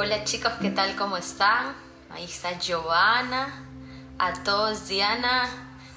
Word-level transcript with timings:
Hola 0.00 0.22
chicos, 0.22 0.52
¿qué 0.60 0.70
tal? 0.70 0.94
¿Cómo 0.94 1.16
están? 1.16 1.74
Ahí 2.10 2.22
está 2.22 2.56
Giovanna, 2.56 3.64
a 4.16 4.32
todos 4.44 4.86
Diana, 4.86 5.48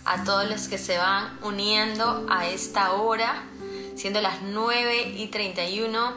a 0.06 0.24
todos 0.24 0.50
los 0.50 0.68
que 0.68 0.80
se 0.80 0.98
van 0.98 1.38
uniendo 1.44 2.26
a 2.28 2.48
esta 2.48 2.94
hora, 2.94 3.44
siendo 3.96 4.20
las 4.20 4.42
9 4.42 5.14
y 5.18 5.28
31. 5.28 6.14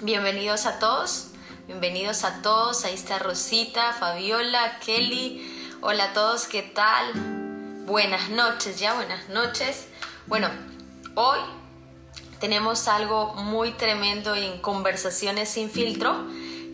Bienvenidos 0.00 0.64
a 0.64 0.78
todos, 0.78 1.32
bienvenidos 1.66 2.24
a 2.24 2.40
todos. 2.40 2.86
Ahí 2.86 2.94
está 2.94 3.18
Rosita, 3.18 3.92
Fabiola, 3.92 4.78
Kelly. 4.78 5.76
Hola 5.82 6.04
a 6.04 6.12
todos, 6.14 6.46
¿qué 6.46 6.62
tal? 6.62 7.12
Buenas 7.84 8.30
noches, 8.30 8.80
ya 8.80 8.94
buenas 8.94 9.28
noches. 9.28 9.88
Bueno, 10.26 10.48
hoy 11.16 11.40
tenemos 12.38 12.88
algo 12.88 13.34
muy 13.34 13.72
tremendo 13.72 14.34
en 14.34 14.58
Conversaciones 14.62 15.50
sin 15.50 15.70
filtro 15.70 16.24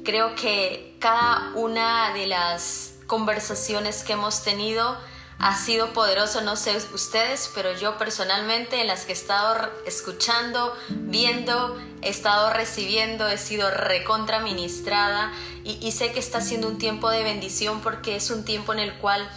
Creo 0.07 0.37
que 0.37 0.95
cada 1.01 1.51
una 1.57 2.15
de 2.15 2.29
las 2.29 2.95
conversaciones 3.09 4.05
que 4.05 4.13
hemos 4.13 4.45
tenido 4.45 4.97
ha 5.41 5.57
sido 5.57 5.93
poderoso, 5.93 6.43
no 6.43 6.55
sé 6.55 6.77
ustedes, 6.95 7.51
pero 7.57 7.73
yo 7.73 7.99
personalmente 7.99 8.81
en 8.81 8.87
las 8.87 9.05
que 9.05 9.11
he 9.11 9.17
estado 9.17 9.69
escuchando, 9.85 10.73
viendo, 10.89 11.77
he 12.03 12.09
estado 12.09 12.53
recibiendo, 12.53 13.27
he 13.27 13.37
sido 13.37 13.69
recontra 13.73 14.39
ministrada 14.39 15.33
y, 15.65 15.91
sé 15.91 16.13
que 16.13 16.21
está 16.21 16.41
siendo 16.41 16.69
un 16.69 16.79
tiempo 16.79 17.11
de 17.11 17.25
bendición 17.25 17.81
porque 17.81 18.15
es 18.15 18.31
un 18.31 18.45
tiempo 18.45 18.73
en 18.73 18.79
el 18.79 18.95
cual 18.99 19.29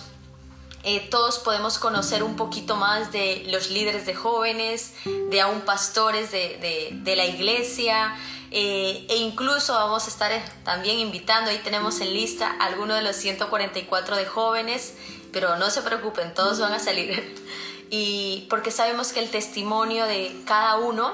eh, 0.84 1.08
todos 1.10 1.40
podemos 1.40 1.78
conocer 1.78 2.24
un 2.24 2.36
poquito 2.36 2.76
más 2.76 3.12
de 3.12 3.46
los 3.48 3.70
líderes 3.70 4.06
de 4.06 4.16
jóvenes, 4.16 4.94
de 5.30 5.42
aún 5.42 5.62
pastores 5.62 6.32
de, 6.32 6.90
de 6.92 7.16
la 7.16 7.26
iglesia. 7.26 8.16
Eh, 8.52 9.06
e 9.10 9.18
incluso 9.18 9.73
vamos 9.73 10.06
a 10.06 10.10
estar 10.10 10.31
eh, 10.31 10.44
también 10.64 10.98
invitando, 10.98 11.52
ahí 11.52 11.59
tenemos 11.59 12.02
en 12.02 12.14
lista 12.14 12.56
algunos 12.59 12.98
de 12.98 13.03
los 13.03 13.16
144 13.16 14.16
de 14.16 14.26
jóvenes, 14.26 14.95
pero 15.31 15.58
no 15.58 15.70
se 15.70 15.84
preocupen, 15.84 16.34
todos 16.34 16.59
van 16.59 16.73
a 16.73 16.80
salir. 16.80 17.36
y 17.92 18.48
porque 18.50 18.72
sabemos 18.72 19.14
que 19.14 19.20
el 19.20 19.30
testimonio 19.30 20.06
de 20.06 20.36
cada 20.46 20.78
uno, 20.78 21.14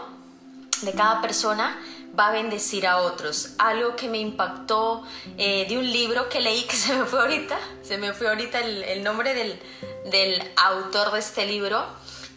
de 0.81 0.93
cada 0.93 1.21
persona, 1.21 1.77
va 2.17 2.29
a 2.29 2.31
bendecir 2.31 2.87
a 2.87 2.97
otros. 2.97 3.51
Algo 3.57 3.95
que 3.95 4.07
me 4.07 4.19
impactó 4.19 5.03
eh, 5.37 5.65
de 5.67 5.77
un 5.77 5.91
libro 5.91 6.29
que 6.29 6.39
leí 6.39 6.63
que 6.63 6.75
se 6.75 6.93
me 6.95 7.05
fue 7.05 7.19
ahorita, 7.19 7.57
se 7.83 7.97
me 7.97 8.13
fue 8.13 8.27
ahorita 8.27 8.59
el, 8.59 9.03
nombre 9.03 9.33
del, 9.33 9.59
del 10.05 10.41
autor 10.55 11.11
de 11.11 11.19
este 11.19 11.45
libro 11.45 11.85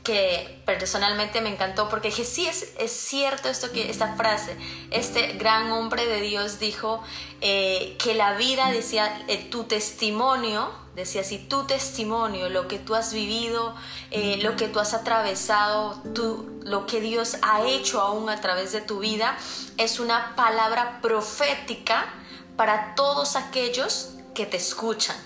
que 0.08 0.62
personalmente 0.64 1.42
me 1.42 1.50
encantó 1.50 1.90
porque 1.90 2.08
dije, 2.08 2.24
sí, 2.24 2.46
es, 2.46 2.72
es 2.78 2.92
cierto 2.92 3.50
esto 3.50 3.70
que, 3.72 3.90
esta 3.90 4.16
frase, 4.16 4.56
este 4.90 5.34
gran 5.34 5.70
hombre 5.70 6.06
de 6.06 6.22
Dios 6.22 6.58
dijo 6.58 7.02
eh, 7.42 7.94
que 8.02 8.14
la 8.14 8.32
vida, 8.32 8.70
decía, 8.70 9.22
eh, 9.28 9.36
tu 9.50 9.64
testimonio, 9.64 10.72
decía 10.98 11.20
así, 11.20 11.38
tu 11.38 11.64
testimonio, 11.64 12.48
lo 12.48 12.66
que 12.66 12.78
tú 12.78 12.94
has 12.94 13.12
vivido, 13.12 13.74
eh, 14.10 14.38
lo 14.42 14.56
que 14.56 14.68
tú 14.68 14.80
has 14.80 14.94
atravesado, 14.94 16.02
tú, 16.12 16.60
lo 16.64 16.86
que 16.86 17.00
Dios 17.00 17.36
ha 17.42 17.62
hecho 17.62 18.00
aún 18.00 18.28
a 18.28 18.40
través 18.40 18.72
de 18.72 18.80
tu 18.80 18.98
vida, 18.98 19.38
es 19.76 20.00
una 20.00 20.34
palabra 20.34 21.00
profética 21.00 22.12
para 22.56 22.96
todos 22.96 23.36
aquellos 23.36 24.10
que 24.34 24.44
te 24.44 24.56
escuchan. 24.56 25.16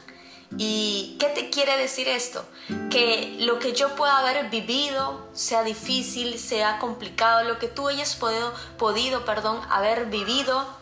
¿Y 0.58 1.16
qué 1.18 1.28
te 1.28 1.48
quiere 1.48 1.78
decir 1.78 2.06
esto? 2.06 2.44
Que 2.90 3.38
lo 3.40 3.58
que 3.58 3.72
yo 3.72 3.96
pueda 3.96 4.18
haber 4.18 4.50
vivido, 4.50 5.26
sea 5.32 5.62
difícil, 5.62 6.38
sea 6.38 6.78
complicado, 6.78 7.44
lo 7.44 7.58
que 7.58 7.68
tú 7.68 7.88
hayas 7.88 8.14
podido, 8.16 8.52
podido 8.76 9.24
perdón, 9.24 9.58
haber 9.70 10.06
vivido 10.10 10.81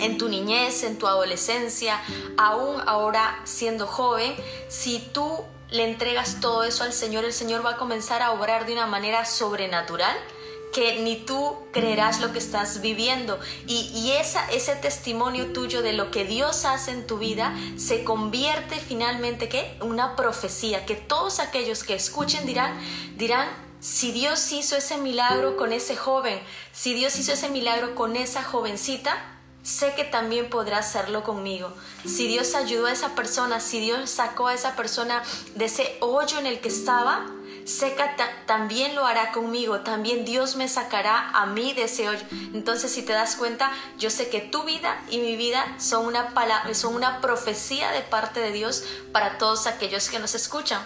en 0.00 0.18
tu 0.18 0.28
niñez, 0.28 0.82
en 0.82 0.98
tu 0.98 1.06
adolescencia, 1.06 2.00
aún 2.36 2.80
ahora 2.86 3.40
siendo 3.44 3.86
joven, 3.86 4.34
si 4.68 4.98
tú 5.12 5.44
le 5.70 5.84
entregas 5.84 6.40
todo 6.40 6.64
eso 6.64 6.84
al 6.84 6.92
Señor, 6.92 7.24
el 7.24 7.32
Señor 7.32 7.64
va 7.64 7.70
a 7.70 7.76
comenzar 7.76 8.22
a 8.22 8.32
obrar 8.32 8.66
de 8.66 8.72
una 8.72 8.86
manera 8.86 9.24
sobrenatural 9.24 10.16
que 10.72 11.00
ni 11.00 11.16
tú 11.16 11.56
creerás 11.72 12.20
lo 12.20 12.32
que 12.32 12.38
estás 12.38 12.80
viviendo. 12.80 13.38
Y, 13.66 14.12
esa, 14.12 14.48
ese 14.50 14.76
testimonio 14.76 15.52
tuyo 15.52 15.82
de 15.82 15.92
lo 15.92 16.10
que 16.10 16.24
Dios 16.24 16.64
hace 16.64 16.92
en 16.92 17.06
tu 17.06 17.18
vida 17.18 17.54
se 17.76 18.04
convierte 18.04 18.76
finalmente 18.76 19.48
¿qué? 19.48 19.76
una 19.80 20.16
profecía, 20.16 20.86
que 20.86 20.94
todos 20.94 21.40
aquellos 21.40 21.84
que 21.84 21.94
escuchen 21.94 22.46
dirán, 22.46 22.78
dirán, 23.16 23.48
si 23.80 24.12
Dios 24.12 24.52
hizo 24.52 24.76
ese 24.76 24.98
milagro 24.98 25.56
con 25.56 25.72
ese 25.72 25.96
joven, 25.96 26.38
si 26.72 26.92
Dios 26.94 27.16
hizo 27.18 27.32
ese 27.32 27.48
milagro 27.48 27.94
con 27.94 28.14
esa 28.14 28.42
jovencita, 28.42 29.39
sé 29.62 29.94
que 29.94 30.04
también 30.04 30.48
podrá 30.48 30.78
hacerlo 30.78 31.22
conmigo. 31.22 31.72
Si 32.04 32.28
Dios 32.28 32.54
ayudó 32.54 32.86
a 32.86 32.92
esa 32.92 33.14
persona, 33.14 33.60
si 33.60 33.80
Dios 33.80 34.10
sacó 34.10 34.48
a 34.48 34.54
esa 34.54 34.76
persona 34.76 35.22
de 35.54 35.66
ese 35.66 35.98
hoyo 36.00 36.38
en 36.38 36.46
el 36.46 36.60
que 36.60 36.68
estaba, 36.68 37.26
sé 37.64 37.94
que 37.94 38.04
también 38.46 38.94
lo 38.94 39.06
hará 39.06 39.32
conmigo, 39.32 39.80
también 39.80 40.24
Dios 40.24 40.56
me 40.56 40.68
sacará 40.68 41.30
a 41.30 41.46
mí 41.46 41.72
de 41.72 41.84
ese 41.84 42.08
hoyo. 42.08 42.24
Entonces, 42.54 42.90
si 42.90 43.02
te 43.02 43.12
das 43.12 43.36
cuenta, 43.36 43.70
yo 43.98 44.10
sé 44.10 44.28
que 44.28 44.40
tu 44.40 44.64
vida 44.64 45.02
y 45.10 45.18
mi 45.18 45.36
vida 45.36 45.64
son 45.78 46.06
una, 46.06 46.32
son 46.74 46.94
una 46.94 47.20
profecía 47.20 47.92
de 47.92 48.02
parte 48.02 48.40
de 48.40 48.52
Dios 48.52 48.84
para 49.12 49.38
todos 49.38 49.66
aquellos 49.66 50.08
que 50.08 50.18
nos 50.18 50.34
escuchan. 50.34 50.84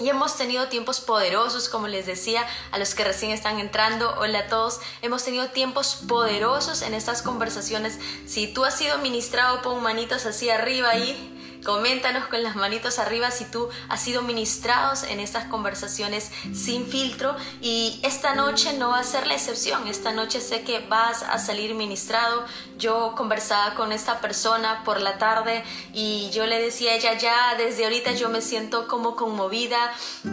Y 0.00 0.08
hemos 0.08 0.36
tenido 0.36 0.68
tiempos 0.68 1.00
poderosos, 1.00 1.68
como 1.68 1.88
les 1.88 2.06
decía 2.06 2.46
a 2.72 2.78
los 2.78 2.94
que 2.94 3.04
recién 3.04 3.30
están 3.30 3.58
entrando. 3.58 4.14
Hola 4.18 4.40
a 4.40 4.46
todos. 4.48 4.80
Hemos 5.02 5.24
tenido 5.24 5.48
tiempos 5.48 5.96
poderosos 6.08 6.82
en 6.82 6.94
estas 6.94 7.22
conversaciones. 7.22 7.98
Si 8.26 8.46
tú 8.46 8.64
has 8.64 8.76
sido 8.76 8.98
ministrado, 8.98 9.62
pon 9.62 9.82
manitos 9.82 10.26
así 10.26 10.50
arriba 10.50 10.90
ahí 10.90 11.33
Coméntanos 11.64 12.26
con 12.26 12.42
las 12.42 12.56
manitos 12.56 12.98
arriba 12.98 13.30
si 13.30 13.46
tú 13.46 13.70
has 13.88 14.02
sido 14.02 14.20
ministrados 14.20 15.02
en 15.04 15.18
estas 15.18 15.46
conversaciones 15.46 16.30
sin 16.52 16.86
filtro 16.86 17.34
y 17.62 18.00
esta 18.02 18.34
noche 18.34 18.74
no 18.74 18.90
va 18.90 18.98
a 18.98 19.04
ser 19.04 19.26
la 19.26 19.34
excepción. 19.34 19.88
Esta 19.88 20.12
noche 20.12 20.42
sé 20.42 20.62
que 20.62 20.80
vas 20.80 21.22
a 21.22 21.38
salir 21.38 21.74
ministrado. 21.74 22.44
Yo 22.76 23.14
conversaba 23.16 23.74
con 23.74 23.92
esta 23.92 24.20
persona 24.20 24.82
por 24.84 25.00
la 25.00 25.16
tarde 25.16 25.64
y 25.94 26.28
yo 26.30 26.44
le 26.44 26.60
decía 26.60 26.92
a 26.92 26.94
ella 26.96 27.16
ya 27.16 27.54
desde 27.56 27.84
ahorita 27.84 28.12
yo 28.12 28.28
me 28.28 28.42
siento 28.42 28.86
como 28.86 29.16
conmovida, 29.16 29.90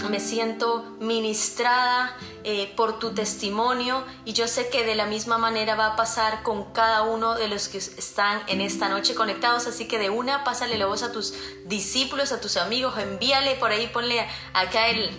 me 0.10 0.20
siento 0.20 0.84
ministrada 1.00 2.18
eh, 2.44 2.74
por 2.76 3.00
tu 3.00 3.14
testimonio 3.14 4.04
y 4.26 4.34
yo 4.34 4.50
sé 4.50 4.68
que 4.70 4.84
de 4.84 4.96
la 4.96 5.06
misma 5.06 5.38
manera 5.38 5.76
va 5.76 5.88
a 5.88 5.96
pasar 5.96 6.44
con 6.44 6.74
cada 6.74 7.04
uno 7.04 7.36
de 7.36 7.48
los 7.48 7.70
que 7.70 7.78
están 7.78 8.42
en 8.48 8.60
esta 8.60 8.90
noche 8.90 9.16
conectados. 9.16 9.68
Así 9.68 9.88
que 9.88 9.98
de 9.98 10.10
una 10.10 10.44
pásale 10.44 10.78
la 10.78 10.88
voz 10.88 11.04
a 11.04 11.12
tu 11.14 11.21
discípulos, 11.66 12.32
a 12.32 12.42
tus 12.42 12.58
amigos, 12.58 12.98
envíale 12.98 13.56
por 13.56 13.72
ahí, 13.72 13.88
ponle 13.88 14.28
acá 14.54 14.90
el 14.90 15.12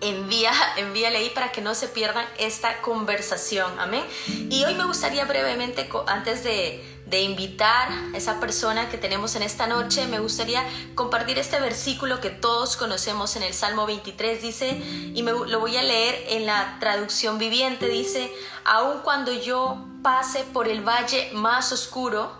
envía, 0.00 0.52
envíale 0.76 1.18
ahí 1.18 1.30
para 1.30 1.50
que 1.50 1.60
no 1.60 1.74
se 1.74 1.88
pierdan 1.88 2.24
esta 2.38 2.80
conversación. 2.82 3.78
Amén. 3.78 4.04
Y 4.50 4.64
hoy 4.64 4.74
me 4.74 4.84
gustaría 4.84 5.24
brevemente, 5.24 5.88
antes 6.06 6.44
de, 6.44 6.84
invitar 7.10 7.88
a 7.90 8.16
esa 8.16 8.38
persona 8.38 8.90
que 8.90 8.98
tenemos 8.98 9.34
en 9.34 9.42
esta 9.42 9.66
noche, 9.66 10.06
me 10.06 10.20
gustaría 10.20 10.62
compartir 10.94 11.38
este 11.38 11.58
versículo 11.58 12.20
que 12.20 12.28
todos 12.28 12.76
conocemos 12.76 13.34
en 13.36 13.42
el 13.42 13.54
Salmo 13.54 13.86
23. 13.86 14.42
Dice, 14.42 14.68
y 15.14 15.22
me, 15.22 15.32
lo 15.32 15.58
voy 15.58 15.76
a 15.76 15.82
leer 15.82 16.26
en 16.28 16.46
la 16.46 16.76
traducción 16.80 17.38
viviente, 17.38 17.88
dice, 17.88 18.30
aun 18.64 19.00
cuando 19.00 19.32
yo 19.32 19.84
pase 20.02 20.44
por 20.52 20.68
el 20.68 20.86
valle 20.86 21.30
más 21.32 21.72
oscuro, 21.72 22.30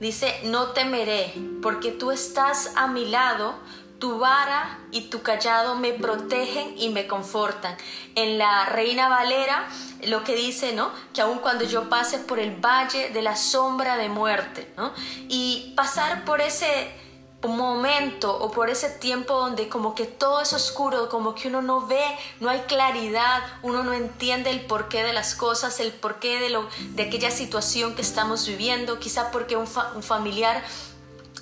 Dice, 0.00 0.40
no 0.44 0.68
temeré, 0.68 1.34
porque 1.60 1.90
tú 1.90 2.12
estás 2.12 2.72
a 2.76 2.86
mi 2.86 3.06
lado, 3.06 3.54
tu 3.98 4.18
vara 4.18 4.78
y 4.92 5.02
tu 5.08 5.22
callado 5.22 5.74
me 5.74 5.92
protegen 5.92 6.78
y 6.78 6.90
me 6.90 7.06
confortan. 7.06 7.76
En 8.14 8.38
la 8.38 8.66
Reina 8.66 9.08
Valera 9.08 9.68
lo 10.06 10.22
que 10.22 10.36
dice, 10.36 10.72
¿no? 10.72 10.90
Que 11.12 11.22
aun 11.22 11.38
cuando 11.38 11.64
yo 11.64 11.88
pase 11.88 12.18
por 12.18 12.38
el 12.38 12.56
valle 12.56 13.10
de 13.10 13.22
la 13.22 13.34
sombra 13.34 13.96
de 13.96 14.08
muerte, 14.08 14.72
¿no? 14.76 14.92
Y 15.28 15.72
pasar 15.76 16.24
por 16.24 16.40
ese 16.40 16.92
momento 17.42 18.36
o 18.36 18.50
por 18.50 18.68
ese 18.68 18.90
tiempo 18.90 19.34
donde 19.34 19.68
como 19.68 19.94
que 19.94 20.06
todo 20.06 20.40
es 20.40 20.52
oscuro, 20.52 21.08
como 21.08 21.36
que 21.36 21.46
uno 21.46 21.62
no 21.62 21.86
ve, 21.86 22.04
no 22.40 22.50
hay 22.50 22.60
claridad, 22.62 23.42
uno 23.62 23.84
no 23.84 23.92
entiende 23.92 24.50
el 24.50 24.62
porqué 24.62 25.04
de 25.04 25.12
las 25.12 25.36
cosas, 25.36 25.78
el 25.78 25.92
porqué 25.92 26.40
de, 26.40 26.50
lo, 26.50 26.68
de 26.94 27.04
aquella 27.04 27.30
situación 27.30 27.94
que 27.94 28.02
estamos 28.02 28.46
viviendo, 28.46 28.98
quizá 28.98 29.30
porque 29.30 29.56
un, 29.56 29.68
un 29.94 30.02
familiar 30.02 30.64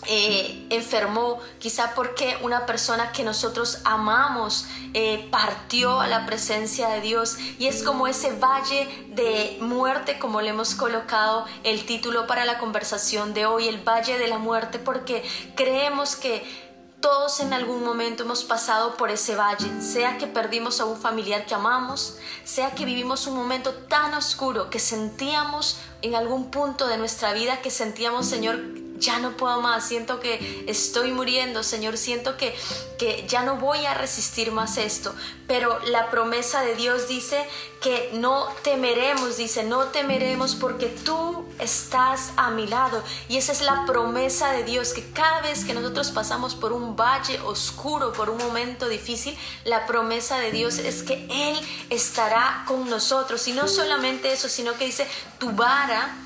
eh, 0.08 0.66
enfermó, 0.70 1.40
quizá 1.58 1.94
porque 1.94 2.38
una 2.42 2.64
persona 2.66 3.12
que 3.12 3.24
nosotros 3.24 3.80
amamos 3.84 4.66
eh, 4.94 5.28
partió 5.30 6.00
a 6.00 6.06
la 6.06 6.26
presencia 6.26 6.88
de 6.88 7.00
Dios. 7.00 7.36
Y 7.58 7.66
es 7.66 7.82
como 7.82 8.06
ese 8.06 8.32
valle 8.32 8.88
de 9.08 9.58
muerte, 9.60 10.18
como 10.18 10.40
le 10.40 10.50
hemos 10.50 10.74
colocado 10.74 11.44
el 11.64 11.84
título 11.86 12.26
para 12.26 12.44
la 12.44 12.58
conversación 12.58 13.34
de 13.34 13.46
hoy, 13.46 13.68
el 13.68 13.82
valle 13.82 14.18
de 14.18 14.28
la 14.28 14.38
muerte, 14.38 14.78
porque 14.78 15.24
creemos 15.54 16.16
que 16.16 16.66
Todos 17.00 17.40
en 17.40 17.52
algún 17.52 17.84
momento 17.84 18.24
hemos 18.24 18.42
pasado 18.42 18.96
por 18.96 19.10
ese 19.10 19.36
valle, 19.36 19.80
sea 19.80 20.16
que 20.16 20.26
perdimos 20.26 20.80
a 20.80 20.86
un 20.86 20.96
familiar 20.96 21.44
que 21.44 21.54
amamos, 21.54 22.16
sea 22.42 22.74
que 22.74 22.84
vivimos 22.84 23.26
un 23.26 23.36
momento 23.36 23.74
tan 23.74 24.14
oscuro 24.14 24.70
que 24.70 24.78
sentíamos 24.78 25.78
en 26.02 26.14
algún 26.14 26.50
punto 26.50 26.88
de 26.88 26.96
nuestra 26.96 27.32
vida 27.32 27.60
que 27.60 27.70
sentíamos, 27.70 28.26
Señor, 28.26 28.58
ya 28.98 29.18
no 29.18 29.36
puedo 29.36 29.60
más, 29.60 29.86
siento 29.86 30.20
que 30.20 30.64
estoy 30.66 31.12
muriendo, 31.12 31.62
Señor, 31.62 31.96
siento 31.96 32.36
que, 32.36 32.54
que 32.98 33.24
ya 33.28 33.42
no 33.42 33.56
voy 33.56 33.84
a 33.86 33.94
resistir 33.94 34.52
más 34.52 34.76
esto. 34.78 35.14
Pero 35.46 35.78
la 35.86 36.10
promesa 36.10 36.62
de 36.62 36.74
Dios 36.74 37.08
dice 37.08 37.46
que 37.80 38.10
no 38.14 38.48
temeremos, 38.62 39.36
dice, 39.36 39.62
no 39.62 39.84
temeremos 39.86 40.56
porque 40.56 40.86
tú 40.86 41.46
estás 41.58 42.32
a 42.36 42.50
mi 42.50 42.66
lado. 42.66 43.02
Y 43.28 43.36
esa 43.36 43.52
es 43.52 43.62
la 43.62 43.84
promesa 43.86 44.50
de 44.52 44.64
Dios, 44.64 44.92
que 44.92 45.08
cada 45.12 45.42
vez 45.42 45.64
que 45.64 45.74
nosotros 45.74 46.10
pasamos 46.10 46.54
por 46.54 46.72
un 46.72 46.96
valle 46.96 47.38
oscuro, 47.40 48.12
por 48.12 48.30
un 48.30 48.38
momento 48.38 48.88
difícil, 48.88 49.36
la 49.64 49.86
promesa 49.86 50.38
de 50.38 50.50
Dios 50.50 50.78
es 50.78 51.02
que 51.02 51.26
Él 51.30 51.56
estará 51.90 52.64
con 52.66 52.90
nosotros. 52.90 53.46
Y 53.46 53.52
no 53.52 53.68
solamente 53.68 54.32
eso, 54.32 54.48
sino 54.48 54.76
que 54.76 54.86
dice, 54.86 55.06
tu 55.38 55.52
vara 55.52 56.25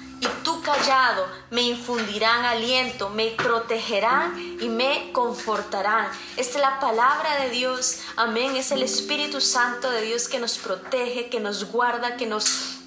callado 0.60 1.26
me 1.50 1.62
infundirán 1.62 2.44
aliento, 2.44 3.10
me 3.10 3.30
protegerán 3.30 4.58
y 4.60 4.68
me 4.68 5.12
confortarán. 5.12 6.08
Esta 6.36 6.58
es 6.58 6.62
la 6.62 6.80
palabra 6.80 7.42
de 7.42 7.50
Dios, 7.50 8.00
amén, 8.16 8.56
es 8.56 8.70
el 8.72 8.82
Espíritu 8.82 9.40
Santo 9.40 9.90
de 9.90 10.02
Dios 10.02 10.28
que 10.28 10.38
nos 10.38 10.58
protege, 10.58 11.28
que 11.28 11.40
nos 11.40 11.70
guarda, 11.70 12.16
que 12.16 12.26
nos 12.26 12.79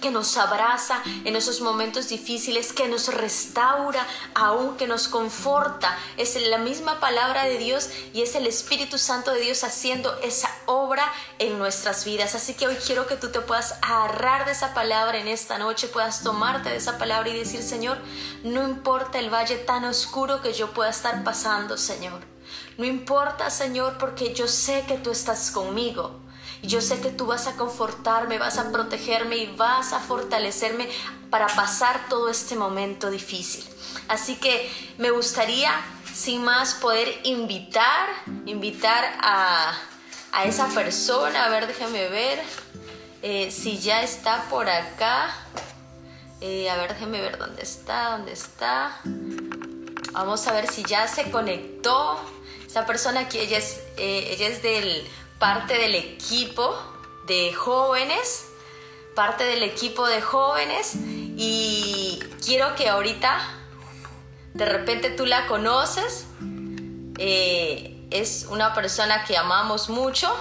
que 0.00 0.10
nos 0.10 0.36
abraza 0.36 1.02
en 1.24 1.36
esos 1.36 1.60
momentos 1.60 2.08
difíciles, 2.08 2.72
que 2.72 2.88
nos 2.88 3.12
restaura, 3.12 4.06
aún 4.34 4.76
que 4.76 4.86
nos 4.86 5.08
conforta. 5.08 5.96
Es 6.16 6.36
la 6.40 6.58
misma 6.58 7.00
palabra 7.00 7.44
de 7.44 7.58
Dios 7.58 7.90
y 8.12 8.22
es 8.22 8.34
el 8.34 8.46
Espíritu 8.46 8.98
Santo 8.98 9.32
de 9.32 9.40
Dios 9.40 9.64
haciendo 9.64 10.16
esa 10.22 10.50
obra 10.66 11.12
en 11.38 11.58
nuestras 11.58 12.04
vidas. 12.04 12.34
Así 12.34 12.54
que 12.54 12.66
hoy 12.66 12.76
quiero 12.76 13.06
que 13.06 13.16
tú 13.16 13.30
te 13.30 13.40
puedas 13.40 13.74
agarrar 13.82 14.46
de 14.46 14.52
esa 14.52 14.74
palabra 14.74 15.18
en 15.18 15.28
esta 15.28 15.58
noche, 15.58 15.88
puedas 15.88 16.22
tomarte 16.22 16.70
de 16.70 16.76
esa 16.76 16.98
palabra 16.98 17.28
y 17.28 17.38
decir, 17.38 17.62
Señor, 17.62 17.98
no 18.42 18.66
importa 18.68 19.18
el 19.18 19.32
valle 19.32 19.56
tan 19.56 19.84
oscuro 19.84 20.42
que 20.42 20.52
yo 20.52 20.72
pueda 20.72 20.90
estar 20.90 21.22
pasando, 21.24 21.76
Señor. 21.76 22.20
No 22.76 22.84
importa, 22.84 23.50
Señor, 23.50 23.98
porque 23.98 24.34
yo 24.34 24.48
sé 24.48 24.84
que 24.86 24.98
tú 24.98 25.10
estás 25.10 25.50
conmigo. 25.50 26.20
Yo 26.62 26.80
sé 26.80 27.00
que 27.00 27.10
tú 27.10 27.26
vas 27.26 27.46
a 27.46 27.56
confortarme, 27.56 28.38
vas 28.38 28.58
a 28.58 28.72
protegerme 28.72 29.36
y 29.36 29.46
vas 29.56 29.92
a 29.92 30.00
fortalecerme 30.00 30.88
para 31.30 31.46
pasar 31.46 32.08
todo 32.08 32.28
este 32.28 32.56
momento 32.56 33.10
difícil. 33.10 33.64
Así 34.08 34.36
que 34.36 34.70
me 34.98 35.10
gustaría, 35.10 35.70
sin 36.12 36.42
más, 36.42 36.74
poder 36.74 37.20
invitar, 37.24 38.08
invitar 38.46 39.04
a, 39.20 39.74
esa 40.44 40.68
persona. 40.68 41.46
A 41.46 41.48
ver, 41.48 41.66
déjame 41.66 42.08
ver 42.08 42.40
eh, 43.22 43.50
si 43.50 43.78
ya 43.78 44.02
está 44.02 44.44
por 44.50 44.68
acá. 44.68 45.34
Eh, 46.40 46.70
a 46.70 46.76
ver, 46.76 46.94
déjame 46.94 47.20
ver 47.20 47.38
dónde 47.38 47.62
está, 47.62 48.10
dónde 48.10 48.32
está. 48.32 49.00
Vamos 50.12 50.46
a 50.46 50.52
ver 50.52 50.70
si 50.70 50.84
ya 50.84 51.06
se 51.08 51.30
conectó. 51.30 52.18
Esa 52.66 52.86
persona 52.86 53.28
que 53.28 53.42
ella 53.42 53.58
es, 53.58 53.80
eh, 53.96 54.28
ella 54.32 54.48
es 54.48 54.62
del 54.62 55.06
parte 55.38 55.78
del 55.78 55.94
equipo 55.94 56.76
de 57.26 57.52
jóvenes, 57.52 58.48
parte 59.14 59.44
del 59.44 59.62
equipo 59.62 60.06
de 60.06 60.20
jóvenes 60.20 60.92
y 60.96 62.18
quiero 62.44 62.74
que 62.74 62.88
ahorita 62.88 63.38
de 64.54 64.64
repente 64.64 65.10
tú 65.10 65.26
la 65.26 65.46
conoces, 65.46 66.26
eh, 67.18 68.06
es 68.10 68.46
una 68.50 68.74
persona 68.74 69.24
que 69.24 69.36
amamos 69.36 69.88
mucho 69.88 70.34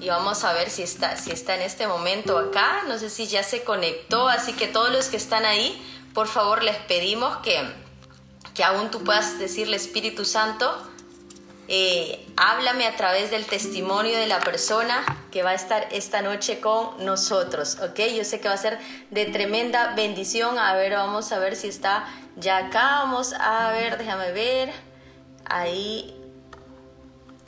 y 0.00 0.08
vamos 0.08 0.44
a 0.44 0.52
ver 0.52 0.68
si 0.68 0.82
está, 0.82 1.16
si 1.16 1.30
está 1.30 1.54
en 1.54 1.62
este 1.62 1.86
momento 1.86 2.38
acá, 2.38 2.82
no 2.86 2.98
sé 2.98 3.08
si 3.08 3.26
ya 3.26 3.42
se 3.42 3.64
conectó, 3.64 4.28
así 4.28 4.52
que 4.52 4.66
todos 4.66 4.92
los 4.92 5.06
que 5.06 5.16
están 5.16 5.44
ahí, 5.44 5.82
por 6.12 6.28
favor 6.28 6.62
les 6.62 6.76
pedimos 6.76 7.38
que, 7.38 7.62
que 8.54 8.64
aún 8.64 8.90
tú 8.90 9.02
puedas 9.02 9.38
decirle 9.38 9.76
Espíritu 9.76 10.24
Santo, 10.24 10.76
eh, 11.68 12.24
háblame 12.36 12.86
a 12.86 12.94
través 12.94 13.30
del 13.32 13.44
testimonio 13.44 14.16
de 14.18 14.28
la 14.28 14.38
persona 14.38 15.04
que 15.32 15.42
va 15.42 15.50
a 15.50 15.54
estar 15.54 15.88
esta 15.90 16.22
noche 16.22 16.60
con 16.60 17.04
nosotros, 17.04 17.78
¿ok? 17.80 17.98
Yo 18.16 18.24
sé 18.24 18.40
que 18.40 18.46
va 18.48 18.54
a 18.54 18.58
ser 18.58 18.78
de 19.10 19.24
tremenda 19.26 19.94
bendición. 19.94 20.58
A 20.58 20.76
ver, 20.76 20.92
vamos 20.92 21.32
a 21.32 21.40
ver 21.40 21.56
si 21.56 21.68
está 21.68 22.06
ya 22.36 22.58
acá. 22.58 23.02
Vamos 23.02 23.32
a 23.32 23.72
ver, 23.72 23.98
déjame 23.98 24.30
ver. 24.30 24.70
Ahí. 25.44 26.14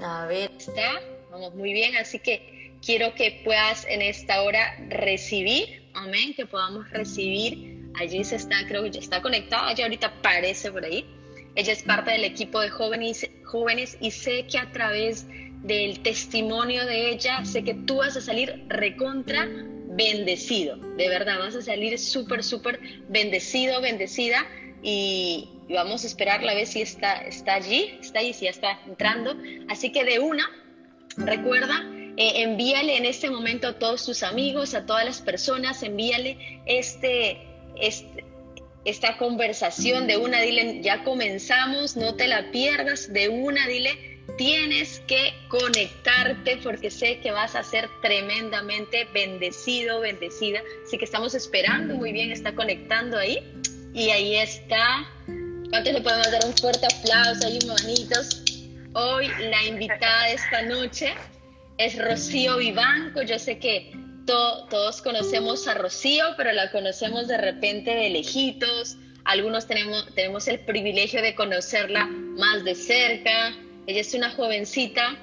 A 0.00 0.26
ver. 0.26 0.50
Está. 0.58 1.00
Vamos 1.30 1.54
muy 1.54 1.72
bien. 1.72 1.96
Así 1.96 2.18
que 2.18 2.76
quiero 2.84 3.14
que 3.14 3.40
puedas 3.44 3.86
en 3.86 4.02
esta 4.02 4.42
hora 4.42 4.76
recibir. 4.88 5.88
Amén. 5.94 6.34
Que 6.34 6.44
podamos 6.44 6.90
recibir. 6.90 7.78
Allí 7.94 8.24
se 8.24 8.36
está, 8.36 8.66
creo 8.66 8.82
que 8.82 8.90
ya 8.90 9.00
está 9.00 9.22
conectado. 9.22 9.72
Ya 9.74 9.84
ahorita 9.84 10.08
aparece 10.08 10.72
por 10.72 10.84
ahí 10.84 11.17
ella 11.54 11.72
es 11.72 11.82
parte 11.82 12.12
del 12.12 12.24
equipo 12.24 12.60
de 12.60 12.70
jóvenes, 12.70 13.28
jóvenes 13.44 13.96
y 14.00 14.10
sé 14.10 14.46
que 14.46 14.58
a 14.58 14.70
través 14.70 15.26
del 15.62 16.00
testimonio 16.00 16.86
de 16.86 17.10
ella, 17.10 17.44
sé 17.44 17.64
que 17.64 17.74
tú 17.74 17.96
vas 17.96 18.16
a 18.16 18.20
salir 18.20 18.64
recontra 18.68 19.48
bendecido. 19.98 20.76
De 20.76 21.08
verdad, 21.08 21.38
vas 21.38 21.56
a 21.56 21.62
salir 21.62 21.98
súper, 21.98 22.44
súper 22.44 22.80
bendecido, 23.08 23.80
bendecida. 23.80 24.46
Y, 24.82 25.50
vamos 25.68 26.04
a 26.04 26.06
esperar 26.06 26.42
la 26.42 26.54
vez 26.54 26.70
si 26.70 26.80
está, 26.80 27.18
está 27.18 27.54
allí, 27.54 27.98
está 28.00 28.20
ahí, 28.20 28.32
si 28.32 28.44
ya 28.46 28.50
está 28.50 28.80
entrando. 28.86 29.36
Así 29.68 29.92
que 29.92 30.04
de 30.04 30.18
una, 30.18 30.48
recuerda, 31.16 31.84
eh, 32.16 32.42
envíale 32.42 32.96
en 32.96 33.04
este 33.04 33.28
momento 33.28 33.68
a 33.68 33.78
todos 33.78 34.06
tus 34.06 34.22
amigos, 34.22 34.74
a 34.74 34.86
todas 34.86 35.04
las 35.04 35.20
personas, 35.20 35.82
envíale 35.82 36.62
este, 36.64 37.38
este, 37.76 38.24
esta 38.84 39.16
conversación 39.16 40.06
de 40.06 40.16
una, 40.16 40.40
dile, 40.40 40.80
ya 40.82 41.04
comenzamos, 41.04 41.96
no 41.96 42.14
te 42.14 42.26
la 42.26 42.50
pierdas, 42.50 43.12
de 43.12 43.28
una, 43.28 43.66
dile, 43.66 44.18
tienes 44.36 45.00
que 45.06 45.34
conectarte 45.48 46.58
porque 46.62 46.90
sé 46.90 47.18
que 47.20 47.30
vas 47.30 47.54
a 47.54 47.62
ser 47.62 47.88
tremendamente 48.02 49.06
bendecido, 49.12 50.00
bendecida. 50.00 50.62
Así 50.86 50.98
que 50.98 51.04
estamos 51.04 51.34
esperando, 51.34 51.94
muy 51.94 52.12
bien, 52.12 52.30
está 52.30 52.54
conectando 52.54 53.18
ahí. 53.18 53.38
Y 53.94 54.10
ahí 54.10 54.36
está. 54.36 55.10
¿Cuántos 55.70 55.92
le 55.92 56.00
podemos 56.00 56.30
dar 56.30 56.44
un 56.44 56.56
fuerte 56.56 56.86
aplauso 56.86 57.46
ahí, 57.46 57.58
manitos? 57.66 58.42
Hoy 58.94 59.28
la 59.50 59.64
invitada 59.64 60.26
de 60.26 60.34
esta 60.34 60.62
noche 60.62 61.14
es 61.78 61.98
Rocío 61.98 62.58
Vivanco. 62.58 63.22
Yo 63.22 63.38
sé 63.38 63.58
que 63.58 63.90
todos 64.28 65.00
conocemos 65.00 65.66
a 65.68 65.74
Rocío, 65.74 66.24
pero 66.36 66.52
la 66.52 66.70
conocemos 66.70 67.28
de 67.28 67.38
repente 67.38 67.94
de 67.94 68.10
lejitos. 68.10 68.96
Algunos 69.24 69.66
tenemos, 69.66 70.06
tenemos 70.14 70.48
el 70.48 70.60
privilegio 70.60 71.22
de 71.22 71.34
conocerla 71.34 72.06
más 72.06 72.62
de 72.64 72.74
cerca. 72.74 73.54
Ella 73.86 74.00
es 74.00 74.12
una 74.12 74.30
jovencita 74.30 75.16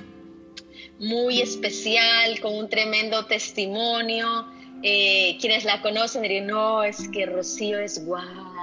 muy 0.99 1.41
especial, 1.41 2.39
con 2.39 2.55
un 2.55 2.67
tremendo 2.67 3.25
testimonio. 3.25 4.47
Eh, 4.81 5.37
quienes 5.39 5.65
la 5.65 5.81
conocen 5.81 6.23
dirían, 6.23 6.47
no, 6.47 6.83
es 6.83 7.07
que 7.09 7.27
Rocío 7.27 7.79
es 7.79 8.03
guau. 8.03 8.55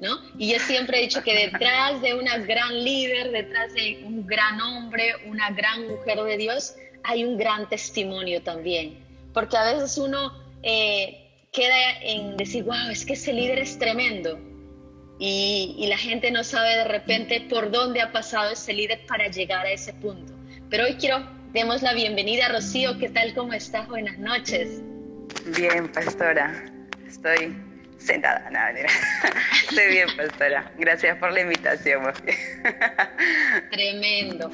¿No? 0.00 0.20
Y 0.36 0.52
yo 0.52 0.58
siempre 0.58 0.98
he 0.98 1.02
dicho 1.02 1.22
que 1.22 1.32
detrás 1.32 2.02
de 2.02 2.12
una 2.14 2.36
gran 2.38 2.84
líder, 2.84 3.30
detrás 3.30 3.72
de 3.72 4.02
un 4.04 4.26
gran 4.26 4.60
hombre, 4.60 5.14
una 5.26 5.50
gran 5.52 5.86
mujer 5.86 6.22
de 6.22 6.36
Dios, 6.36 6.74
hay 7.04 7.24
un 7.24 7.36
gran 7.36 7.68
testimonio 7.68 8.42
también, 8.42 8.98
porque 9.32 9.56
a 9.56 9.72
veces 9.72 9.98
uno 9.98 10.32
eh, 10.62 11.30
queda 11.52 12.00
en 12.02 12.36
decir, 12.36 12.64
wow, 12.64 12.90
es 12.90 13.04
que 13.04 13.14
ese 13.14 13.32
líder 13.32 13.58
es 13.58 13.78
tremendo, 13.78 14.38
y, 15.18 15.86
la 15.88 15.96
gente 15.96 16.30
no 16.30 16.44
sabe 16.44 16.76
de 16.76 16.84
repente 16.84 17.46
por 17.48 17.70
dónde 17.70 18.00
ha 18.00 18.12
pasado 18.12 18.52
ese 18.52 18.72
líder 18.72 19.06
para 19.06 19.28
llegar 19.28 19.64
a 19.64 19.70
ese 19.70 19.92
punto. 19.94 20.32
Pero 20.68 20.84
hoy 20.84 20.96
quiero, 20.96 21.26
demos 21.52 21.82
la 21.82 21.94
bienvenida 21.94 22.46
a 22.46 22.48
Rocío, 22.50 22.98
¿qué 22.98 23.08
tal? 23.08 23.34
¿Cómo 23.34 23.52
estás? 23.52 23.88
Buenas 23.88 24.18
noches. 24.18 24.82
Bien, 25.56 25.90
pastora, 25.90 26.64
estoy 27.06 27.56
sentada, 27.98 28.50
nada, 28.50 28.72
Estoy 29.68 29.90
bien, 29.90 30.08
pastora. 30.16 30.70
Gracias 30.78 31.16
por 31.18 31.32
la 31.32 31.40
invitación. 31.40 32.12
Tremendo. 33.70 34.50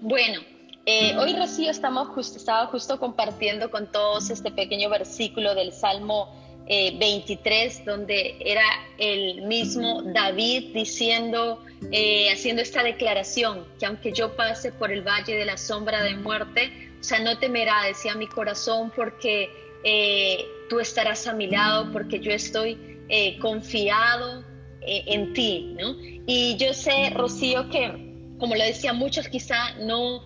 Bueno, 0.00 0.40
eh, 0.90 1.16
hoy 1.18 1.36
Rocío 1.36 1.70
estamos 1.70 2.08
justo, 2.08 2.38
estaba 2.38 2.66
justo 2.68 2.98
compartiendo 2.98 3.70
con 3.70 3.92
todos 3.92 4.30
este 4.30 4.50
pequeño 4.50 4.88
versículo 4.88 5.54
del 5.54 5.72
Salmo 5.72 6.34
23, 6.66 7.78
eh, 7.78 7.82
donde 7.84 8.36
era 8.40 8.64
el 8.96 9.42
mismo 9.42 10.02
David 10.02 10.72
diciendo, 10.72 11.62
eh, 11.92 12.30
haciendo 12.32 12.62
esta 12.62 12.82
declaración, 12.82 13.66
que 13.78 13.84
aunque 13.84 14.12
yo 14.12 14.34
pase 14.34 14.72
por 14.72 14.90
el 14.90 15.02
valle 15.02 15.36
de 15.36 15.44
la 15.44 15.58
sombra 15.58 16.02
de 16.02 16.16
muerte, 16.16 16.90
o 16.98 17.02
sea, 17.02 17.18
no 17.18 17.38
temerá, 17.38 17.84
decía 17.86 18.14
mi 18.14 18.26
corazón, 18.26 18.90
porque 18.96 19.50
tú 20.70 20.80
estarás 20.80 21.26
a 21.26 21.34
mi 21.34 21.48
lado, 21.48 21.92
porque 21.92 22.18
yo 22.18 22.32
estoy 22.32 22.98
confiado 23.40 24.42
eh, 24.80 25.04
en 25.06 25.34
ti, 25.34 25.74
¿no? 25.78 25.96
Y 26.26 26.56
yo 26.56 26.72
sé, 26.72 27.10
Rocío, 27.10 27.68
que 27.68 28.08
como 28.38 28.54
lo 28.54 28.64
decía, 28.64 28.94
muchos 28.94 29.28
quizá 29.28 29.74
no 29.80 30.22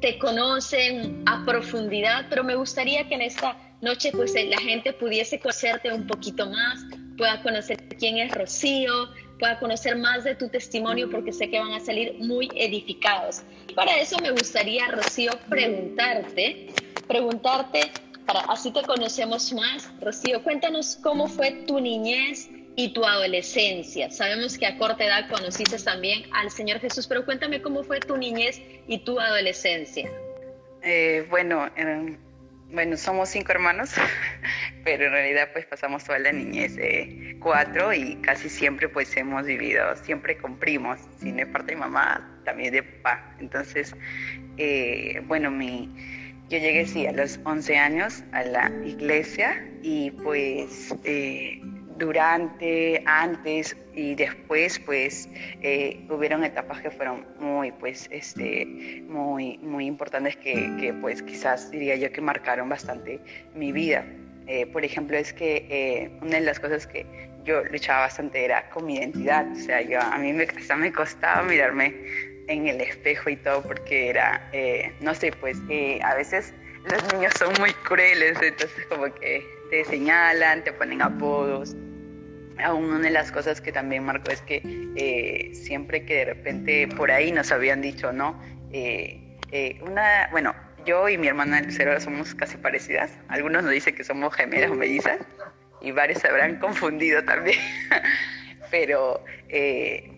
te 0.00 0.18
conocen 0.18 1.22
a 1.26 1.44
profundidad, 1.44 2.26
pero 2.30 2.44
me 2.44 2.54
gustaría 2.54 3.08
que 3.08 3.14
en 3.14 3.22
esta 3.22 3.56
noche 3.80 4.10
pues 4.12 4.34
la 4.34 4.58
gente 4.58 4.92
pudiese 4.92 5.40
conocerte 5.40 5.92
un 5.92 6.06
poquito 6.06 6.48
más, 6.48 6.80
pueda 7.16 7.42
conocer 7.42 7.76
quién 7.98 8.18
es 8.18 8.32
Rocío, 8.32 9.08
pueda 9.38 9.58
conocer 9.58 9.96
más 9.96 10.24
de 10.24 10.34
tu 10.34 10.48
testimonio 10.48 11.10
porque 11.10 11.32
sé 11.32 11.50
que 11.50 11.58
van 11.58 11.72
a 11.72 11.80
salir 11.80 12.14
muy 12.18 12.48
edificados. 12.54 13.42
Para 13.74 13.98
eso 13.98 14.18
me 14.20 14.30
gustaría, 14.30 14.88
Rocío, 14.88 15.32
preguntarte, 15.48 16.68
preguntarte, 17.06 17.80
para 18.26 18.40
así 18.40 18.72
te 18.72 18.82
conocemos 18.82 19.52
más. 19.52 19.90
Rocío, 20.00 20.42
cuéntanos 20.42 20.96
cómo 21.02 21.28
fue 21.28 21.64
tu 21.66 21.80
niñez 21.80 22.48
y 22.78 22.90
tu 22.90 23.04
adolescencia. 23.04 24.08
Sabemos 24.08 24.56
que 24.56 24.64
a 24.64 24.78
corta 24.78 25.04
edad 25.04 25.28
conociste 25.28 25.76
también 25.78 26.22
al 26.32 26.48
Señor 26.48 26.78
Jesús, 26.78 27.08
pero 27.08 27.24
cuéntame 27.24 27.60
cómo 27.60 27.82
fue 27.82 27.98
tu 27.98 28.16
niñez 28.16 28.62
y 28.86 28.98
tu 28.98 29.18
adolescencia. 29.18 30.08
Eh, 30.82 31.26
bueno, 31.28 31.68
bueno, 32.70 32.96
somos 32.96 33.30
cinco 33.30 33.50
hermanos, 33.50 33.90
pero 34.84 35.06
en 35.06 35.10
realidad 35.10 35.48
pues 35.52 35.66
pasamos 35.66 36.04
toda 36.04 36.20
la 36.20 36.30
niñez 36.30 36.76
de 36.76 37.36
cuatro 37.40 37.92
y 37.92 38.14
casi 38.22 38.48
siempre 38.48 38.88
pues 38.88 39.16
hemos 39.16 39.44
vivido 39.44 39.96
siempre 39.96 40.38
con 40.38 40.56
primos, 40.56 41.00
si 41.18 41.32
no 41.32 41.42
es 41.42 41.48
parte 41.48 41.72
de 41.72 41.78
mamá, 41.78 42.40
también 42.44 42.72
de 42.72 42.84
papá. 42.84 43.34
Entonces, 43.40 43.92
eh, 44.56 45.20
bueno, 45.26 45.50
mi, 45.50 45.90
yo 46.48 46.58
llegué 46.58 46.86
sí 46.86 47.08
a 47.08 47.12
los 47.12 47.40
11 47.42 47.76
años 47.76 48.22
a 48.30 48.44
la 48.44 48.70
iglesia 48.86 49.68
y 49.82 50.12
pues 50.12 50.94
eh, 51.02 51.60
durante, 51.98 53.02
antes 53.06 53.76
y 53.92 54.14
después, 54.14 54.78
pues 54.78 55.28
eh, 55.60 56.00
hubieron 56.08 56.44
etapas 56.44 56.80
que 56.80 56.90
fueron 56.90 57.26
muy, 57.40 57.72
pues, 57.72 58.08
este, 58.12 58.64
muy, 59.08 59.58
muy 59.58 59.86
importantes 59.86 60.36
que, 60.36 60.72
que, 60.80 60.94
pues, 61.00 61.22
quizás 61.22 61.70
diría 61.70 61.96
yo 61.96 62.10
que 62.12 62.20
marcaron 62.20 62.68
bastante 62.68 63.20
mi 63.54 63.72
vida. 63.72 64.06
Eh, 64.46 64.66
por 64.66 64.84
ejemplo, 64.84 65.16
es 65.16 65.32
que 65.32 65.66
eh, 65.68 66.10
una 66.22 66.36
de 66.36 66.42
las 66.42 66.60
cosas 66.60 66.86
que 66.86 67.04
yo 67.44 67.64
luchaba 67.64 68.00
bastante 68.00 68.44
era 68.44 68.70
con 68.70 68.86
mi 68.86 68.96
identidad. 68.96 69.50
O 69.50 69.56
sea, 69.56 69.82
yo, 69.82 70.00
a 70.00 70.16
mí 70.18 70.32
me, 70.32 70.44
hasta 70.44 70.76
me 70.76 70.92
costaba 70.92 71.42
mirarme 71.42 71.94
en 72.46 72.68
el 72.68 72.80
espejo 72.80 73.28
y 73.28 73.36
todo 73.36 73.62
porque 73.62 74.08
era, 74.08 74.50
no 75.02 75.14
sé, 75.14 75.32
pues 75.32 75.58
a 76.02 76.14
veces 76.14 76.54
los 76.90 77.12
niños 77.12 77.34
son 77.38 77.52
muy 77.60 77.72
crueles, 77.74 78.38
entonces 78.40 78.86
como 78.86 79.12
que 79.16 79.44
te 79.70 79.84
señalan, 79.84 80.64
te 80.64 80.72
ponen 80.72 81.02
apodos 81.02 81.76
una 82.74 82.98
de 82.98 83.10
las 83.10 83.30
cosas 83.30 83.60
que 83.60 83.72
también 83.72 84.04
marcó 84.04 84.30
es 84.30 84.42
que 84.42 84.62
eh, 84.96 85.54
siempre 85.54 86.04
que 86.04 86.16
de 86.16 86.24
repente 86.26 86.88
por 86.88 87.10
ahí 87.10 87.32
nos 87.32 87.52
habían 87.52 87.80
dicho, 87.80 88.12
¿no? 88.12 88.40
Eh, 88.72 89.38
eh, 89.52 89.78
una, 89.82 90.28
bueno, 90.30 90.54
yo 90.84 91.08
y 91.08 91.16
mi 91.16 91.28
hermana 91.28 91.60
Lucero 91.62 91.98
somos 92.00 92.34
casi 92.34 92.56
parecidas. 92.56 93.10
Algunos 93.28 93.62
nos 93.62 93.72
dicen 93.72 93.94
que 93.94 94.04
somos 94.04 94.34
gemelas 94.34 94.70
o 94.70 94.74
mellizas 94.74 95.18
y 95.80 95.92
varios 95.92 96.20
se 96.20 96.28
habrán 96.28 96.56
confundido 96.60 97.22
también. 97.24 97.58
Pero 98.70 99.24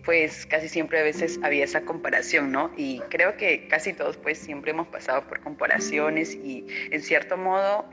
pues 0.03 0.45
casi 0.45 0.67
siempre 0.67 0.99
a 0.99 1.03
veces 1.03 1.39
había 1.41 1.63
esa 1.63 1.81
comparación, 1.81 2.51
¿no? 2.51 2.69
Y 2.75 2.99
creo 3.09 3.37
que 3.37 3.69
casi 3.69 3.93
todos 3.93 4.17
pues 4.17 4.37
siempre 4.39 4.71
hemos 4.71 4.87
pasado 4.87 5.25
por 5.25 5.39
comparaciones 5.39 6.35
y 6.35 6.67
en 6.91 7.01
cierto 7.01 7.37
modo 7.37 7.89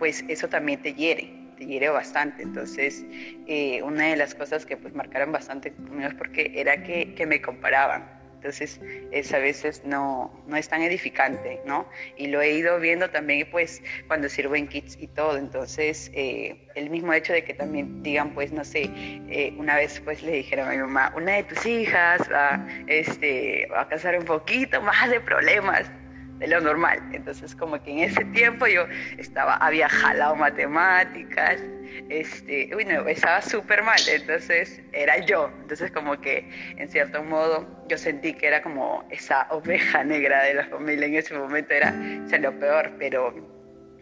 pues 0.00 0.24
eso 0.26 0.48
también 0.48 0.82
te 0.82 0.94
hiere 0.94 1.43
te 1.56 1.66
hiere 1.66 1.88
bastante. 1.88 2.42
Entonces, 2.42 3.04
eh, 3.46 3.82
una 3.82 4.08
de 4.08 4.16
las 4.16 4.34
cosas 4.34 4.66
que 4.66 4.76
pues 4.76 4.94
marcaron 4.94 5.32
bastante 5.32 5.72
conmigo 5.72 6.08
es 6.08 6.14
porque 6.14 6.52
era 6.54 6.82
que, 6.82 7.14
que 7.14 7.26
me 7.26 7.40
comparaban. 7.40 8.14
Entonces, 8.44 8.78
eso 9.10 9.36
a 9.36 9.38
veces 9.38 9.82
no, 9.86 10.30
no 10.46 10.56
es 10.58 10.68
tan 10.68 10.82
edificante, 10.82 11.62
¿no? 11.64 11.88
Y 12.18 12.26
lo 12.26 12.42
he 12.42 12.52
ido 12.52 12.78
viendo 12.78 13.08
también, 13.08 13.48
pues, 13.50 13.82
cuando 14.06 14.28
sirvo 14.28 14.54
en 14.54 14.68
Kids 14.68 14.98
y 15.00 15.06
todo. 15.06 15.38
Entonces, 15.38 16.10
eh, 16.12 16.68
el 16.74 16.90
mismo 16.90 17.14
hecho 17.14 17.32
de 17.32 17.42
que 17.42 17.54
también 17.54 18.02
digan, 18.02 18.34
pues, 18.34 18.52
no 18.52 18.62
sé, 18.62 18.90
eh, 19.30 19.54
una 19.56 19.76
vez, 19.76 19.98
pues, 20.04 20.22
le 20.22 20.32
dijeron 20.32 20.68
a 20.68 20.72
mi 20.72 20.76
mamá, 20.76 21.14
una 21.16 21.36
de 21.36 21.44
tus 21.44 21.64
hijas 21.64 22.28
va, 22.30 22.68
este, 22.86 23.66
va 23.72 23.80
a 23.80 23.88
causar 23.88 24.18
un 24.18 24.26
poquito 24.26 24.82
más 24.82 25.08
de 25.08 25.20
problemas 25.20 25.90
de 26.38 26.48
lo 26.48 26.60
normal. 26.60 27.00
Entonces, 27.12 27.54
como 27.54 27.82
que 27.82 27.90
en 27.90 27.98
ese 28.00 28.24
tiempo 28.26 28.66
yo 28.66 28.86
estaba, 29.18 29.56
había 29.56 29.88
jalado 29.88 30.36
matemáticas, 30.36 31.60
este, 32.08 32.70
bueno, 32.72 33.06
estaba 33.08 33.40
súper 33.40 33.82
mal, 33.82 33.98
entonces 34.08 34.82
era 34.92 35.18
yo. 35.18 35.50
Entonces, 35.60 35.90
como 35.90 36.20
que 36.20 36.48
en 36.76 36.88
cierto 36.88 37.22
modo 37.22 37.66
yo 37.88 37.98
sentí 37.98 38.34
que 38.34 38.46
era 38.46 38.62
como 38.62 39.06
esa 39.10 39.46
oveja 39.50 40.04
negra 40.04 40.42
de 40.44 40.54
la 40.54 40.66
familia 40.66 41.06
en 41.06 41.14
ese 41.14 41.34
momento, 41.34 41.72
era 41.74 41.92
lo 42.40 42.58
peor, 42.58 42.92
pero 42.98 43.32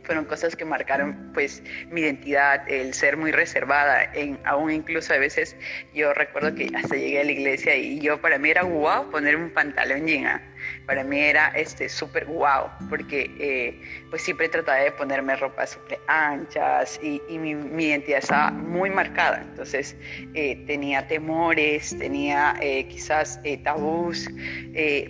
fueron 0.05 0.25
cosas 0.25 0.57
que 0.57 0.65
marcaron 0.65 1.31
pues 1.33 1.63
mi 1.91 2.01
identidad, 2.01 2.69
el 2.69 2.93
ser 2.95 3.17
muy 3.17 3.31
reservada, 3.31 4.05
en, 4.15 4.39
aún 4.45 4.71
incluso 4.71 5.15
a 5.15 5.19
veces 5.19 5.57
yo 5.95 6.13
recuerdo 6.15 6.55
que 6.55 6.71
hasta 6.75 6.97
llegué 6.97 7.21
a 7.21 7.25
la 7.25 7.33
iglesia 7.33 7.77
y 7.77 8.01
yo 8.01 8.21
para 8.21 8.39
mí 8.39 8.51
era 8.51 8.63
guau 8.63 9.11
poner 9.11 9.37
un 9.37 9.51
pantalón 9.51 10.09
¿ah? 10.27 10.43
Para 10.87 11.05
mí 11.05 11.19
era 11.21 11.49
este 11.49 11.89
súper 11.89 12.27
guau, 12.27 12.71
porque 12.89 13.31
eh, 13.39 13.81
pues 14.11 14.23
siempre 14.23 14.49
trataba 14.49 14.79
de 14.79 14.93
ponerme 14.93 15.37
ropa 15.37 15.67
súper 15.67 15.99
anchas 16.09 16.99
y, 17.03 17.21
mi, 17.39 17.51
identidad 17.85 18.19
estaba 18.19 18.51
muy 18.51 18.91
marcada, 18.91 19.43
entonces 19.43 19.97
eh, 20.35 20.63
tenía 20.67 21.07
temores, 21.07 21.97
tenía 21.99 22.55
eh, 22.61 22.87
quizás 22.89 23.41
tabús, 23.65 24.29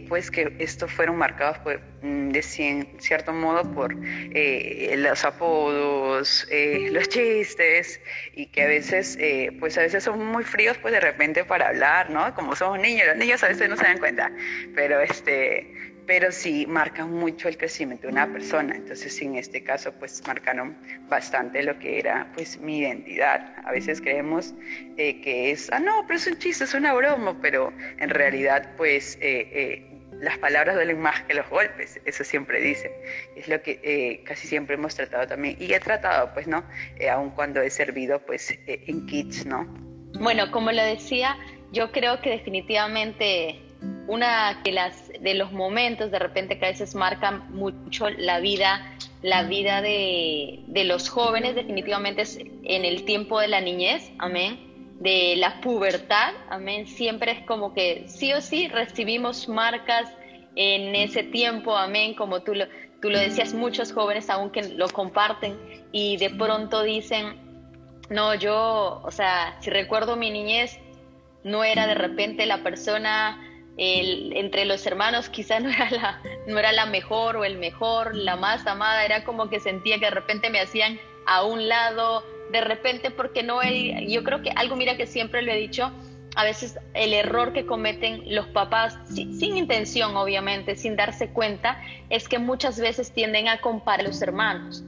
pues 0.09 0.31
que 0.31 0.55
estos 0.59 0.91
fueron 0.93 1.17
marcados 1.17 1.59
por 1.59 1.93
Mm, 2.03 2.31
de 2.31 2.43
cierto 2.43 3.33
modo 3.33 3.63
por 3.75 3.95
eh, 4.35 4.95
los 4.99 5.25
apodos, 5.25 6.02
eh, 6.51 6.89
los 6.93 7.09
chistes 7.09 8.01
y 8.35 8.47
que 8.47 8.63
a 8.63 8.67
veces, 8.67 9.17
eh, 9.21 9.51
pues 9.59 9.77
a 9.79 9.83
veces 9.83 10.05
son 10.05 10.25
muy 10.25 10.45
fríos 10.45 10.79
pues 10.79 10.93
de 10.93 11.01
repente 11.01 11.45
para 11.45 11.69
hablar, 11.69 12.11
¿no? 12.11 12.35
Como 12.35 12.55
somos 12.57 12.79
niños, 12.79 13.07
los 13.09 13.17
niños 13.17 13.43
a 13.43 13.49
veces 13.49 13.69
no 13.69 13.77
se 13.77 13.85
dan 13.85 13.99
cuenta, 13.99 14.31
pero 14.75 15.01
este, 15.01 15.73
pero 16.07 16.33
sí 16.33 16.67
marcan 16.67 17.13
mucho 17.13 17.49
el 17.49 17.57
crecimiento 17.57 18.07
de 18.07 18.13
una 18.13 18.31
persona. 18.33 18.75
Entonces, 18.75 19.21
en 19.23 19.37
este 19.37 19.63
caso, 19.63 19.93
pues 19.93 20.23
marcaron 20.27 20.77
bastante 21.09 21.63
lo 21.63 21.79
que 21.79 21.99
era 21.99 22.31
pues 22.35 22.59
mi 22.59 22.79
identidad. 22.79 23.55
A 23.65 23.71
veces 23.71 24.01
creemos 24.01 24.55
que 24.97 25.51
es, 25.51 25.71
ah, 25.73 25.79
no, 25.79 26.05
pero 26.07 26.19
es 26.19 26.27
un 26.27 26.39
chiste, 26.39 26.65
es 26.65 26.75
una 26.75 26.93
broma, 26.93 27.39
pero 27.41 27.73
en 27.99 28.11
realidad, 28.11 28.71
pues 28.77 29.19
las 30.23 30.39
palabras 30.39 30.77
duelen 30.77 31.01
más 31.01 31.21
que 31.23 31.35
los 31.35 31.49
golpes, 31.51 32.01
eso 32.05 32.23
siempre 32.23 32.61
dicen. 32.61 32.93
Es 33.35 33.49
lo 33.49 33.61
que 33.61 33.81
eh, 33.83 34.23
casi 34.25 34.47
siempre 34.47 34.77
hemos 34.77 34.95
tratado 34.95 35.27
también. 35.27 35.57
Y 35.59 35.73
he 35.73 35.81
tratado, 35.81 36.33
pues, 36.33 36.47
¿no? 36.47 36.63
Eh, 36.99 37.11
aun 37.11 37.31
cuando 37.31 37.61
he 37.61 37.69
servido, 37.71 38.21
pues, 38.21 38.53
eh, 38.53 38.85
en 38.87 39.05
kids, 39.07 39.45
¿no? 39.45 39.67
Bueno, 40.21 40.51
como 40.53 40.71
lo 40.71 40.83
decía, 40.85 41.37
yo 41.73 41.91
creo 41.91 42.21
que 42.21 42.31
definitivamente 42.31 43.61
una 44.07 44.61
de 44.63 44.71
las 44.71 45.09
de 45.09 45.35
los 45.35 45.51
momentos 45.51 46.13
de 46.13 46.21
repente 46.21 46.57
que 46.59 46.67
a 46.67 46.69
veces 46.69 46.95
marcan 46.95 47.51
mucho 47.53 48.09
la 48.11 48.39
vida 48.39 48.95
la 49.23 49.45
vida 49.45 49.81
de 49.81 50.85
los 50.85 51.09
jóvenes 51.09 51.55
definitivamente 51.55 52.23
es 52.23 52.37
en 52.37 52.85
el 52.85 53.05
tiempo 53.05 53.41
de 53.41 53.49
la 53.49 53.61
niñez 53.61 54.11
amén 54.19 54.72
de 55.03 55.35
la 55.37 55.61
pubertad, 55.61 56.33
amén, 56.49 56.87
siempre 56.87 57.33
es 57.33 57.45
como 57.45 57.75
que 57.75 58.05
sí 58.07 58.33
o 58.33 58.41
sí 58.41 58.69
recibimos 58.69 59.49
marcas 59.49 60.09
en 60.55 60.95
ese 60.95 61.25
tiempo, 61.25 61.77
amén, 61.77 62.15
como 62.15 62.43
tú 62.43 62.55
lo, 62.55 62.67
tú 63.01 63.11
lo 63.11 63.19
decías, 63.19 63.53
muchos 63.53 63.93
jóvenes 63.93 64.31
aún 64.31 64.51
que 64.51 64.63
lo 64.63 64.89
comparten 64.89 65.59
y 65.91 66.19
de 66.19 66.31
pronto 66.31 66.85
dicen, 66.85 67.37
no, 68.11 68.37
yo, 68.37 69.01
o 69.03 69.11
sea, 69.11 69.57
si 69.61 69.71
recuerdo 69.71 70.15
mi 70.15 70.31
niñez, 70.31 70.79
no 71.43 71.65
era 71.65 71.89
de 71.89 71.95
repente 71.95 72.47
la 72.47 72.63
persona 72.63 73.41
entre 73.77 74.67
los 74.67 74.87
hermanos 74.87 75.31
quizás 75.31 75.63
no 75.63 75.71
era, 75.71 75.91
la, 75.91 76.23
no 76.47 76.59
era 76.61 76.71
la 76.71 76.87
mejor 76.87 77.37
o 77.37 77.45
el 77.45 77.59
mejor, 77.59 78.15
la 78.15 78.37
más 78.37 78.67
amada, 78.69 79.05
era 79.05 79.25
como 79.25 79.49
que 79.49 79.59
sentía 79.59 79.99
que 79.99 80.05
de 80.05 80.11
repente 80.13 80.49
me 80.49 80.61
hacían 80.61 81.01
a 81.27 81.43
un 81.45 81.69
lado, 81.69 82.23
de 82.51 82.61
repente 82.61 83.11
porque 83.11 83.43
no 83.43 83.61
hay, 83.61 84.11
yo 84.11 84.25
creo 84.25 84.43
que 84.43 84.51
algo, 84.51 84.77
mira 84.77 84.97
que 84.97 85.07
siempre 85.07 85.43
lo 85.43 85.53
he 85.53 85.57
dicho, 85.57 85.93
a 86.35 86.45
veces 86.45 86.79
el 86.95 87.13
error 87.13 87.53
que 87.53 87.67
cometen 87.67 88.35
los 88.35 88.47
papás, 88.49 88.97
sin, 89.07 89.57
intención 89.57 90.17
obviamente, 90.17 90.77
sin 90.77 90.97
darse 90.97 91.31
cuenta, 91.31 91.81
es 92.09 92.29
que 92.29 92.39
muchas 92.39 92.81
veces 92.81 93.13
tienden 93.13 93.49
a 93.49 93.61
comparar 93.61 94.07
a 94.07 94.09
los 94.09 94.23
hermanos, 94.23 94.83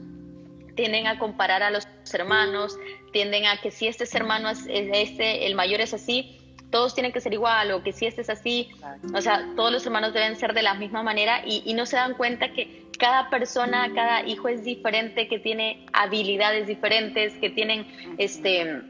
tienden 0.75 1.06
a 1.06 1.18
comparar 1.18 1.62
a 1.62 1.70
los 1.70 1.87
hermanos, 2.12 2.78
tienden 3.12 3.46
a 3.46 3.61
que 3.61 3.70
si 3.70 3.87
este 3.87 4.04
hermano 4.16 4.49
es, 4.49 4.64
este, 4.68 5.46
el 5.46 5.54
mayor 5.54 5.80
es 5.80 5.92
así, 5.92 6.38
todos 6.70 6.94
tienen 6.94 7.12
que 7.12 7.20
ser 7.20 7.32
igual 7.32 7.70
o 7.73 7.82
que 7.82 7.92
si 7.92 8.06
este 8.06 8.23
es 8.23 8.30
así, 8.30 8.70
o 9.14 9.20
sea, 9.20 9.46
todos 9.54 9.70
los 9.70 9.87
hermanos 9.87 10.12
deben 10.12 10.37
ser 10.37 10.54
de 10.54 10.62
la 10.62 10.75
misma 10.75 11.02
manera 11.02 11.42
y, 11.46 11.62
y 11.66 11.75
no 11.75 11.87
se 11.87 11.96
dan 11.96 12.14
cuenta 12.14 12.52
que 12.52 12.83
cada 13.04 13.28
persona, 13.28 13.92
cada 13.94 14.26
hijo 14.26 14.49
es 14.49 14.64
diferente, 14.64 15.28
que 15.28 15.38
tiene 15.38 15.84
habilidades 15.92 16.66
diferentes, 16.66 17.34
que 17.34 17.50
tienen 17.50 17.87
este, 18.16 18.80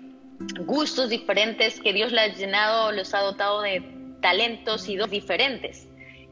gustos 0.60 1.10
diferentes, 1.10 1.80
que 1.80 1.92
Dios 1.92 2.12
les 2.12 2.22
ha 2.22 2.36
llenado, 2.36 2.92
los 2.92 3.12
ha 3.12 3.22
dotado 3.22 3.60
de 3.62 3.82
talentos 4.22 4.88
y 4.88 4.94
dos 4.94 5.10
diferentes. 5.10 5.88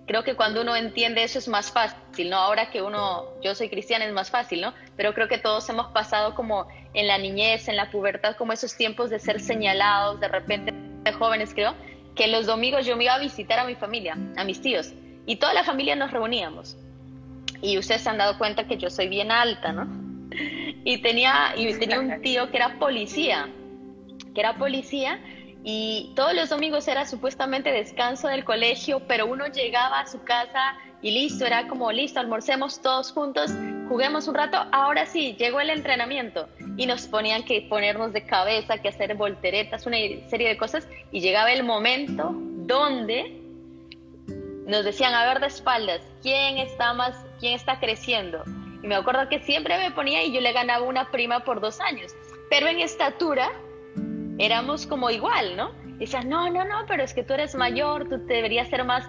Creo 0.06 0.22
que 0.22 0.36
cuando 0.36 0.60
uno 0.62 0.76
entiende 0.76 1.24
eso 1.24 1.40
es 1.40 1.48
más 1.48 1.72
fácil, 1.72 2.30
¿no? 2.30 2.36
Ahora 2.36 2.70
que 2.70 2.82
uno, 2.82 3.24
yo 3.42 3.52
soy 3.56 3.68
cristiana 3.68 4.04
es 4.04 4.12
más 4.12 4.30
fácil, 4.30 4.60
¿no? 4.60 4.72
Pero 4.96 5.12
creo 5.12 5.26
que 5.26 5.38
todos 5.38 5.68
hemos 5.68 5.88
pasado 5.88 6.36
como 6.36 6.68
en 6.94 7.08
la 7.08 7.18
niñez, 7.18 7.66
en 7.66 7.74
la 7.74 7.90
pubertad, 7.90 8.36
como 8.36 8.52
esos 8.52 8.76
tiempos 8.76 9.10
de 9.10 9.18
ser 9.18 9.40
señalados, 9.40 10.20
de 10.20 10.28
repente 10.28 10.72
de 10.72 11.12
jóvenes, 11.14 11.52
creo, 11.52 11.74
que 12.14 12.28
los 12.28 12.46
domingos 12.46 12.86
yo 12.86 12.96
me 12.96 13.02
iba 13.04 13.14
a 13.14 13.18
visitar 13.18 13.58
a 13.58 13.64
mi 13.64 13.74
familia, 13.74 14.16
a 14.36 14.44
mis 14.44 14.62
tíos, 14.62 14.92
y 15.26 15.34
toda 15.34 15.52
la 15.52 15.64
familia 15.64 15.96
nos 15.96 16.12
reuníamos. 16.12 16.76
Y 17.62 17.78
ustedes 17.78 18.02
se 18.02 18.10
han 18.10 18.18
dado 18.18 18.36
cuenta 18.36 18.66
que 18.66 18.76
yo 18.76 18.90
soy 18.90 19.08
bien 19.08 19.30
alta, 19.30 19.72
¿no? 19.72 19.88
Y 20.84 20.98
tenía, 20.98 21.54
y 21.56 21.72
tenía 21.78 22.00
un 22.00 22.20
tío 22.22 22.50
que 22.50 22.56
era 22.56 22.76
policía, 22.80 23.48
que 24.34 24.40
era 24.40 24.58
policía, 24.58 25.20
y 25.64 26.12
todos 26.16 26.34
los 26.34 26.50
domingos 26.50 26.88
era 26.88 27.06
supuestamente 27.06 27.70
descanso 27.70 28.26
del 28.26 28.44
colegio, 28.44 29.00
pero 29.06 29.26
uno 29.26 29.46
llegaba 29.46 30.00
a 30.00 30.06
su 30.08 30.22
casa 30.24 30.76
y 31.02 31.12
listo, 31.12 31.46
era 31.46 31.68
como 31.68 31.92
listo, 31.92 32.18
almorcemos 32.18 32.80
todos 32.80 33.12
juntos, 33.12 33.52
juguemos 33.88 34.26
un 34.26 34.34
rato, 34.34 34.56
ahora 34.72 35.06
sí, 35.06 35.36
llegó 35.38 35.60
el 35.60 35.70
entrenamiento 35.70 36.48
y 36.76 36.86
nos 36.86 37.06
ponían 37.06 37.44
que 37.44 37.62
ponernos 37.62 38.12
de 38.12 38.24
cabeza, 38.24 38.78
que 38.78 38.88
hacer 38.88 39.14
volteretas, 39.14 39.86
una 39.86 39.96
serie 40.28 40.48
de 40.48 40.56
cosas, 40.56 40.88
y 41.10 41.20
llegaba 41.20 41.52
el 41.52 41.64
momento 41.64 42.30
donde 42.32 43.40
nos 44.66 44.84
decían, 44.84 45.14
a 45.14 45.26
ver 45.26 45.40
de 45.40 45.48
espaldas, 45.48 46.00
¿quién 46.22 46.58
está 46.58 46.92
más, 46.92 47.16
quién 47.42 47.54
está 47.54 47.80
creciendo? 47.80 48.44
Y 48.82 48.86
me 48.86 48.94
acuerdo 48.94 49.28
que 49.28 49.40
siempre 49.40 49.76
me 49.76 49.90
ponía 49.90 50.22
y 50.22 50.32
yo 50.32 50.40
le 50.40 50.52
ganaba 50.52 50.84
una 50.84 51.10
prima 51.10 51.40
por 51.40 51.60
dos 51.60 51.80
años, 51.80 52.14
pero 52.48 52.68
en 52.68 52.78
estatura 52.78 53.50
éramos 54.38 54.86
como 54.86 55.10
igual, 55.10 55.56
¿no? 55.56 55.72
Decían, 55.98 56.28
no, 56.28 56.48
no, 56.50 56.64
no, 56.64 56.84
pero 56.86 57.02
es 57.02 57.12
que 57.12 57.22
tú 57.22 57.34
eres 57.34 57.54
mayor, 57.54 58.08
tú 58.08 58.18
deberías 58.26 58.68
ser 58.68 58.84
más, 58.84 59.08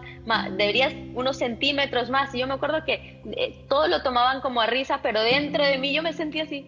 deberías 0.57 0.93
unos 1.13 1.37
centímetros 1.37 2.09
más. 2.09 2.33
Y 2.35 2.39
yo 2.39 2.47
me 2.47 2.53
acuerdo 2.53 2.83
que 2.85 3.21
eh, 3.37 3.65
todo 3.69 3.87
lo 3.87 4.03
tomaban 4.03 4.41
como 4.41 4.61
a 4.61 4.67
risa, 4.67 4.99
pero 5.01 5.21
dentro 5.21 5.63
de 5.63 5.77
mí 5.77 5.93
yo 5.93 6.03
me 6.03 6.13
sentía 6.13 6.43
así, 6.43 6.67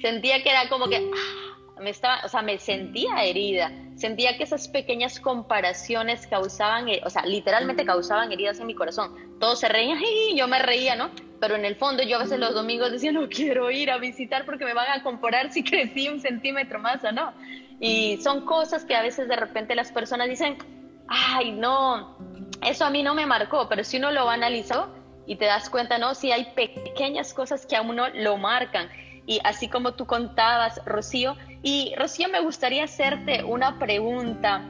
sentía 0.00 0.42
que 0.42 0.50
era 0.50 0.68
como 0.68 0.88
que, 0.88 0.96
ah, 0.96 1.47
me 1.80 1.90
estaba, 1.90 2.20
o 2.24 2.28
sea, 2.28 2.42
me 2.42 2.58
sentía 2.58 3.24
herida, 3.24 3.72
sentía 3.96 4.36
que 4.36 4.44
esas 4.44 4.68
pequeñas 4.68 5.20
comparaciones 5.20 6.26
causaban, 6.26 6.88
eh, 6.88 7.00
o 7.04 7.10
sea, 7.10 7.24
literalmente 7.26 7.84
causaban 7.84 8.32
heridas 8.32 8.60
en 8.60 8.66
mi 8.66 8.74
corazón. 8.74 9.38
Todos 9.40 9.60
se 9.60 9.68
reían 9.68 9.98
y 10.30 10.36
yo 10.36 10.48
me 10.48 10.58
reía, 10.58 10.96
¿no? 10.96 11.10
Pero 11.40 11.54
en 11.54 11.64
el 11.64 11.76
fondo 11.76 12.02
yo 12.02 12.16
a 12.16 12.22
veces 12.22 12.38
los 12.38 12.54
domingos 12.54 12.90
decía, 12.90 13.12
no 13.12 13.28
quiero 13.28 13.70
ir 13.70 13.90
a 13.90 13.98
visitar 13.98 14.44
porque 14.44 14.64
me 14.64 14.74
van 14.74 14.90
a 14.90 15.02
comparar 15.02 15.52
si 15.52 15.62
crecí 15.62 16.08
un 16.08 16.20
centímetro 16.20 16.78
más 16.78 17.02
o 17.04 17.12
no. 17.12 17.32
Y 17.80 18.18
son 18.22 18.44
cosas 18.44 18.84
que 18.84 18.96
a 18.96 19.02
veces 19.02 19.28
de 19.28 19.36
repente 19.36 19.74
las 19.74 19.92
personas 19.92 20.28
dicen, 20.28 20.58
ay, 21.06 21.52
no, 21.52 22.16
eso 22.62 22.84
a 22.84 22.90
mí 22.90 23.02
no 23.02 23.14
me 23.14 23.26
marcó, 23.26 23.68
pero 23.68 23.84
si 23.84 23.98
uno 23.98 24.10
lo 24.10 24.28
analizó 24.28 24.88
y 25.26 25.36
te 25.36 25.44
das 25.44 25.70
cuenta, 25.70 25.98
no, 25.98 26.14
si 26.14 26.32
hay 26.32 26.52
pequeñas 26.54 27.34
cosas 27.34 27.66
que 27.66 27.76
a 27.76 27.82
uno 27.82 28.08
lo 28.08 28.36
marcan. 28.36 28.88
Y 29.26 29.40
así 29.44 29.68
como 29.68 29.92
tú 29.92 30.06
contabas, 30.06 30.80
Rocío, 30.86 31.36
y 31.62 31.94
Rocío, 31.96 32.28
me 32.28 32.40
gustaría 32.40 32.84
hacerte 32.84 33.42
una 33.42 33.78
pregunta. 33.78 34.64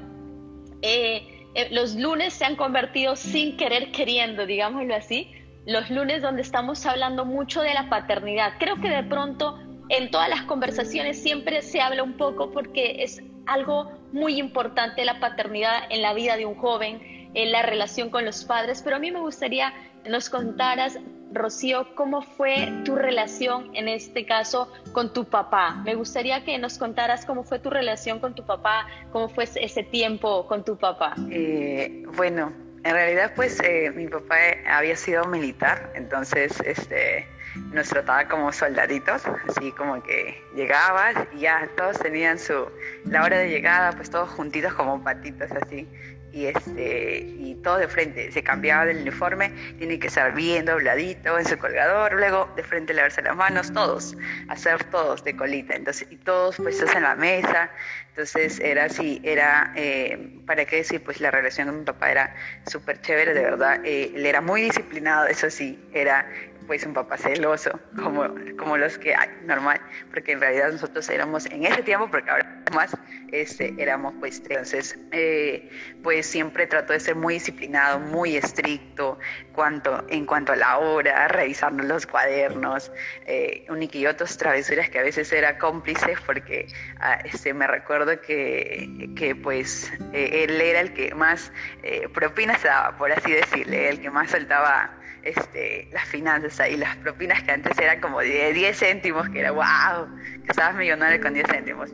Eh, 0.82 1.46
eh, 1.54 1.68
los 1.70 1.96
lunes 1.96 2.34
se 2.34 2.44
han 2.44 2.56
convertido 2.56 3.16
sin 3.16 3.56
querer 3.56 3.92
queriendo, 3.92 4.46
digámoslo 4.46 4.94
así, 4.94 5.30
los 5.66 5.90
lunes 5.90 6.22
donde 6.22 6.42
estamos 6.42 6.86
hablando 6.86 7.24
mucho 7.24 7.62
de 7.62 7.74
la 7.74 7.88
paternidad. 7.90 8.54
Creo 8.58 8.80
que 8.80 8.88
de 8.88 9.02
pronto 9.02 9.58
en 9.88 10.10
todas 10.10 10.28
las 10.28 10.42
conversaciones 10.42 11.22
siempre 11.22 11.62
se 11.62 11.80
habla 11.80 12.02
un 12.02 12.16
poco 12.16 12.50
porque 12.52 13.02
es 13.02 13.22
algo 13.46 13.90
muy 14.12 14.38
importante 14.38 15.04
la 15.04 15.20
paternidad 15.20 15.84
en 15.90 16.02
la 16.02 16.14
vida 16.14 16.36
de 16.36 16.46
un 16.46 16.54
joven, 16.54 17.30
en 17.34 17.52
la 17.52 17.62
relación 17.62 18.10
con 18.10 18.24
los 18.24 18.44
padres, 18.44 18.82
pero 18.82 18.96
a 18.96 18.98
mí 18.98 19.10
me 19.10 19.20
gustaría 19.20 19.72
nos 20.08 20.30
contaras, 20.30 20.98
Rocío, 21.32 21.94
cómo 21.94 22.22
fue 22.22 22.68
tu 22.84 22.94
relación 22.96 23.70
en 23.74 23.88
este 23.88 24.24
caso 24.26 24.72
con 24.92 25.12
tu 25.12 25.24
papá. 25.24 25.82
Me 25.84 25.94
gustaría 25.94 26.44
que 26.44 26.58
nos 26.58 26.78
contaras 26.78 27.24
cómo 27.26 27.44
fue 27.44 27.58
tu 27.58 27.70
relación 27.70 28.18
con 28.18 28.34
tu 28.34 28.44
papá, 28.44 28.86
cómo 29.12 29.28
fue 29.28 29.44
ese 29.44 29.82
tiempo 29.82 30.46
con 30.46 30.64
tu 30.64 30.76
papá. 30.76 31.14
Eh, 31.30 32.04
bueno, 32.16 32.52
en 32.84 32.92
realidad 32.92 33.32
pues 33.36 33.60
eh, 33.60 33.90
mi 33.94 34.06
papá 34.06 34.36
había 34.66 34.96
sido 34.96 35.24
militar, 35.24 35.92
entonces 35.94 36.60
este 36.64 37.26
nos 37.72 37.88
trataba 37.88 38.28
como 38.28 38.52
soldaditos, 38.52 39.22
así 39.26 39.72
como 39.72 40.02
que 40.02 40.42
llegabas 40.54 41.14
y 41.34 41.40
ya 41.40 41.68
todos 41.76 41.98
tenían 41.98 42.38
su, 42.38 42.66
la 43.04 43.24
hora 43.24 43.38
de 43.38 43.48
llegada, 43.48 43.92
pues 43.92 44.10
todos 44.10 44.30
juntitos 44.30 44.74
como 44.74 45.02
patitos 45.02 45.50
así. 45.50 45.88
Y, 46.32 46.46
este, 46.46 47.18
y 47.38 47.54
todo 47.62 47.78
de 47.78 47.88
frente, 47.88 48.30
se 48.30 48.42
cambiaba 48.42 48.84
del 48.84 48.98
uniforme, 48.98 49.50
tiene 49.78 49.98
que 49.98 50.08
estar 50.08 50.34
bien 50.34 50.66
dobladito 50.66 51.38
en 51.38 51.46
su 51.46 51.58
colgador, 51.58 52.12
luego 52.14 52.48
de 52.56 52.62
frente 52.62 52.92
lavarse 52.92 53.22
las 53.22 53.34
manos, 53.34 53.72
todos, 53.72 54.16
hacer 54.48 54.84
todos 54.84 55.24
de 55.24 55.34
colita, 55.34 55.74
entonces, 55.74 56.06
y 56.10 56.16
todos 56.16 56.56
puestos 56.56 56.94
en 56.94 57.02
la 57.02 57.14
mesa, 57.14 57.70
entonces 58.10 58.60
era 58.60 58.84
así, 58.84 59.20
era, 59.22 59.72
eh, 59.76 60.40
¿para 60.44 60.64
qué 60.64 60.76
decir? 60.76 61.02
Pues 61.02 61.20
la 61.20 61.30
relación 61.30 61.68
con 61.68 61.78
mi 61.78 61.84
papá 61.84 62.10
era 62.10 62.34
súper 62.66 63.00
chévere, 63.00 63.32
de 63.32 63.42
verdad, 63.42 63.80
eh, 63.84 64.12
él 64.14 64.26
era 64.26 64.40
muy 64.40 64.62
disciplinado, 64.62 65.26
eso 65.26 65.48
sí, 65.50 65.78
era 65.92 66.26
pues 66.68 66.86
un 66.86 66.92
papá 66.92 67.16
celoso, 67.16 67.80
como, 67.96 68.32
como 68.56 68.76
los 68.76 68.96
que 68.98 69.14
hay, 69.14 69.30
normal, 69.44 69.80
porque 70.10 70.32
en 70.32 70.40
realidad 70.40 70.70
nosotros 70.70 71.08
éramos 71.08 71.46
en 71.46 71.64
ese 71.64 71.82
tiempo, 71.82 72.08
porque 72.08 72.30
ahora 72.30 72.62
más, 72.72 72.96
este, 73.32 73.74
éramos 73.78 74.14
pues 74.20 74.38
entonces, 74.38 74.96
eh, 75.10 75.68
pues 76.04 76.26
siempre 76.26 76.66
trató 76.66 76.92
de 76.92 77.00
ser 77.00 77.16
muy 77.16 77.34
disciplinado, 77.34 77.98
muy 77.98 78.36
estricto 78.36 79.18
cuanto, 79.52 80.04
en 80.08 80.26
cuanto 80.26 80.52
a 80.52 80.56
la 80.56 80.78
hora, 80.78 81.26
revisarnos 81.28 81.86
los 81.86 82.06
cuadernos, 82.06 82.92
eh, 83.26 83.66
otras 84.08 84.36
travesuras 84.36 84.90
que 84.90 84.98
a 84.98 85.02
veces 85.02 85.32
era 85.32 85.58
cómplice, 85.58 86.14
porque 86.26 86.66
ah, 87.00 87.18
este, 87.24 87.54
me 87.54 87.66
recuerdo 87.66 88.20
que, 88.20 89.10
que 89.16 89.34
pues 89.34 89.90
eh, 90.12 90.44
él 90.44 90.60
era 90.60 90.80
el 90.80 90.92
que 90.92 91.14
más 91.14 91.52
eh, 91.82 92.08
propinas 92.12 92.62
daba, 92.62 92.96
por 92.96 93.10
así 93.10 93.32
decirle, 93.32 93.88
el 93.88 94.00
que 94.00 94.10
más 94.10 94.30
soltaba 94.30 94.97
este, 95.28 95.88
las 95.92 96.04
finanzas 96.06 96.58
ahí, 96.60 96.76
las 96.76 96.96
propinas 96.96 97.42
que 97.42 97.52
antes 97.52 97.78
eran 97.78 98.00
como 98.00 98.20
de 98.20 98.52
10 98.52 98.78
céntimos, 98.78 99.28
que 99.30 99.40
era 99.40 99.50
wow, 99.50 100.08
que 100.44 100.50
estabas 100.50 100.74
millonario 100.74 101.20
con 101.20 101.34
10 101.34 101.46
céntimos. 101.48 101.90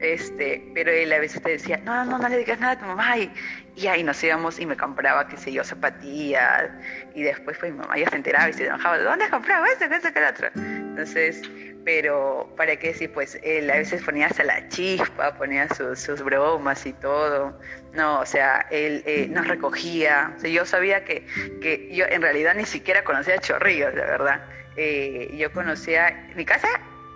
Este, 0.00 0.70
pero 0.74 0.90
él 0.90 1.12
a 1.12 1.18
veces 1.18 1.40
te 1.42 1.50
decía, 1.50 1.78
no, 1.78 2.04
no, 2.04 2.18
no 2.18 2.28
le 2.28 2.38
digas 2.38 2.60
nada 2.60 2.72
a 2.72 2.78
tu 2.78 2.84
mamá. 2.84 3.16
Y, 3.18 3.32
y 3.76 3.86
ahí 3.86 4.02
nos 4.02 4.22
íbamos 4.22 4.58
y 4.58 4.66
me 4.66 4.76
compraba, 4.76 5.26
qué 5.28 5.36
sé 5.36 5.52
yo, 5.52 5.64
zapatillas. 5.64 6.70
Y 7.14 7.22
después 7.22 7.56
pues 7.58 7.72
mi 7.72 7.78
mamá 7.78 7.96
ya 7.96 8.08
se 8.10 8.16
enteraba 8.16 8.48
y 8.48 8.52
se 8.52 8.66
enojaba, 8.66 8.98
¿de 8.98 9.04
dónde 9.04 9.24
has 9.24 9.30
comprado 9.30 9.64
eso, 9.66 9.84
eso, 9.84 10.12
qué 10.12 10.24
otro? 10.24 10.48
Entonces, 10.54 11.42
pero 11.84 12.50
para 12.56 12.76
qué 12.76 12.88
decir, 12.88 13.12
pues 13.12 13.38
él 13.42 13.70
a 13.70 13.76
veces 13.76 14.02
ponía 14.02 14.26
hasta 14.26 14.42
la 14.44 14.68
chispa, 14.68 15.36
ponía 15.36 15.68
sus, 15.74 15.98
sus 15.98 16.22
bromas 16.22 16.84
y 16.86 16.92
todo. 16.94 17.58
No, 17.92 18.20
o 18.20 18.26
sea, 18.26 18.66
él 18.70 19.02
eh, 19.06 19.28
nos 19.30 19.46
recogía. 19.46 20.34
Yo 20.42 20.64
sabía 20.64 21.04
que, 21.04 21.26
que 21.60 21.94
yo 21.94 22.06
en 22.06 22.22
realidad 22.22 22.54
ni 22.54 22.64
siquiera 22.64 23.04
conocía 23.04 23.38
Chorrillos, 23.38 23.94
la 23.94 24.04
verdad. 24.04 24.44
Eh, 24.76 25.34
yo 25.36 25.52
conocía 25.52 26.30
mi 26.34 26.44
casa 26.44 26.68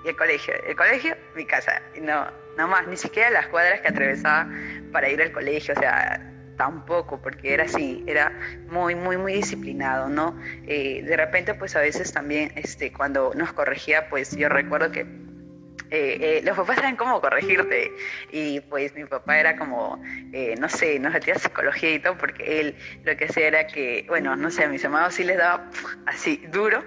y 0.05 0.09
el 0.09 0.17
colegio, 0.17 0.55
el 0.67 0.77
colegio, 0.77 1.17
mi 1.35 1.47
casa. 1.47 1.81
No, 2.01 2.31
no 2.57 2.69
más, 2.69 2.87
ni 2.87 2.97
siquiera 2.97 3.31
las 3.31 3.47
cuadras 3.49 3.81
que 3.81 3.89
atravesaba 3.89 4.49
para 4.93 5.09
ir 5.09 5.21
al 5.23 5.33
colegio, 5.33 5.75
o 5.77 5.81
sea, 5.81 6.21
tampoco, 6.59 7.23
porque 7.23 7.55
era 7.55 7.65
así, 7.65 8.05
era 8.07 8.31
muy, 8.69 8.95
muy, 8.95 9.17
muy 9.17 9.33
disciplinado, 9.33 10.11
¿no? 10.11 10.39
Eh, 10.67 11.03
de 11.03 11.17
repente, 11.17 11.55
pues 11.55 11.75
a 11.77 11.81
veces 11.81 12.13
también, 12.13 12.53
este, 12.57 12.93
cuando 12.93 13.33
nos 13.35 13.53
corregía, 13.55 14.11
pues 14.11 14.37
yo 14.37 14.51
recuerdo 14.51 14.91
que 14.91 15.03
eh, 15.91 16.19
eh, 16.21 16.43
los 16.45 16.55
papás 16.55 16.77
saben 16.77 16.97
cómo 16.97 17.19
corregirte 17.23 17.91
y 18.31 18.61
pues 18.61 18.95
mi 18.95 19.07
papá 19.07 19.39
era 19.39 19.57
como, 19.57 20.03
no 20.59 20.69
sé, 20.69 20.99
nos 20.99 21.15
hacía 21.15 21.37
psicología 21.37 21.95
y 21.95 21.99
todo 22.01 22.19
porque 22.19 22.61
él 22.61 22.77
lo 23.05 23.17
que 23.17 23.25
hacía 23.25 23.47
era 23.47 23.67
que, 23.67 24.05
bueno, 24.07 24.37
no 24.37 24.51
sé, 24.51 24.65
a 24.65 24.69
mis 24.69 24.85
amados 24.85 25.15
sí 25.15 25.25
les 25.25 25.39
daba 25.39 25.71
así 26.05 26.45
duro, 26.53 26.85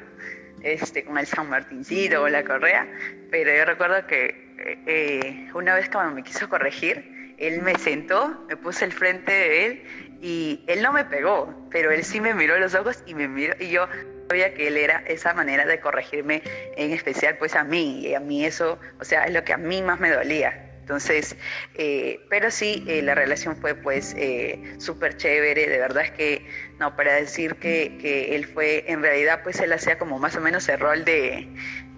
este, 0.61 1.03
con 1.03 1.17
el 1.17 1.25
San 1.25 1.49
Martincito 1.49 2.21
o 2.21 2.29
la 2.29 2.43
correa, 2.43 2.87
pero 3.31 3.51
yo 3.55 3.65
recuerdo 3.65 4.05
que 4.05 5.49
una 5.55 5.73
vez 5.73 5.89
cuando 5.89 6.13
me 6.13 6.23
quiso 6.23 6.47
corregir, 6.47 7.20
él 7.41 7.61
me 7.61 7.77
sentó, 7.77 8.45
me 8.47 8.55
puse 8.55 8.85
al 8.85 8.91
frente 8.91 9.31
de 9.31 9.65
él 9.65 9.83
y 10.21 10.63
él 10.67 10.81
no 10.81 10.93
me 10.93 11.03
pegó, 11.03 11.67
pero 11.71 11.91
él 11.91 12.03
sí 12.03 12.21
me 12.21 12.33
miró 12.33 12.57
los 12.59 12.75
ojos 12.75 13.03
y 13.05 13.15
me 13.15 13.27
miró 13.27 13.55
y 13.59 13.69
yo 13.69 13.87
sabía 14.29 14.53
que 14.53 14.67
él 14.67 14.77
era 14.77 15.03
esa 15.07 15.33
manera 15.33 15.65
de 15.65 15.79
corregirme 15.79 16.43
en 16.77 16.91
especial 16.91 17.37
pues 17.37 17.55
a 17.55 17.63
mí 17.63 18.01
y 18.05 18.13
a 18.13 18.19
mí 18.19 18.45
eso, 18.45 18.79
o 18.99 19.03
sea, 19.03 19.25
es 19.25 19.33
lo 19.33 19.43
que 19.43 19.53
a 19.53 19.57
mí 19.57 19.81
más 19.81 19.99
me 19.99 20.11
dolía. 20.11 20.67
Entonces, 20.81 21.35
eh, 21.75 22.19
pero 22.29 22.51
sí, 22.51 22.83
eh, 22.87 23.01
la 23.01 23.15
relación 23.15 23.55
fue 23.55 23.75
pues 23.75 24.13
eh, 24.17 24.75
súper 24.77 25.15
chévere, 25.15 25.67
de 25.67 25.77
verdad 25.77 26.03
es 26.03 26.11
que, 26.11 26.45
no, 26.79 26.95
para 26.95 27.13
decir 27.13 27.55
que, 27.55 27.97
que, 28.01 28.35
él 28.35 28.45
fue, 28.45 28.83
en 28.87 29.01
realidad 29.01 29.41
pues 29.43 29.59
él 29.61 29.71
hacía 29.71 29.97
como 29.97 30.19
más 30.19 30.35
o 30.35 30.41
menos 30.41 30.67
el 30.69 30.79
rol 30.79 31.05
de, 31.05 31.47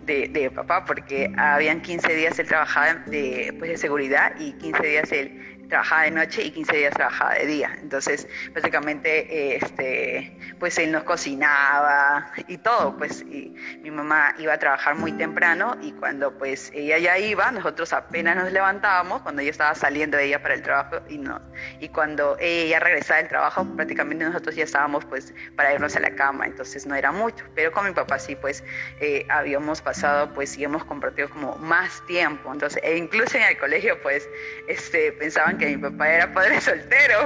de, 0.05 0.27
de, 0.27 0.51
papá, 0.51 0.85
porque 0.85 1.31
habían 1.37 1.81
15 1.81 2.15
días 2.15 2.37
él 2.39 2.47
trabajaba 2.47 2.95
de, 3.07 3.55
pues, 3.57 3.71
de 3.71 3.77
seguridad 3.77 4.33
y 4.39 4.53
15 4.53 4.87
días 4.87 5.11
él 5.11 5.52
trabajaba 5.73 6.03
de 6.03 6.11
noche 6.11 6.43
y 6.43 6.51
15 6.51 6.77
días 6.77 6.93
trabajaba 6.93 7.33
de 7.33 7.47
día. 7.47 7.75
Entonces, 7.81 8.27
básicamente, 8.53 9.55
este, 9.55 10.37
pues 10.59 10.77
él 10.77 10.91
nos 10.91 11.01
cocinaba 11.03 12.31
y 12.47 12.59
todo, 12.59 12.95
pues 12.95 13.23
y 13.23 13.55
mi 13.81 13.89
mamá 13.89 14.35
iba 14.37 14.53
a 14.53 14.59
trabajar 14.59 14.95
muy 14.95 15.11
temprano 15.13 15.75
y 15.81 15.91
cuando 15.93 16.37
pues 16.37 16.71
ella 16.75 16.99
ya 16.99 17.17
iba, 17.17 17.51
nosotros 17.51 17.91
apenas 17.91 18.35
nos 18.35 18.51
levantábamos, 18.51 19.23
cuando 19.23 19.41
ella 19.41 19.49
estaba 19.49 19.73
saliendo 19.73 20.19
ella 20.19 20.41
para 20.43 20.53
el 20.53 20.61
trabajo 20.61 20.97
y 21.09 21.17
no, 21.17 21.41
y 21.79 21.89
cuando 21.89 22.37
ella 22.39 22.79
regresaba 22.79 23.17
del 23.17 23.29
trabajo, 23.29 23.65
prácticamente 23.75 24.25
nosotros 24.25 24.55
ya 24.55 24.65
estábamos 24.65 25.05
pues 25.05 25.33
para 25.55 25.73
irnos 25.73 25.95
a 25.95 26.01
la 26.01 26.13
cama, 26.15 26.45
entonces 26.45 26.85
no 26.85 26.93
era 26.93 27.11
mucho, 27.11 27.45
pero 27.55 27.71
con 27.71 27.85
mi 27.85 27.91
papá 27.91 28.19
sí 28.19 28.35
pues 28.35 28.63
eh, 28.99 29.25
habíamos 29.29 29.81
pasado 29.81 30.31
pues 30.33 30.55
y 30.57 30.63
hemos 30.65 30.85
compartido 30.85 31.29
como 31.29 31.55
más 31.57 32.05
tiempo, 32.05 32.53
entonces, 32.53 32.81
e 32.83 32.95
incluso 32.95 33.37
en 33.37 33.43
el 33.43 33.57
colegio 33.57 33.99
pues 34.03 34.29
este, 34.67 35.11
pensaban 35.13 35.57
que 35.57 35.62
mi 35.65 35.77
papá 35.77 36.09
era 36.09 36.33
padre 36.33 36.61
soltero. 36.61 37.25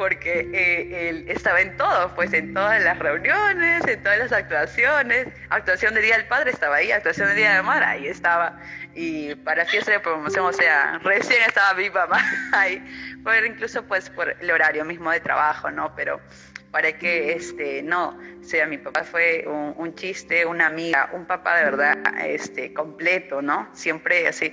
porque 0.00 0.48
eh, 0.54 1.10
él 1.10 1.26
estaba 1.28 1.60
en 1.60 1.76
todo, 1.76 2.14
pues 2.14 2.32
en 2.32 2.54
todas 2.54 2.82
las 2.82 2.98
reuniones, 2.98 3.86
en 3.86 4.02
todas 4.02 4.18
las 4.18 4.32
actuaciones, 4.32 5.26
actuación 5.50 5.92
de 5.92 6.00
Día 6.00 6.16
del 6.16 6.26
Padre 6.26 6.52
estaba 6.52 6.76
ahí, 6.76 6.90
actuación 6.90 7.28
de 7.28 7.34
Día 7.34 7.56
de 7.56 7.62
Mar 7.62 7.82
ahí 7.84 8.06
estaba, 8.06 8.58
y 8.94 9.34
para 9.34 9.66
fiesta 9.66 9.92
de 9.92 10.00
promoción, 10.00 10.46
o 10.46 10.54
sea, 10.54 10.98
recién 11.04 11.42
estaba 11.42 11.74
mi 11.74 11.90
mamá 11.90 12.18
ahí, 12.52 12.82
por, 13.22 13.44
incluso 13.44 13.82
pues 13.82 14.08
por 14.08 14.34
el 14.40 14.50
horario 14.50 14.86
mismo 14.86 15.10
de 15.10 15.20
trabajo, 15.20 15.70
¿no? 15.70 15.94
Pero 15.94 16.18
para 16.70 16.92
que 16.92 17.32
este 17.32 17.82
no 17.82 18.16
o 18.40 18.44
sea 18.44 18.66
mi 18.66 18.78
papá 18.78 19.02
fue 19.04 19.44
un, 19.46 19.74
un, 19.76 19.94
chiste 19.96 20.46
una 20.46 20.68
amiga 20.68 21.10
un 21.12 21.26
papá 21.26 21.56
de 21.56 21.64
verdad 21.64 21.98
este 22.24 22.72
completo 22.72 23.42
no 23.42 23.68
siempre 23.72 24.28
así 24.28 24.52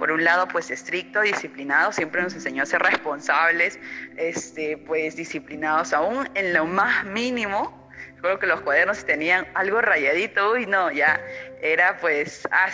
por 0.00 0.10
un 0.10 0.24
lado, 0.24 0.48
pues 0.48 0.70
estricto, 0.70 1.20
disciplinado, 1.20 1.92
siempre 1.92 2.22
nos 2.22 2.32
enseñó 2.32 2.62
a 2.62 2.66
ser 2.66 2.80
responsables, 2.80 3.78
este, 4.16 4.78
pues 4.78 5.14
disciplinados 5.14 5.92
aún 5.92 6.26
en 6.34 6.54
lo 6.54 6.64
más 6.64 7.04
mínimo. 7.04 7.90
Recuerdo 8.14 8.38
que 8.38 8.46
los 8.46 8.62
cuadernos 8.62 9.04
tenían 9.04 9.46
algo 9.54 9.82
rayadito, 9.82 10.52
uy, 10.52 10.64
no, 10.64 10.90
ya 10.90 11.20
era 11.60 11.98
pues, 11.98 12.48
ah, 12.50 12.70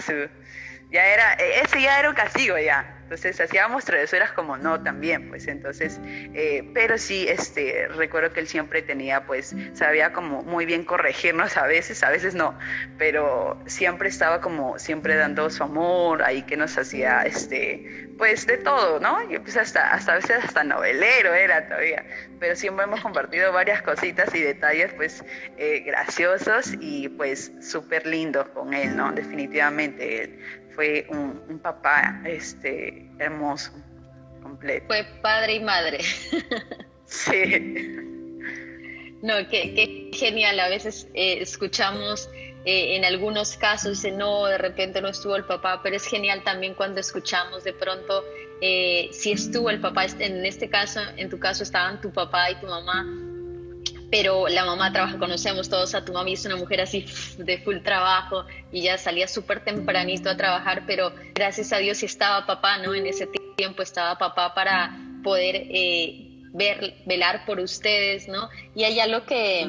ya 0.92 1.04
era, 1.04 1.34
e-, 1.34 1.62
ese 1.62 1.82
ya 1.82 1.98
era 1.98 2.10
un 2.10 2.14
castigo 2.14 2.56
ya. 2.58 2.95
Entonces 3.06 3.40
hacíamos 3.40 3.84
travesuras 3.84 4.32
como 4.32 4.56
no 4.56 4.82
también, 4.82 5.28
pues 5.28 5.46
entonces, 5.46 6.00
eh, 6.34 6.68
pero 6.74 6.98
sí, 6.98 7.28
este, 7.28 7.86
recuerdo 7.86 8.32
que 8.32 8.40
él 8.40 8.48
siempre 8.48 8.82
tenía, 8.82 9.24
pues, 9.26 9.54
sabía 9.74 10.12
como 10.12 10.42
muy 10.42 10.66
bien 10.66 10.82
corregirnos 10.82 11.56
a 11.56 11.68
veces, 11.68 12.02
a 12.02 12.10
veces 12.10 12.34
no, 12.34 12.58
pero 12.98 13.62
siempre 13.66 14.08
estaba 14.08 14.40
como, 14.40 14.76
siempre 14.80 15.14
dando 15.14 15.48
su 15.50 15.62
amor, 15.62 16.20
ahí 16.24 16.42
que 16.42 16.56
nos 16.56 16.76
hacía, 16.76 17.22
este, 17.22 18.08
pues 18.18 18.44
de 18.44 18.56
todo, 18.58 18.98
¿no? 18.98 19.22
Y 19.30 19.38
pues 19.38 19.56
hasta, 19.56 19.92
hasta 19.92 20.14
a 20.14 20.16
veces 20.16 20.38
hasta 20.42 20.64
novelero 20.64 21.32
era 21.32 21.64
todavía, 21.68 22.04
pero 22.40 22.56
siempre 22.56 22.86
hemos 22.86 23.02
compartido 23.02 23.52
varias 23.52 23.82
cositas 23.82 24.34
y 24.34 24.42
detalles, 24.42 24.92
pues, 24.94 25.24
eh, 25.58 25.84
graciosos 25.86 26.74
y 26.80 27.08
pues 27.10 27.52
súper 27.60 28.04
lindos 28.04 28.48
con 28.48 28.74
él, 28.74 28.96
¿no? 28.96 29.12
Definitivamente 29.12 30.24
él 30.24 30.65
fue 30.76 31.06
un, 31.08 31.58
papá 31.58 32.20
este, 32.24 33.10
hermoso, 33.18 33.72
completo. 34.42 34.86
Fue 34.86 35.04
padre 35.22 35.54
y 35.54 35.60
madre. 35.60 35.98
sí. 37.06 37.96
No, 39.22 39.34
qué, 39.50 40.10
genial. 40.12 40.60
A 40.60 40.68
veces 40.68 41.08
eh, 41.14 41.38
escuchamos 41.40 42.28
eh, 42.66 42.96
en 42.96 43.04
algunos 43.04 43.56
casos, 43.56 44.02
dice, 44.02 44.12
no, 44.12 44.46
de 44.46 44.58
repente 44.58 45.00
no 45.00 45.08
estuvo 45.08 45.34
el 45.34 45.44
papá, 45.44 45.80
pero 45.82 45.96
es 45.96 46.06
genial 46.06 46.44
también 46.44 46.74
cuando 46.74 47.00
escuchamos 47.00 47.64
de 47.64 47.72
pronto 47.72 48.22
eh, 48.60 49.08
si 49.12 49.32
estuvo 49.32 49.70
el 49.70 49.80
papá. 49.80 50.04
En 50.18 50.44
este 50.44 50.68
caso, 50.68 51.00
en 51.16 51.30
tu 51.30 51.38
caso, 51.38 51.62
estaban 51.62 52.00
tu 52.00 52.12
papá 52.12 52.50
y 52.50 52.56
tu 52.56 52.66
mamá 52.66 53.04
pero 54.10 54.48
la 54.48 54.64
mamá 54.64 54.92
trabaja, 54.92 55.18
conocemos 55.18 55.68
todos 55.68 55.94
a 55.94 56.04
tu 56.04 56.12
mami, 56.12 56.34
es 56.34 56.44
una 56.46 56.56
mujer 56.56 56.80
así 56.80 57.06
de 57.38 57.58
full 57.58 57.78
trabajo 57.78 58.44
y 58.70 58.82
ya 58.82 58.98
salía 58.98 59.26
súper 59.26 59.64
tempranito 59.64 60.30
a 60.30 60.36
trabajar, 60.36 60.84
pero 60.86 61.12
gracias 61.34 61.72
a 61.72 61.78
Dios 61.78 62.02
estaba 62.02 62.46
papá, 62.46 62.78
¿no? 62.78 62.94
En 62.94 63.06
ese 63.06 63.28
tiempo 63.56 63.82
estaba 63.82 64.16
papá 64.16 64.54
para 64.54 64.96
poder 65.24 65.56
eh, 65.56 66.28
ver, 66.52 66.94
velar 67.04 67.44
por 67.46 67.58
ustedes, 67.58 68.28
¿no? 68.28 68.48
Y 68.74 68.84
allá 68.84 69.06
lo 69.06 69.24
que, 69.26 69.68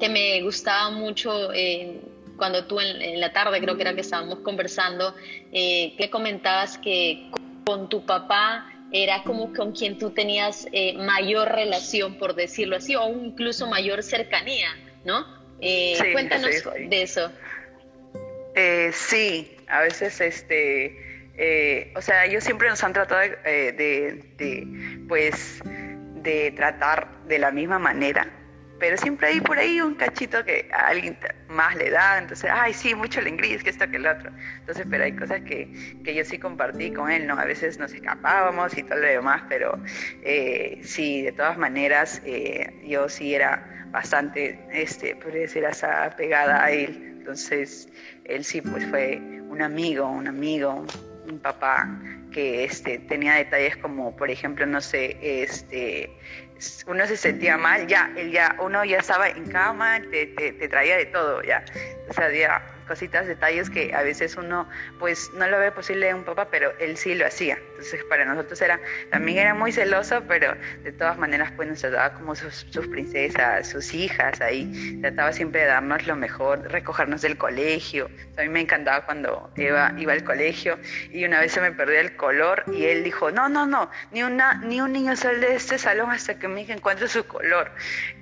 que 0.00 0.08
me 0.08 0.40
gustaba 0.42 0.90
mucho 0.90 1.52
eh, 1.52 2.00
cuando 2.36 2.64
tú 2.64 2.80
en, 2.80 3.20
la 3.20 3.32
tarde, 3.32 3.60
creo 3.60 3.76
que 3.76 3.82
era 3.82 3.94
que 3.94 4.00
estábamos 4.00 4.38
conversando, 4.40 5.14
eh, 5.52 5.94
que 5.96 6.10
comentabas 6.10 6.78
que 6.78 7.30
con 7.64 7.88
tu 7.88 8.04
papá 8.04 8.73
era 8.94 9.24
como 9.24 9.52
con 9.52 9.72
quien 9.72 9.98
tú 9.98 10.10
tenías 10.10 10.68
eh, 10.70 10.94
mayor 10.94 11.50
relación, 11.52 12.16
por 12.16 12.36
decirlo 12.36 12.76
así, 12.76 12.94
o 12.94 13.08
incluso 13.08 13.66
mayor 13.66 14.04
cercanía, 14.04 14.68
¿no? 15.04 15.26
Eh, 15.60 15.98
cuéntanos 16.12 16.50
de 16.88 17.02
eso. 17.02 17.28
Eh, 18.54 18.90
sí, 18.92 19.56
a 19.66 19.80
veces, 19.80 20.20
este, 20.20 21.90
o 21.96 22.00
sea, 22.00 22.24
ellos 22.24 22.44
siempre 22.44 22.68
nos 22.68 22.84
han 22.84 22.92
tratado 22.92 23.20
de, 23.20 23.72
de, 24.38 25.04
pues, 25.08 25.60
de 26.22 26.52
tratar 26.52 27.08
de 27.26 27.40
la 27.40 27.50
misma 27.50 27.80
manera 27.80 28.43
pero 28.78 28.96
siempre 28.96 29.28
hay 29.28 29.40
por 29.40 29.58
ahí 29.58 29.80
un 29.80 29.94
cachito 29.94 30.44
que 30.44 30.68
a 30.72 30.88
alguien 30.88 31.16
más 31.48 31.74
le 31.76 31.90
da, 31.90 32.18
entonces, 32.18 32.50
ay, 32.52 32.72
sí, 32.72 32.94
mucho 32.94 33.20
el 33.20 33.36
que 33.36 33.70
esto, 33.70 33.88
que 33.88 33.96
el 33.96 34.06
otro. 34.06 34.30
Entonces, 34.60 34.86
pero 34.90 35.04
hay 35.04 35.12
cosas 35.12 35.40
que, 35.42 35.68
que, 36.04 36.14
yo 36.14 36.24
sí 36.24 36.38
compartí 36.38 36.92
con 36.92 37.10
él, 37.10 37.26
¿no? 37.26 37.38
A 37.38 37.44
veces 37.44 37.78
nos 37.78 37.92
escapábamos 37.92 38.76
y 38.76 38.82
todo 38.82 38.98
lo 38.98 39.06
demás, 39.06 39.42
pero 39.48 39.78
eh, 40.22 40.80
sí, 40.82 41.22
de 41.22 41.32
todas 41.32 41.56
maneras, 41.56 42.20
eh, 42.24 42.82
yo 42.84 43.08
sí 43.08 43.34
era 43.34 43.86
bastante, 43.90 44.58
este, 44.72 45.14
podría 45.16 45.42
decir, 45.42 45.64
hasta 45.64 46.10
pegada 46.16 46.64
a 46.64 46.70
él. 46.70 47.14
Entonces, 47.18 47.88
él 48.24 48.44
sí, 48.44 48.60
pues 48.60 48.84
fue 48.86 49.18
un 49.48 49.62
amigo, 49.62 50.08
un 50.08 50.26
amigo, 50.26 50.84
un 51.28 51.38
papá 51.38 51.88
que 52.32 52.64
este, 52.64 52.98
tenía 52.98 53.34
detalles 53.34 53.76
como, 53.76 54.14
por 54.16 54.28
ejemplo, 54.28 54.66
no 54.66 54.80
sé, 54.80 55.16
este, 55.22 56.10
uno 56.86 57.06
se 57.06 57.16
sentía 57.16 57.56
mal, 57.56 57.86
ya, 57.86 58.12
él 58.16 58.30
ya, 58.30 58.56
uno 58.60 58.84
ya 58.84 58.98
estaba 58.98 59.28
en 59.28 59.50
cama, 59.50 60.00
te, 60.10 60.26
te, 60.26 60.52
te 60.52 60.68
traía 60.68 60.96
de 60.96 61.06
todo, 61.06 61.42
ya. 61.42 61.64
O 62.08 62.12
sea, 62.12 62.30
ya, 62.32 62.62
cositas, 62.86 63.26
detalles 63.26 63.70
que 63.70 63.94
a 63.94 64.02
veces 64.02 64.36
uno 64.36 64.68
pues 64.98 65.30
no 65.34 65.46
lo 65.46 65.58
ve 65.58 65.72
posible 65.72 66.08
en 66.08 66.16
un 66.16 66.24
papá, 66.24 66.48
pero 66.50 66.72
él 66.78 66.96
sí 66.96 67.14
lo 67.14 67.26
hacía. 67.26 67.58
Entonces 67.84 68.08
para 68.08 68.24
nosotros 68.24 68.60
era, 68.62 68.80
también 69.10 69.38
era 69.38 69.52
muy 69.52 69.70
celoso, 69.70 70.22
pero 70.26 70.56
de 70.82 70.92
todas 70.92 71.18
maneras 71.18 71.52
pues 71.54 71.68
nos 71.68 71.80
trataba 71.80 72.14
como 72.14 72.34
sus, 72.34 72.64
princesas, 72.90 73.68
sus 73.68 73.92
hijas 73.92 74.40
ahí, 74.40 74.98
trataba 75.02 75.32
siempre 75.34 75.60
de 75.60 75.66
darnos 75.66 76.06
lo 76.06 76.16
mejor, 76.16 76.62
recogernos 76.72 77.20
del 77.20 77.36
colegio. 77.36 78.08
a 78.38 78.42
mí 78.42 78.48
me 78.48 78.60
encantaba 78.60 79.04
cuando 79.04 79.52
iba, 79.56 79.92
iba 79.98 80.14
al 80.14 80.24
colegio 80.24 80.78
y 81.10 81.26
una 81.26 81.40
vez 81.40 81.52
se 81.52 81.60
me 81.60 81.72
perdió 81.72 82.00
el 82.00 82.16
color 82.16 82.64
y 82.72 82.86
él 82.86 83.04
dijo, 83.04 83.30
no, 83.30 83.50
no, 83.50 83.66
no, 83.66 83.90
ni, 84.12 84.22
una, 84.22 84.54
ni 84.64 84.80
un 84.80 84.92
niño 84.92 85.14
sale 85.14 85.40
de 85.40 85.56
este 85.56 85.76
salón 85.76 86.10
hasta 86.10 86.38
que 86.38 86.48
mi 86.48 86.62
hija 86.62 86.72
encuentre 86.72 87.06
su 87.06 87.26
color. 87.26 87.70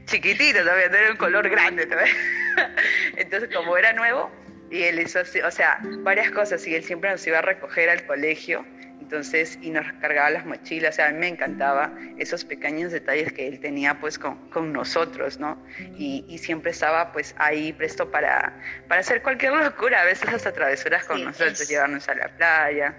Chiquitito 0.07 0.59
todavía, 0.59 0.89
no 0.89 0.97
era 0.97 1.11
un 1.13 1.17
color 1.17 1.49
grande 1.49 1.87
todavía. 1.87 2.13
Entonces 3.17 3.49
como 3.55 3.77
era 3.77 3.93
nuevo, 3.93 4.29
y 4.73 4.85
él 4.85 4.99
hizo, 5.01 5.21
o 5.21 5.51
sea, 5.51 5.79
varias 5.99 6.31
cosas 6.31 6.67
y 6.67 6.75
él 6.75 6.83
siempre 6.83 7.11
nos 7.11 7.25
iba 7.27 7.39
a 7.39 7.43
recoger 7.43 7.91
al 7.91 8.07
colegio, 8.07 8.65
entonces, 9.13 9.59
y 9.61 9.69
nos 9.69 9.85
cargaba 10.01 10.31
las 10.31 10.47
mochilas, 10.47 10.95
o 10.95 10.97
sea, 10.97 11.09
a 11.09 11.13
mí 11.13 11.19
me 11.19 11.29
encantaba 11.29 11.93
esos 12.17 12.47
pequeños 12.47 12.93
detalles 12.93 13.31
que 13.35 13.47
él 13.47 13.61
tenía 13.61 14.01
pues 14.01 14.19
con, 14.19 14.49
con 14.49 14.73
nosotros, 14.73 15.39
¿no? 15.39 15.63
Y, 15.99 16.25
y, 16.27 16.39
siempre 16.39 16.71
estaba 16.71 17.13
pues 17.13 17.35
ahí 17.37 17.75
presto 17.75 18.11
para, 18.11 18.59
para 18.89 19.03
hacer 19.03 19.21
cualquier 19.21 19.53
locura, 19.53 20.01
a 20.01 20.07
veces 20.07 20.31
hasta 20.31 20.51
travesuras 20.55 21.05
con 21.05 21.23
nosotros, 21.23 21.69
llevarnos 21.69 22.09
a 22.09 22.15
la 22.15 22.29
playa, 22.39 22.97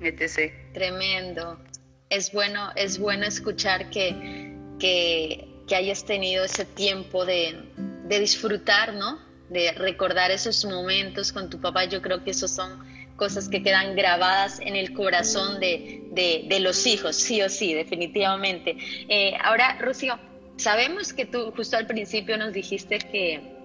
etc. 0.00 0.54
Tremendo. 0.72 1.62
Es 2.08 2.32
bueno, 2.32 2.72
es 2.74 2.98
bueno 2.98 3.26
escuchar 3.26 3.90
que, 3.90 4.56
que, 4.80 5.46
que 5.68 5.76
hayas 5.76 6.06
tenido 6.06 6.46
ese 6.46 6.64
tiempo 6.64 7.26
de, 7.26 7.62
de 8.04 8.20
disfrutar, 8.20 8.94
¿no? 8.94 9.20
de 9.50 9.72
recordar 9.72 10.30
esos 10.30 10.64
momentos 10.64 11.30
con 11.30 11.50
tu 11.50 11.60
papá, 11.60 11.84
yo 11.84 12.00
creo 12.02 12.24
que 12.24 12.30
esos 12.30 12.50
son 12.50 12.95
cosas 13.16 13.48
que 13.48 13.62
quedan 13.62 13.96
grabadas 13.96 14.60
en 14.60 14.76
el 14.76 14.92
corazón 14.92 15.58
de, 15.60 16.02
de, 16.12 16.60
los 16.60 16.86
hijos, 16.86 17.16
sí 17.16 17.42
o 17.42 17.48
sí, 17.48 17.74
definitivamente. 17.74 18.76
Eh, 19.08 19.34
ahora, 19.42 19.78
Rocío, 19.80 20.18
sabemos 20.56 21.12
que 21.12 21.26
tú 21.26 21.52
justo 21.56 21.76
al 21.76 21.86
principio 21.86 22.36
nos 22.36 22.52
dijiste 22.52 22.98
que 22.98 23.56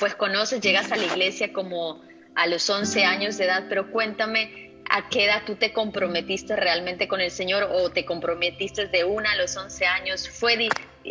pues 0.00 0.14
conoces, 0.14 0.60
llegas 0.60 0.90
a 0.92 0.96
la 0.96 1.04
iglesia 1.04 1.52
como 1.52 2.02
a 2.34 2.46
los 2.46 2.68
11 2.68 3.04
años 3.04 3.36
de 3.38 3.44
edad, 3.44 3.64
pero 3.68 3.90
cuéntame 3.90 4.68
a 4.90 5.08
qué 5.08 5.24
edad 5.24 5.42
tú 5.44 5.56
te 5.56 5.72
comprometiste 5.72 6.56
realmente 6.56 7.08
con 7.08 7.20
el 7.20 7.30
Señor 7.30 7.68
o 7.72 7.90
te 7.90 8.04
comprometiste 8.04 8.86
de 8.86 9.04
una 9.04 9.32
a 9.32 9.36
los 9.36 9.56
11 9.56 9.86
años. 9.86 10.28
¿Fue 10.28 10.56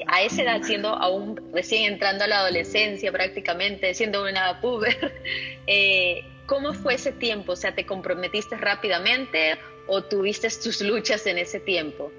a 0.08 0.22
esa 0.22 0.42
edad, 0.42 0.62
siendo 0.64 0.90
aún 0.90 1.52
recién 1.54 1.94
entrando 1.94 2.24
a 2.24 2.28
la 2.28 2.40
adolescencia 2.40 3.12
prácticamente, 3.12 3.94
siendo 3.94 4.24
una 4.24 4.60
puber, 4.62 5.14
eh, 5.68 6.24
¿cómo 6.48 6.74
fue 6.74 6.96
ese 6.96 7.12
tiempo? 7.12 7.52
O 7.52 7.56
sea, 7.56 7.76
¿te 7.76 7.86
comprometiste 7.86 8.58
rápidamente 8.58 9.60
o 9.86 10.04
tuviste 10.04 10.48
tus 10.50 10.82
luchas 10.82 11.28
en 11.28 11.38
ese 11.38 11.60
tiempo? 11.60 12.12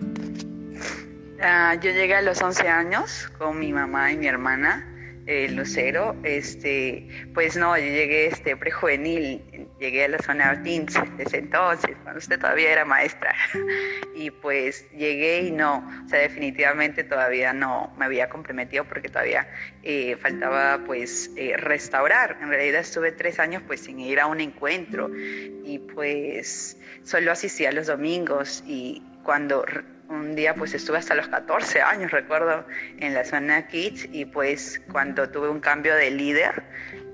Ah, 1.40 1.74
yo 1.74 1.90
llegué 1.90 2.14
a 2.14 2.22
los 2.22 2.40
11 2.40 2.68
años 2.68 3.28
con 3.38 3.58
mi 3.58 3.72
mamá 3.72 4.12
y 4.12 4.16
mi 4.16 4.26
hermana 4.26 4.94
eh, 5.28 5.46
Lucero, 5.50 6.16
este, 6.22 7.06
pues 7.34 7.54
no, 7.54 7.76
yo 7.76 7.84
llegué 7.84 8.28
este 8.28 8.56
prejuvenil, 8.56 9.68
llegué 9.78 10.06
a 10.06 10.08
la 10.08 10.18
zona 10.20 10.54
de 10.54 10.86
desde 11.18 11.38
entonces, 11.38 11.94
cuando 12.02 12.18
usted 12.18 12.40
todavía 12.40 12.72
era 12.72 12.86
maestra, 12.86 13.34
y 14.16 14.30
pues 14.30 14.90
llegué 14.92 15.42
y 15.42 15.50
no, 15.50 15.86
o 16.06 16.08
sea, 16.08 16.20
definitivamente 16.20 17.04
todavía 17.04 17.52
no 17.52 17.92
me 17.98 18.06
había 18.06 18.30
comprometido 18.30 18.84
porque 18.84 19.10
todavía 19.10 19.46
eh, 19.82 20.16
faltaba 20.16 20.80
pues 20.86 21.30
eh, 21.36 21.58
restaurar. 21.58 22.38
En 22.40 22.48
realidad 22.48 22.80
estuve 22.80 23.12
tres 23.12 23.38
años 23.38 23.62
pues 23.66 23.80
sin 23.80 24.00
ir 24.00 24.20
a 24.20 24.26
un 24.26 24.40
encuentro 24.40 25.10
y 25.14 25.78
pues 25.94 26.78
solo 27.02 27.32
asistía 27.32 27.70
los 27.72 27.88
domingos 27.88 28.64
y 28.66 29.02
cuando 29.24 29.62
un 30.08 30.34
día 30.34 30.54
pues 30.54 30.74
estuve 30.74 30.98
hasta 30.98 31.14
los 31.14 31.28
14 31.28 31.80
años, 31.82 32.10
recuerdo, 32.10 32.64
en 32.98 33.14
la 33.14 33.24
zona 33.24 33.66
Kids 33.66 34.08
y 34.12 34.24
pues 34.24 34.80
cuando 34.90 35.28
tuve 35.28 35.48
un 35.48 35.60
cambio 35.60 35.94
de 35.94 36.10
líder 36.10 36.62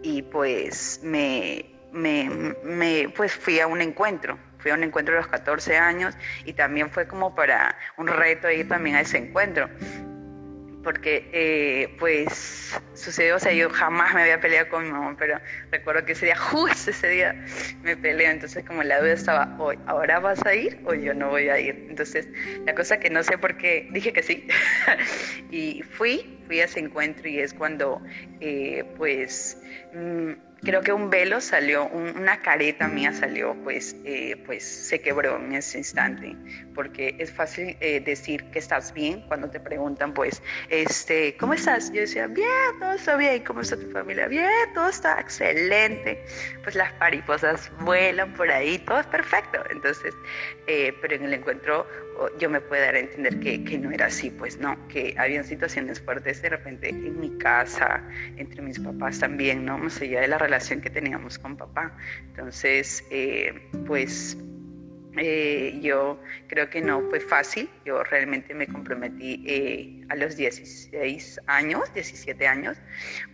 y 0.02 0.22
pues 0.22 1.00
me, 1.02 1.66
me, 1.92 3.08
pues 3.16 3.34
fui 3.34 3.60
a 3.60 3.66
un 3.66 3.80
encuentro, 3.80 4.38
fui 4.58 4.70
a 4.70 4.74
un 4.74 4.84
encuentro 4.84 5.14
a 5.14 5.18
los 5.18 5.28
14 5.28 5.76
años 5.76 6.16
y 6.44 6.52
también 6.52 6.90
fue 6.90 7.06
como 7.06 7.34
para 7.34 7.76
un 7.96 8.06
reto 8.06 8.50
ir 8.50 8.68
también 8.68 8.96
a 8.96 9.00
ese 9.00 9.18
encuentro 9.18 9.68
porque 10.84 11.28
eh, 11.32 11.96
pues 11.98 12.78
sucedió, 12.92 13.36
o 13.36 13.38
sea, 13.38 13.52
yo 13.52 13.70
jamás 13.70 14.14
me 14.14 14.22
había 14.22 14.40
peleado 14.40 14.68
con 14.68 14.84
mi 14.84 14.92
mamá, 14.92 15.16
pero 15.18 15.40
recuerdo 15.72 16.04
que 16.04 16.12
ese 16.12 16.26
día, 16.26 16.36
justo 16.50 16.90
ese 16.90 17.08
día, 17.08 17.44
me 17.82 17.96
peleó, 17.96 18.30
entonces 18.30 18.64
como 18.64 18.82
la 18.82 19.00
duda 19.00 19.12
estaba, 19.12 19.56
hoy, 19.58 19.78
¿ahora 19.86 20.20
vas 20.20 20.44
a 20.46 20.54
ir 20.54 20.78
o 20.84 20.94
yo 20.94 21.14
no 21.14 21.30
voy 21.30 21.48
a 21.48 21.58
ir? 21.58 21.86
Entonces, 21.88 22.28
la 22.66 22.74
cosa 22.74 23.00
que 23.00 23.10
no 23.10 23.22
sé 23.22 23.38
por 23.38 23.56
qué, 23.56 23.88
dije 23.92 24.12
que 24.12 24.22
sí, 24.22 24.46
y 25.50 25.82
fui, 25.82 26.38
fui 26.46 26.60
a 26.60 26.64
ese 26.64 26.80
encuentro 26.80 27.28
y 27.28 27.40
es 27.40 27.54
cuando, 27.54 28.00
eh, 28.40 28.84
pues, 28.96 29.60
mm, 29.94 30.32
creo 30.64 30.82
que 30.82 30.92
un 30.92 31.10
velo 31.10 31.40
salió, 31.40 31.86
una 31.86 32.40
careta 32.40 32.88
mía 32.88 33.12
salió, 33.12 33.54
pues, 33.62 33.96
eh, 34.04 34.36
pues 34.46 34.64
se 34.64 35.00
quebró 35.00 35.36
en 35.36 35.54
ese 35.54 35.78
instante, 35.78 36.36
porque 36.74 37.16
es 37.18 37.32
fácil 37.32 37.76
eh, 37.80 38.00
decir 38.00 38.44
que 38.50 38.58
estás 38.58 38.92
bien 38.92 39.22
cuando 39.28 39.48
te 39.48 39.60
preguntan, 39.60 40.12
pues, 40.12 40.42
este, 40.68 41.36
¿cómo 41.36 41.54
estás? 41.54 41.92
Yo 41.92 42.00
decía, 42.00 42.26
bien, 42.26 42.48
todo 42.80 42.92
está 42.92 43.16
bien, 43.16 43.42
¿cómo 43.44 43.60
está 43.60 43.76
tu 43.76 43.90
familia? 43.90 44.26
Bien, 44.28 44.48
todo 44.74 44.88
está 44.88 45.20
excelente, 45.20 46.24
pues 46.62 46.74
las 46.74 46.92
mariposas 46.98 47.70
vuelan 47.80 48.32
por 48.34 48.50
ahí, 48.50 48.78
todo 48.78 49.00
es 49.00 49.06
perfecto, 49.06 49.62
entonces, 49.70 50.14
eh, 50.66 50.92
pero 51.00 51.14
en 51.14 51.24
el 51.24 51.34
encuentro 51.34 51.86
yo 52.38 52.48
me 52.48 52.60
puedo 52.60 52.82
dar 52.82 52.94
a 52.94 52.98
entender 53.00 53.38
que, 53.40 53.64
que, 53.64 53.78
no 53.78 53.90
era 53.90 54.06
así, 54.06 54.30
pues 54.30 54.58
no, 54.58 54.76
que 54.88 55.14
habían 55.18 55.44
situaciones 55.44 56.00
fuertes 56.00 56.42
de 56.42 56.50
repente 56.50 56.88
en 56.88 57.18
mi 57.18 57.36
casa, 57.38 58.02
entre 58.36 58.62
mis 58.62 58.78
papás 58.78 59.18
también, 59.18 59.64
¿no? 59.64 59.78
Más 59.78 60.00
allá 60.00 60.20
de 60.20 60.28
la 60.28 60.38
relación 60.38 60.80
que 60.80 60.90
teníamos 60.90 61.38
con 61.38 61.56
papá. 61.56 61.96
Entonces, 62.28 63.04
eh, 63.10 63.52
pues 63.86 64.36
eh, 65.16 65.78
yo 65.80 66.20
creo 66.48 66.68
que 66.68 66.80
no 66.80 67.00
fue 67.08 67.20
fácil, 67.20 67.68
yo 67.84 68.02
realmente 68.04 68.52
me 68.54 68.66
comprometí 68.66 69.44
eh, 69.46 70.04
a 70.08 70.16
los 70.16 70.36
16 70.36 71.40
años, 71.46 71.92
17 71.94 72.46
años, 72.46 72.76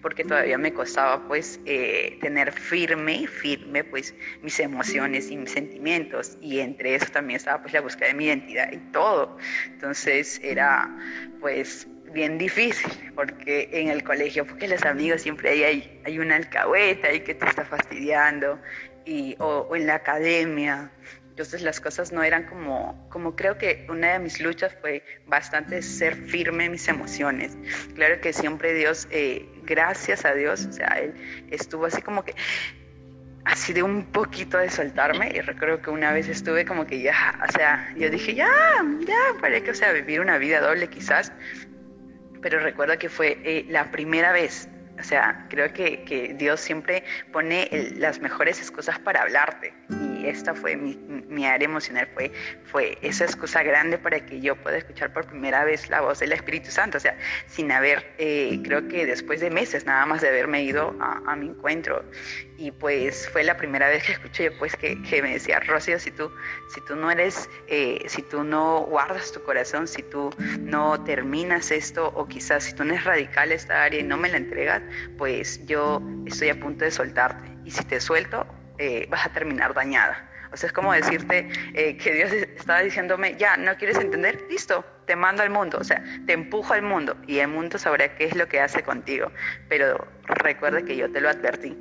porque 0.03 0.25
todavía 0.25 0.59
me 0.59 0.73
costaba 0.73 1.27
pues 1.27 1.59
eh, 1.65 2.19
tener 2.21 2.53
firme, 2.53 3.27
firme 3.27 3.83
pues 3.85 4.15
mis 4.43 4.61
emociones 4.61 5.31
y 5.31 5.37
mis 5.37 5.53
sentimientos 5.53 6.37
y 6.43 6.61
entre 6.61 6.95
eso 6.97 7.07
también 7.13 7.39
estaba 7.39 7.63
pues 7.63 7.73
la 7.73 7.81
búsqueda 7.81 8.09
de 8.09 8.15
mi 8.15 8.27
identidad 8.27 8.71
y 8.73 8.79
todo. 8.93 9.39
Entonces 9.67 10.39
era 10.43 10.95
pues 11.41 11.87
bien 12.13 12.39
difícil, 12.39 12.91
porque 13.15 13.69
en 13.73 13.89
el 13.89 14.03
colegio, 14.03 14.47
porque 14.47 14.69
los 14.69 14.83
amigos 14.85 15.23
siempre 15.23 15.51
hay, 15.51 16.01
hay, 16.05 16.19
una 16.19 16.37
alcahueta 16.37 17.13
y 17.13 17.21
que 17.21 17.35
te 17.35 17.47
está 17.47 17.65
fastidiando, 17.65 18.59
y, 19.05 19.37
o 19.39 19.75
en 19.75 19.87
la 19.87 19.95
academia, 19.95 20.91
entonces 21.41 21.63
las 21.63 21.81
cosas 21.81 22.13
no 22.13 22.23
eran 22.23 22.45
como, 22.45 23.09
como 23.09 23.35
creo 23.35 23.57
que 23.57 23.87
una 23.89 24.13
de 24.13 24.19
mis 24.19 24.43
luchas 24.43 24.77
fue 24.83 25.03
bastante 25.27 25.81
ser 25.81 26.15
firme 26.15 26.67
en 26.67 26.73
mis 26.73 26.87
emociones. 26.87 27.57
Claro 27.95 28.21
que 28.21 28.35
siempre 28.35 28.75
Dios, 28.75 29.09
eh, 29.11 29.49
gracias 29.63 30.27
a 30.27 30.35
Dios, 30.35 30.67
o 30.67 30.73
sea, 30.73 30.89
Él 30.99 31.15
estuvo 31.51 31.87
así 31.87 32.03
como 32.03 32.27
que, 32.27 32.35
así 33.47 33.73
de 33.73 33.83
un 33.83 34.05
poquito 34.05 34.59
de 34.59 34.69
soltarme 34.69 35.33
y 35.35 35.41
recuerdo 35.41 35.81
que 35.81 35.89
una 35.89 36.13
vez 36.13 36.29
estuve 36.29 36.67
como 36.67 36.85
que 36.85 37.01
ya, 37.01 37.41
o 37.49 37.53
sea, 37.53 37.91
yo 37.97 38.11
dije, 38.11 38.35
ya, 38.35 38.51
ya, 39.07 39.41
para 39.41 39.63
que, 39.63 39.71
o 39.71 39.75
sea, 39.75 39.93
vivir 39.93 40.21
una 40.21 40.37
vida 40.37 40.61
doble 40.61 40.89
quizás, 40.89 41.33
pero 42.43 42.59
recuerdo 42.59 42.99
que 42.99 43.09
fue 43.09 43.39
eh, 43.45 43.65
la 43.71 43.91
primera 43.91 44.33
vez 44.33 44.69
o 44.99 45.03
sea, 45.03 45.47
creo 45.49 45.73
que, 45.73 46.05
que 46.05 46.35
Dios 46.35 46.61
siempre 46.61 47.03
pone 47.33 47.71
las 47.97 48.21
mejores 48.21 48.59
excusas 48.59 48.99
para 48.99 49.23
hablarte. 49.23 49.73
Y 50.21 50.29
esta 50.29 50.55
fue 50.55 50.77
mi, 50.77 50.97
mi, 51.29 51.47
área 51.47 51.67
emocional, 51.67 52.09
fue, 52.15 52.31
fue 52.65 52.99
esa 53.01 53.25
excusa 53.25 53.63
grande 53.63 53.97
para 53.97 54.25
que 54.25 54.41
yo 54.41 54.55
pueda 54.57 54.77
escuchar 54.77 55.13
por 55.13 55.27
primera 55.27 55.65
vez 55.65 55.89
la 55.89 56.03
voz 56.03 56.19
del 56.19 56.33
Espíritu 56.33 56.71
Santo. 56.71 56.99
O 56.99 57.01
sea, 57.01 57.17
sin 57.47 57.73
haber, 57.73 58.15
eh, 58.19 58.61
creo 58.63 58.87
que 58.89 59.07
después 59.07 59.41
de 59.41 59.51
meses 59.51 59.87
nada 59.87 60.05
más 60.05 60.21
de 60.21 60.29
haberme 60.29 60.63
ido 60.63 60.95
a, 61.01 61.37
mi 61.37 61.47
encuentro 61.47 62.05
y 62.59 62.71
pues 62.73 63.29
fue 63.31 63.45
la 63.45 63.57
primera 63.57 63.89
vez 63.89 64.05
que 64.05 64.13
escuché 64.13 64.45
yo 64.45 64.59
pues 64.59 64.77
que, 64.77 65.01
que 65.03 65.23
me 65.23 65.33
decía, 65.33 65.61
Rocío, 65.61 65.99
si 65.99 66.11
tú, 66.11 66.31
si 66.75 66.81
tú 66.83 66.97
no 66.97 67.11
eres, 67.11 67.49
eh, 67.69 68.03
si 68.07 68.21
tú 68.21 68.45
no 68.45 68.81
guardas 68.81 69.33
tu 69.33 69.43
corazón, 69.43 69.89
si 69.89 70.03
tú 70.03 70.31
no 70.61 71.03
terminas 71.05 71.71
esto 71.71 72.13
o 72.15 72.27
quizás 72.27 72.65
si 72.65 72.75
tú 72.75 72.85
no 72.85 72.93
eres 72.93 73.05
radical 73.05 73.53
esta 73.53 73.85
área 73.85 74.01
y 74.01 74.03
no 74.03 74.19
me 74.19 74.29
la 74.29 74.37
entregas, 74.37 74.83
pues 75.17 75.65
yo 75.67 76.03
estoy 76.27 76.51
a 76.51 76.61
punto 76.61 76.85
de 76.85 76.91
soltarte 76.91 77.49
y 77.65 77.71
si 77.71 77.85
te 77.85 78.01
suelto 78.01 78.47
eh, 78.81 79.07
vas 79.11 79.27
a 79.27 79.29
terminar 79.29 79.75
dañada. 79.75 80.27
O 80.53 80.57
sea, 80.57 80.67
es 80.69 80.73
como 80.73 80.93
decirte 80.93 81.49
eh, 81.75 81.97
que 81.99 82.13
Dios 82.15 82.33
estaba 82.33 82.81
diciéndome, 82.81 83.37
ya, 83.37 83.57
no 83.59 83.77
quieres 83.77 83.99
entender, 83.99 84.43
listo, 84.49 84.85
te 85.07 85.15
mando 85.15 85.43
al 85.43 85.51
mundo, 85.51 85.79
o 85.79 85.85
sea, 85.85 86.03
te 86.27 86.33
empujo 86.33 86.73
al 86.73 86.83
mundo 86.83 87.15
y 87.27 87.39
el 87.39 87.49
mundo 87.49 87.79
sabrá 87.79 88.15
qué 88.17 88.25
es 88.25 88.35
lo 88.35 88.49
que 88.49 88.59
hace 88.59 88.83
contigo. 88.83 89.31
Pero 89.69 90.09
recuerda 90.25 90.83
que 90.83 90.97
yo 90.97 91.13
te 91.13 91.21
lo 91.21 91.29
advertí 91.29 91.77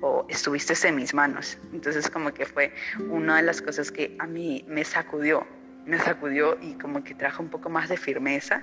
o 0.00 0.26
estuviste 0.30 0.74
en 0.88 0.96
mis 0.96 1.12
manos. 1.12 1.58
Entonces 1.72 2.10
como 2.10 2.32
que 2.32 2.46
fue 2.46 2.72
una 3.10 3.36
de 3.36 3.42
las 3.42 3.60
cosas 3.60 3.92
que 3.92 4.16
a 4.18 4.26
mí 4.26 4.64
me 4.66 4.84
sacudió, 4.84 5.46
me 5.84 5.98
sacudió 5.98 6.58
y 6.62 6.74
como 6.74 7.04
que 7.04 7.14
trajo 7.14 7.42
un 7.42 7.50
poco 7.50 7.68
más 7.68 7.88
de 7.88 7.96
firmeza 7.96 8.60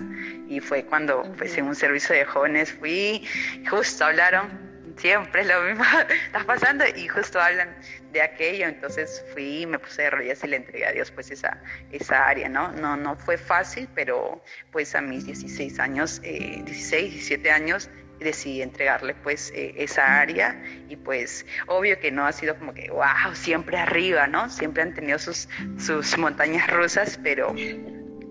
y 0.48 0.60
fue 0.60 0.84
cuando 0.84 1.22
pues 1.38 1.56
en 1.56 1.66
un 1.66 1.74
servicio 1.74 2.14
de 2.14 2.24
jóvenes 2.24 2.72
fui, 2.72 3.26
justo 3.70 4.04
hablaron, 4.04 4.65
siempre 4.96 5.44
lo 5.44 5.62
mismo, 5.62 5.84
estás 6.26 6.44
pasando 6.44 6.84
y 6.96 7.08
justo 7.08 7.40
hablan 7.40 7.74
de 8.12 8.22
aquello, 8.22 8.66
entonces 8.66 9.24
fui, 9.32 9.66
me 9.66 9.78
puse 9.78 10.02
de 10.02 10.10
rodillas 10.10 10.42
y 10.44 10.48
le 10.48 10.56
entregué 10.56 10.86
a 10.86 10.92
Dios 10.92 11.10
pues 11.10 11.30
esa, 11.30 11.60
esa 11.92 12.26
área, 12.26 12.48
¿no? 12.48 12.72
No, 12.72 12.96
no 12.96 13.16
fue 13.16 13.36
fácil, 13.36 13.88
pero 13.94 14.42
pues 14.72 14.94
a 14.94 15.00
mis 15.00 15.26
16 15.26 15.78
años, 15.78 16.20
eh, 16.24 16.62
16, 16.64 17.12
17 17.12 17.50
años, 17.50 17.90
decidí 18.20 18.62
entregarle 18.62 19.14
pues 19.14 19.52
eh, 19.54 19.74
esa 19.76 20.20
área 20.20 20.58
y 20.88 20.96
pues 20.96 21.44
obvio 21.66 21.98
que 22.00 22.10
no 22.10 22.26
ha 22.26 22.32
sido 22.32 22.56
como 22.58 22.72
que 22.72 22.90
wow, 22.90 23.34
siempre 23.34 23.76
arriba, 23.76 24.26
¿no? 24.26 24.48
Siempre 24.48 24.82
han 24.82 24.94
tenido 24.94 25.18
sus, 25.18 25.48
sus 25.78 26.16
montañas 26.16 26.70
rusas, 26.70 27.18
pero 27.22 27.54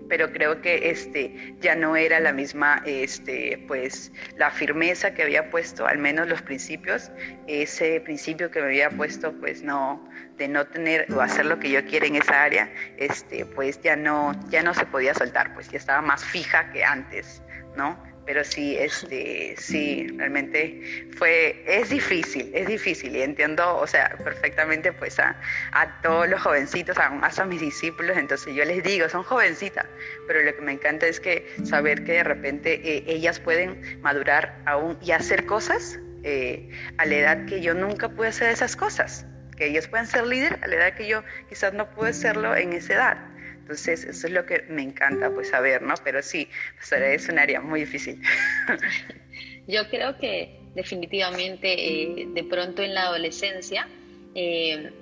pero 0.08 0.32
creo 0.32 0.60
que 0.60 0.90
este 0.90 1.54
ya 1.60 1.74
no 1.74 1.96
era 1.96 2.20
la 2.20 2.32
misma 2.32 2.82
este 2.86 3.64
pues 3.68 4.12
la 4.36 4.50
firmeza 4.50 5.14
que 5.14 5.22
había 5.22 5.50
puesto 5.50 5.86
al 5.86 5.98
menos 5.98 6.28
los 6.28 6.42
principios 6.42 7.10
ese 7.46 8.00
principio 8.00 8.50
que 8.50 8.60
me 8.60 8.66
había 8.66 8.90
puesto 8.90 9.32
pues 9.40 9.62
no 9.62 10.08
de 10.36 10.48
no 10.48 10.66
tener 10.66 11.06
o 11.12 11.20
hacer 11.20 11.46
lo 11.46 11.58
que 11.58 11.70
yo 11.70 11.84
quiera 11.86 12.06
en 12.06 12.16
esa 12.16 12.42
área 12.42 12.72
este 12.96 13.44
pues 13.46 13.80
ya 13.82 13.96
no 13.96 14.32
ya 14.48 14.62
no 14.62 14.74
se 14.74 14.86
podía 14.86 15.14
soltar 15.14 15.54
pues 15.54 15.68
ya 15.68 15.78
estaba 15.78 16.02
más 16.02 16.24
fija 16.24 16.70
que 16.72 16.84
antes 16.84 17.42
no 17.76 18.15
pero 18.26 18.42
sí, 18.42 18.76
este, 18.76 19.54
sí, 19.56 20.08
realmente 20.16 21.06
fue, 21.16 21.62
es 21.66 21.88
difícil, 21.90 22.50
es 22.52 22.66
difícil 22.66 23.14
y 23.14 23.22
entiendo, 23.22 23.76
o 23.76 23.86
sea, 23.86 24.16
perfectamente 24.22 24.92
pues 24.92 25.18
a, 25.20 25.36
a 25.72 26.02
todos 26.02 26.28
los 26.28 26.42
jovencitos, 26.42 26.98
a, 26.98 27.06
a 27.06 27.44
mis 27.44 27.60
discípulos, 27.60 28.16
entonces 28.16 28.54
yo 28.54 28.64
les 28.64 28.82
digo, 28.82 29.08
son 29.08 29.22
jovencitas, 29.22 29.86
pero 30.26 30.42
lo 30.42 30.54
que 30.54 30.60
me 30.60 30.72
encanta 30.72 31.06
es 31.06 31.20
que 31.20 31.46
saber 31.64 32.02
que 32.04 32.12
de 32.14 32.24
repente 32.24 32.80
eh, 32.82 33.04
ellas 33.06 33.38
pueden 33.38 34.00
madurar 34.02 34.60
aún 34.66 34.98
y 35.00 35.12
hacer 35.12 35.46
cosas 35.46 35.98
eh, 36.24 36.68
a 36.98 37.06
la 37.06 37.14
edad 37.14 37.46
que 37.46 37.60
yo 37.60 37.74
nunca 37.74 38.08
pude 38.08 38.28
hacer 38.28 38.50
esas 38.50 38.74
cosas, 38.74 39.24
que 39.56 39.66
ellas 39.66 39.86
pueden 39.86 40.06
ser 40.06 40.26
líder 40.26 40.58
a 40.62 40.66
la 40.66 40.74
edad 40.74 40.94
que 40.94 41.06
yo 41.06 41.22
quizás 41.48 41.72
no 41.72 41.88
pude 41.90 42.12
serlo 42.12 42.56
en 42.56 42.72
esa 42.72 42.94
edad. 42.94 43.35
Entonces, 43.66 44.04
eso 44.04 44.28
es 44.28 44.32
lo 44.32 44.46
que 44.46 44.62
me 44.68 44.80
encanta 44.80 45.28
pues 45.28 45.48
saber, 45.48 45.82
¿no? 45.82 45.94
Pero 46.04 46.22
sí, 46.22 46.46
pues, 46.76 46.92
es 46.92 47.28
un 47.28 47.40
área 47.40 47.60
muy 47.60 47.80
difícil. 47.80 48.22
Yo 49.66 49.90
creo 49.90 50.16
que 50.18 50.60
definitivamente 50.76 51.72
eh, 51.74 52.28
de 52.32 52.44
pronto 52.44 52.82
en 52.82 52.94
la 52.94 53.06
adolescencia, 53.06 53.88
eh, 54.36 54.92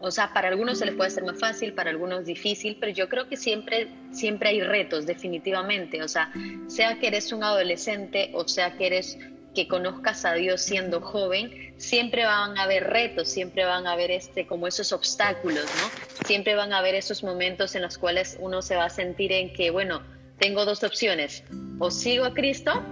o 0.00 0.10
sea, 0.10 0.34
para 0.34 0.48
algunos 0.48 0.80
se 0.80 0.84
les 0.84 0.96
puede 0.96 1.08
hacer 1.08 1.24
más 1.24 1.40
fácil, 1.40 1.72
para 1.72 1.88
algunos 1.88 2.26
difícil, 2.26 2.76
pero 2.78 2.92
yo 2.92 3.08
creo 3.08 3.26
que 3.26 3.38
siempre, 3.38 3.88
siempre 4.12 4.50
hay 4.50 4.60
retos, 4.60 5.06
definitivamente. 5.06 6.02
O 6.02 6.08
sea, 6.08 6.30
sea 6.66 6.98
que 6.98 7.06
eres 7.06 7.32
un 7.32 7.42
adolescente 7.42 8.30
o 8.34 8.46
sea 8.46 8.76
que 8.76 8.86
eres 8.86 9.18
que 9.54 9.68
conozcas 9.68 10.24
a 10.24 10.34
Dios 10.34 10.60
siendo 10.60 11.00
joven, 11.00 11.74
siempre 11.78 12.24
van 12.24 12.58
a 12.58 12.62
haber 12.62 12.84
retos, 12.84 13.28
siempre 13.28 13.64
van 13.64 13.86
a 13.86 13.92
haber 13.92 14.10
este, 14.10 14.46
como 14.46 14.66
esos 14.66 14.92
obstáculos, 14.92 15.64
¿no? 15.64 16.26
Siempre 16.26 16.54
van 16.54 16.72
a 16.72 16.78
haber 16.78 16.94
esos 16.94 17.22
momentos 17.22 17.74
en 17.74 17.82
los 17.82 17.98
cuales 17.98 18.36
uno 18.40 18.62
se 18.62 18.76
va 18.76 18.84
a 18.84 18.90
sentir 18.90 19.32
en 19.32 19.52
que, 19.52 19.70
bueno, 19.70 20.02
tengo 20.38 20.64
dos 20.64 20.84
opciones, 20.84 21.44
o 21.78 21.90
sigo 21.90 22.24
a 22.24 22.34
Cristo 22.34 22.82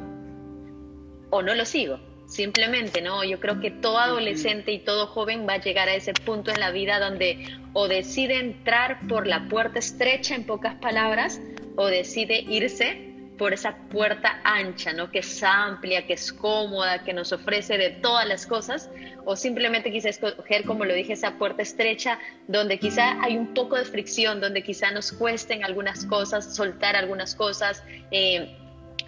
o 1.30 1.42
no 1.42 1.54
lo 1.54 1.64
sigo. 1.64 2.00
Simplemente, 2.26 3.02
¿no? 3.02 3.22
Yo 3.22 3.38
creo 3.38 3.60
que 3.60 3.70
todo 3.70 3.98
adolescente 3.98 4.72
y 4.72 4.80
todo 4.80 5.06
joven 5.06 5.46
va 5.48 5.54
a 5.54 5.60
llegar 5.60 5.88
a 5.88 5.94
ese 5.94 6.12
punto 6.12 6.50
en 6.50 6.58
la 6.58 6.72
vida 6.72 6.98
donde 6.98 7.46
o 7.72 7.86
decide 7.86 8.40
entrar 8.40 9.06
por 9.06 9.28
la 9.28 9.48
puerta 9.48 9.78
estrecha, 9.78 10.34
en 10.34 10.44
pocas 10.44 10.74
palabras, 10.76 11.40
o 11.76 11.86
decide 11.86 12.40
irse 12.40 13.15
por 13.38 13.52
esa 13.52 13.76
puerta 13.90 14.40
ancha, 14.44 14.92
¿no? 14.92 15.10
Que 15.10 15.20
es 15.20 15.42
amplia, 15.42 16.06
que 16.06 16.14
es 16.14 16.32
cómoda, 16.32 17.04
que 17.04 17.12
nos 17.12 17.32
ofrece 17.32 17.76
de 17.78 17.90
todas 17.90 18.26
las 18.26 18.46
cosas, 18.46 18.90
o 19.24 19.36
simplemente 19.36 19.92
quizá 19.92 20.08
escoger, 20.08 20.64
como 20.64 20.84
lo 20.84 20.94
dije, 20.94 21.12
esa 21.12 21.38
puerta 21.38 21.62
estrecha, 21.62 22.18
donde 22.48 22.78
quizá 22.78 23.22
hay 23.22 23.36
un 23.36 23.54
poco 23.54 23.76
de 23.76 23.84
fricción, 23.84 24.40
donde 24.40 24.62
quizá 24.62 24.90
nos 24.90 25.12
cuesten 25.12 25.64
algunas 25.64 26.04
cosas, 26.06 26.54
soltar 26.54 26.96
algunas 26.96 27.34
cosas. 27.34 27.82
Eh, 28.10 28.56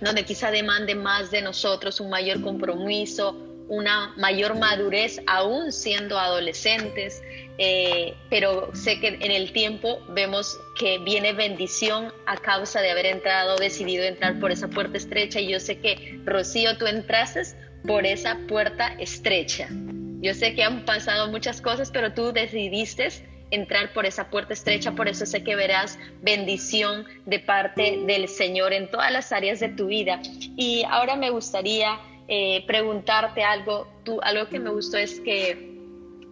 donde 0.00 0.24
quizá 0.24 0.52
demande 0.52 0.94
más 0.94 1.30
de 1.32 1.42
nosotros 1.42 2.00
un 2.00 2.10
mayor 2.10 2.40
compromiso, 2.40 3.47
una 3.68 4.14
mayor 4.16 4.58
madurez, 4.58 5.20
aún 5.26 5.72
siendo 5.72 6.18
adolescentes, 6.18 7.22
eh, 7.58 8.14
pero 8.30 8.70
sé 8.74 9.00
que 9.00 9.08
en 9.08 9.30
el 9.30 9.52
tiempo 9.52 10.00
vemos 10.08 10.58
que 10.78 10.98
viene 10.98 11.32
bendición 11.32 12.12
a 12.26 12.36
causa 12.36 12.80
de 12.80 12.90
haber 12.90 13.06
entrado, 13.06 13.56
decidido 13.56 14.04
entrar 14.04 14.38
por 14.40 14.52
esa 14.52 14.68
puerta 14.68 14.96
estrecha 14.96 15.40
y 15.40 15.50
yo 15.50 15.60
sé 15.60 15.78
que, 15.78 16.20
Rocío, 16.24 16.76
tú 16.78 16.86
entraste 16.86 17.42
por 17.86 18.06
esa 18.06 18.38
puerta 18.48 18.94
estrecha. 18.98 19.68
Yo 20.20 20.34
sé 20.34 20.54
que 20.54 20.64
han 20.64 20.84
pasado 20.84 21.28
muchas 21.28 21.60
cosas, 21.60 21.90
pero 21.90 22.12
tú 22.12 22.32
decidiste 22.32 23.08
entrar 23.50 23.92
por 23.92 24.04
esa 24.04 24.30
puerta 24.30 24.52
estrecha, 24.52 24.92
por 24.92 25.08
eso 25.08 25.24
sé 25.26 25.42
que 25.42 25.56
verás 25.56 25.98
bendición 26.22 27.06
de 27.24 27.38
parte 27.38 28.00
del 28.06 28.28
Señor 28.28 28.72
en 28.72 28.90
todas 28.90 29.12
las 29.12 29.32
áreas 29.32 29.60
de 29.60 29.68
tu 29.68 29.86
vida. 29.86 30.20
Y 30.56 30.84
ahora 30.88 31.16
me 31.16 31.30
gustaría 31.30 31.98
eh, 32.28 32.62
preguntarte 32.66 33.42
algo, 33.42 33.88
tú, 34.04 34.20
algo 34.22 34.48
que 34.50 34.58
me 34.58 34.68
gustó 34.68 34.98
es 34.98 35.18
que 35.20 35.78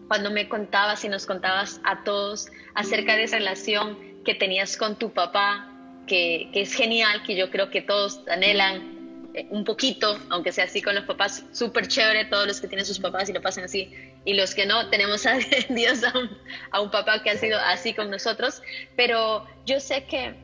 cuando 0.08 0.30
me 0.30 0.46
contabas 0.46 1.02
y 1.04 1.08
nos 1.08 1.24
contabas 1.24 1.80
a 1.84 2.04
todos 2.04 2.48
acerca 2.74 3.16
de 3.16 3.24
esa 3.24 3.38
relación 3.38 3.98
que 4.22 4.34
tenías 4.34 4.76
con 4.76 4.98
tu 4.98 5.10
papá, 5.10 5.72
que, 6.06 6.50
que 6.52 6.60
es 6.60 6.74
genial, 6.74 7.22
que 7.24 7.34
yo 7.34 7.50
creo 7.50 7.70
que 7.70 7.80
todos 7.80 8.20
anhelan 8.28 9.30
eh, 9.34 9.46
un 9.50 9.64
poquito, 9.64 10.20
aunque 10.28 10.52
sea 10.52 10.64
así 10.64 10.82
con 10.82 10.94
los 10.94 11.04
papás, 11.04 11.44
súper 11.52 11.88
chévere, 11.88 12.26
todos 12.26 12.46
los 12.46 12.60
que 12.60 12.68
tienen 12.68 12.84
sus 12.84 13.00
papás 13.00 13.30
y 13.30 13.32
lo 13.32 13.40
pasan 13.40 13.64
así, 13.64 13.90
y 14.26 14.34
los 14.34 14.54
que 14.54 14.66
no, 14.66 14.90
tenemos 14.90 15.24
a 15.24 15.38
Dios 15.70 16.04
a 16.04 16.18
un, 16.18 16.30
a 16.72 16.80
un 16.82 16.90
papá 16.90 17.22
que 17.22 17.30
ha 17.30 17.36
sido 17.38 17.58
así 17.58 17.94
con 17.94 18.10
nosotros, 18.10 18.62
pero 18.96 19.46
yo 19.64 19.80
sé 19.80 20.04
que, 20.04 20.34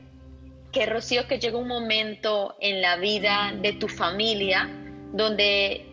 que 0.71 0.87
Rocío, 0.87 1.27
que 1.27 1.37
llegó 1.37 1.59
un 1.59 1.67
momento 1.67 2.55
en 2.59 2.81
la 2.81 2.97
vida 2.97 3.53
de 3.61 3.73
tu 3.73 3.87
familia 3.87 4.67
donde 5.13 5.85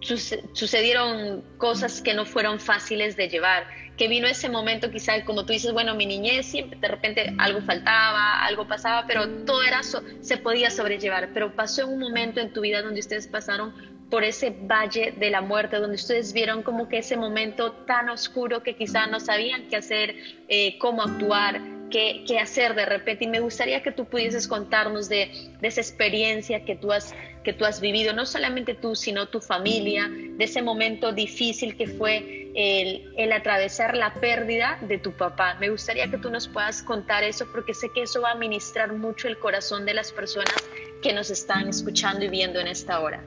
sucedieron 0.00 1.42
cosas 1.56 2.00
que 2.00 2.14
no 2.14 2.24
fueron 2.24 2.60
fáciles 2.60 3.16
de 3.16 3.28
llevar, 3.28 3.66
que 3.96 4.08
vino 4.08 4.28
ese 4.28 4.48
momento 4.48 4.90
quizá 4.90 5.24
como 5.24 5.44
tú 5.44 5.52
dices, 5.52 5.72
bueno, 5.72 5.94
mi 5.94 6.06
niñez 6.06 6.46
siempre 6.46 6.78
de 6.78 6.86
repente 6.86 7.34
algo 7.38 7.62
faltaba, 7.62 8.44
algo 8.44 8.68
pasaba, 8.68 9.06
pero 9.06 9.26
todo 9.44 9.62
era 9.62 9.80
se 9.82 10.36
podía 10.36 10.70
sobrellevar, 10.70 11.30
pero 11.32 11.56
pasó 11.56 11.88
un 11.88 11.98
momento 11.98 12.40
en 12.40 12.52
tu 12.52 12.60
vida 12.60 12.82
donde 12.82 13.00
ustedes 13.00 13.26
pasaron 13.26 13.74
por 14.10 14.22
ese 14.22 14.50
valle 14.50 15.14
de 15.18 15.30
la 15.30 15.40
muerte, 15.40 15.78
donde 15.78 15.96
ustedes 15.96 16.32
vieron 16.32 16.62
como 16.62 16.88
que 16.88 16.98
ese 16.98 17.16
momento 17.16 17.72
tan 17.72 18.08
oscuro 18.08 18.62
que 18.62 18.76
quizá 18.76 19.06
no 19.06 19.18
sabían 19.18 19.68
qué 19.68 19.76
hacer, 19.76 20.14
eh, 20.48 20.78
cómo 20.78 21.02
actuar, 21.02 21.60
qué, 21.90 22.24
qué, 22.26 22.38
hacer 22.38 22.74
de 22.74 22.86
repente. 22.86 23.24
Y 23.24 23.28
me 23.28 23.40
gustaría 23.40 23.82
que 23.82 23.92
tú 23.92 24.04
pudieses 24.04 24.48
contarnos 24.48 25.08
de, 25.08 25.30
de, 25.60 25.68
esa 25.68 25.80
experiencia 25.80 26.64
que 26.64 26.76
tú, 26.76 26.92
has, 26.92 27.14
que 27.44 27.52
tú 27.52 27.64
has 27.64 27.80
vivido, 27.80 28.12
no 28.12 28.26
solamente 28.26 28.74
tú, 28.74 28.94
sino 28.94 29.28
tu 29.28 29.40
familia, 29.40 30.08
de 30.08 30.44
ese 30.44 30.62
momento 30.62 31.12
difícil 31.12 31.76
que 31.76 31.86
fue 31.86 32.50
el, 32.54 33.12
el 33.16 33.32
atravesar 33.32 33.96
la 33.96 34.14
pérdida 34.14 34.78
de 34.82 34.98
tu 34.98 35.12
papá. 35.12 35.56
Me 35.60 35.68
gustaría 35.68 36.10
que 36.10 36.18
tú 36.18 36.30
nos 36.30 36.48
puedas 36.48 36.82
contar 36.82 37.24
eso 37.24 37.46
porque 37.52 37.74
sé 37.74 37.90
que 37.94 38.02
eso 38.02 38.20
va 38.22 38.32
a 38.32 38.36
ministrar 38.36 38.92
mucho 38.92 39.28
el 39.28 39.38
corazón 39.38 39.84
de 39.84 39.94
las 39.94 40.12
personas 40.12 40.54
que 41.02 41.12
nos 41.12 41.30
están 41.30 41.68
escuchando 41.68 42.24
y 42.24 42.28
viendo 42.28 42.60
en 42.60 42.68
esta 42.68 43.00
hora. 43.00 43.22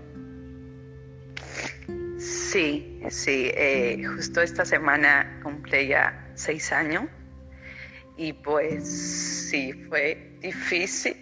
Sí, 2.17 2.99
sí, 3.09 3.51
eh, 3.53 4.01
justo 4.03 4.41
esta 4.41 4.65
semana 4.65 5.39
cumple 5.43 5.87
ya 5.87 6.31
seis 6.35 6.71
años 6.71 7.05
y 8.19 8.33
pues 8.33 8.85
sí, 9.49 9.71
fue 9.87 10.37
difícil 10.41 11.15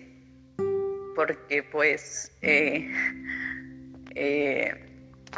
porque 1.16 1.62
pues, 1.72 2.32
eh, 2.42 2.92
eh, 4.16 4.74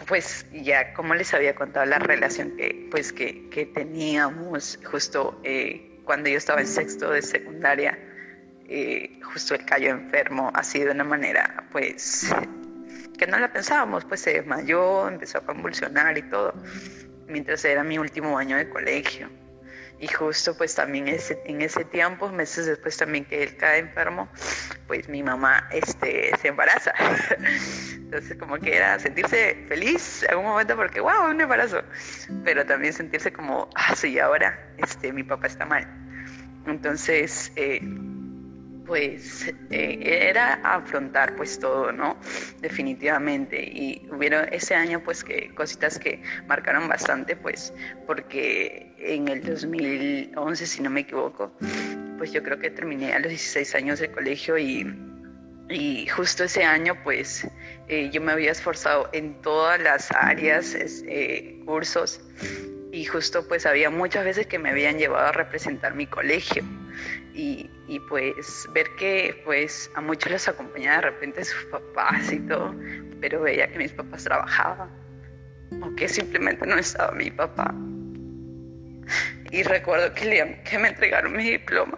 pues 0.08 0.45
ya 0.54 0.93
como 0.93 1.15
les 1.15 1.34
había 1.34 1.54
contado 1.54 1.86
la 1.86 2.00
relación 2.00 2.56
que, 2.56 2.88
pues, 2.89 3.12
que, 3.12 3.50
que 3.50 3.65
teníamos 3.65 4.80
justo 4.89 5.41
cuando 6.06 6.30
yo 6.30 6.38
estaba 6.38 6.62
en 6.62 6.67
sexto 6.67 7.12
de 7.12 7.22
secundaria, 7.22 8.00
justo 9.22 9.56
el 9.56 9.65
cayó 9.65 9.89
enfermo 9.89 10.52
así 10.54 10.80
de 10.80 10.91
una 10.91 11.04
manera 11.04 11.65
pues 11.72 12.34
que 13.17 13.28
no 13.28 13.38
la 13.38 13.52
pensábamos, 13.52 14.06
pues 14.06 14.22
se 14.22 14.32
desmayó, 14.34 15.10
empezó 15.10 15.39
a 15.39 15.41
convulsionar 15.41 16.17
y 16.17 16.22
todo, 16.22 16.54
mientras 17.28 17.65
era 17.65 17.84
mi 17.84 17.98
último 17.98 18.38
año 18.38 18.56
de 18.56 18.69
colegio. 18.69 19.30
Y 20.00 20.08
justo 20.08 20.56
pues 20.56 20.76
también 20.76 21.08
ese, 21.08 21.42
en 21.46 21.62
ese 21.62 21.84
tiempo, 21.84 22.30
meses 22.30 22.66
después 22.66 22.96
también 22.96 23.26
que 23.26 23.44
él 23.44 23.58
cae 23.58 23.80
enfermo, 23.80 24.30
pues 24.88 25.10
mi 25.10 25.22
mamá 25.22 25.68
este, 25.72 26.32
se 26.42 26.48
embaraza. 26.48 26.94
Entonces 27.94 28.38
como 28.38 28.58
que 28.58 28.78
era 28.78 28.98
sentirse 28.98 29.66
feliz 29.68 30.26
en 30.30 30.38
un 30.38 30.46
momento 30.46 30.76
porque, 30.76 31.02
wow, 31.02 31.30
un 31.30 31.42
embarazo. 31.42 31.82
Pero 32.46 32.66
también 32.66 32.94
sentirse 32.94 33.32
como, 33.32 33.70
ah, 33.76 33.96
sí, 33.96 34.20
ahora 34.20 34.58
este, 34.78 35.12
mi 35.12 35.24
papá 35.24 35.48
está 35.48 35.66
mal. 35.66 35.86
Entonces, 36.66 37.52
eh, 37.56 37.80
pues 38.89 39.45
eh, 39.69 40.30
era 40.32 40.56
afrontar 40.63 41.36
pues 41.36 41.60
todo, 41.60 41.91
¿no? 41.91 42.17
Definitivamente. 42.60 43.62
Y 43.63 44.10
hubieron 44.12 44.52
ese 44.52 44.73
año 44.73 45.02
pues 45.04 45.23
que 45.23 45.54
cositas 45.54 45.99
que 45.99 46.21
marcaron 46.47 46.88
bastante 46.89 47.36
pues 47.36 47.71
porque 48.08 48.91
en 48.97 49.28
el 49.28 49.43
2011, 49.43 50.65
si 50.65 50.82
no 50.82 50.89
me 50.89 51.02
equivoco, 51.02 51.52
pues 52.17 52.32
yo 52.34 52.41
creo 52.41 52.58
que 52.58 52.71
terminé 52.71 53.13
a 53.13 53.19
los 53.19 53.30
16 53.30 53.75
años 53.75 53.99
de 53.99 54.12
colegio 54.12 54.58
y, 54.58 54.91
y 55.69 56.08
justo 56.08 56.45
ese 56.45 56.63
año 56.63 56.97
pues 57.04 57.47
eh, 57.89 58.10
yo 58.12 58.21
me 58.21 58.32
había 58.32 58.52
esforzado 58.52 59.08
en 59.13 59.39
todas 59.43 59.80
las 59.80 60.12
áreas, 60.13 60.75
eh, 60.75 61.62
cursos 61.63 62.21
y 62.91 63.06
justo 63.06 63.47
pues 63.47 63.67
había 63.67 63.91
muchas 63.91 64.25
veces 64.25 64.47
que 64.47 64.58
me 64.58 64.71
habían 64.71 64.97
llevado 64.97 65.28
a 65.28 65.32
representar 65.32 65.93
mi 65.93 66.08
colegio 66.08 66.63
y, 67.34 67.70
y, 67.88 68.00
pues 68.02 68.68
ver 68.74 68.88
que 68.98 69.42
pues 69.46 69.89
a 69.96 70.02
muchos 70.02 70.32
los 70.32 70.48
acompañaba 70.48 70.98
de 70.98 71.02
repente 71.02 71.44
sus 71.46 71.63
papás 71.65 72.32
y 72.32 72.39
todo, 72.39 72.76
pero 73.22 73.42
veía 73.42 73.72
que 73.72 73.78
mis 73.78 73.92
papás 73.94 74.24
trabajaban 74.24 74.89
o 75.82 75.96
que 75.96 76.08
simplemente 76.08 76.65
no 76.65 76.76
estaba 76.76 77.12
mi 77.12 77.30
papá. 77.32 77.74
Y 79.52 79.63
recuerdo 79.63 80.13
que, 80.13 80.26
le, 80.26 80.63
que 80.63 80.78
me 80.78 80.89
entregaron 80.89 81.34
mi 81.36 81.52
diploma 81.52 81.98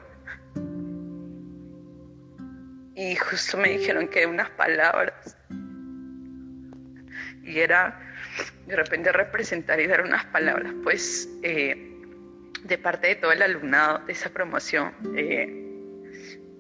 y 2.96 3.15
justo 3.15 3.58
me 3.58 3.69
dijeron 3.69 4.08
que 4.08 4.25
unas 4.25 4.50
palabras 4.52 5.36
y 7.44 7.60
era 7.60 8.00
de 8.67 8.75
repente 8.75 9.12
representar 9.12 9.79
y 9.79 9.88
dar 9.88 10.02
unas 10.02 10.23
palabras 10.25 10.73
pues 10.84 11.27
eh, 11.42 11.90
de 12.64 12.78
parte 12.78 13.08
de 13.08 13.16
todo 13.16 13.32
el 13.32 13.42
alumnado 13.42 14.00
de 14.06 14.14
esa 14.14 14.30
promoción, 14.30 14.94
eh, 15.16 15.50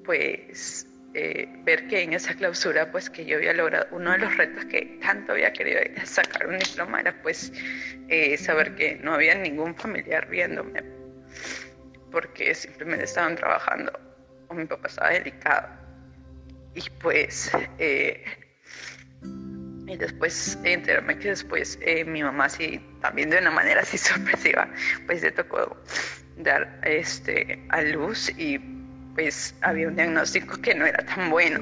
pues 0.03 0.87
eh, 1.13 1.47
ver 1.63 1.87
que 1.87 2.01
en 2.01 2.13
esa 2.13 2.33
clausura, 2.33 2.91
pues 2.91 3.09
que 3.09 3.25
yo 3.25 3.37
había 3.37 3.53
logrado 3.53 3.87
uno 3.91 4.11
de 4.11 4.19
los 4.19 4.37
retos 4.37 4.65
que 4.65 4.97
tanto 5.01 5.33
había 5.33 5.51
querido 5.51 5.81
sacar 6.05 6.47
un 6.47 6.57
diploma 6.57 7.01
era 7.01 7.21
pues 7.21 7.51
eh, 8.07 8.37
saber 8.37 8.75
que 8.75 8.95
no 8.95 9.13
había 9.13 9.35
ningún 9.35 9.75
familiar 9.75 10.27
viéndome, 10.29 10.83
porque 12.11 12.55
simplemente 12.55 13.05
estaban 13.05 13.35
trabajando 13.35 13.91
o 14.47 14.53
mi 14.53 14.65
papá 14.65 14.87
estaba 14.87 15.09
delicado. 15.11 15.67
Y 16.73 16.89
pues, 17.01 17.51
y 19.91 19.97
después 19.97 20.57
enterarme 20.63 21.17
que 21.19 21.29
después 21.29 21.77
eh, 21.81 22.05
mi 22.05 22.23
mamá 22.23 22.47
sí, 22.47 22.81
también 23.01 23.29
de 23.29 23.39
una 23.39 23.51
manera 23.51 23.81
así 23.81 23.97
sorpresiva, 23.97 24.69
pues 25.05 25.21
le 25.21 25.31
tocó 25.31 25.77
dar 26.37 26.79
este, 26.85 27.61
a 27.69 27.81
luz 27.81 28.29
y 28.37 28.57
pues 29.15 29.53
había 29.61 29.89
un 29.89 29.97
diagnóstico 29.97 30.61
que 30.61 30.73
no 30.73 30.85
era 30.85 31.05
tan 31.05 31.29
bueno, 31.29 31.59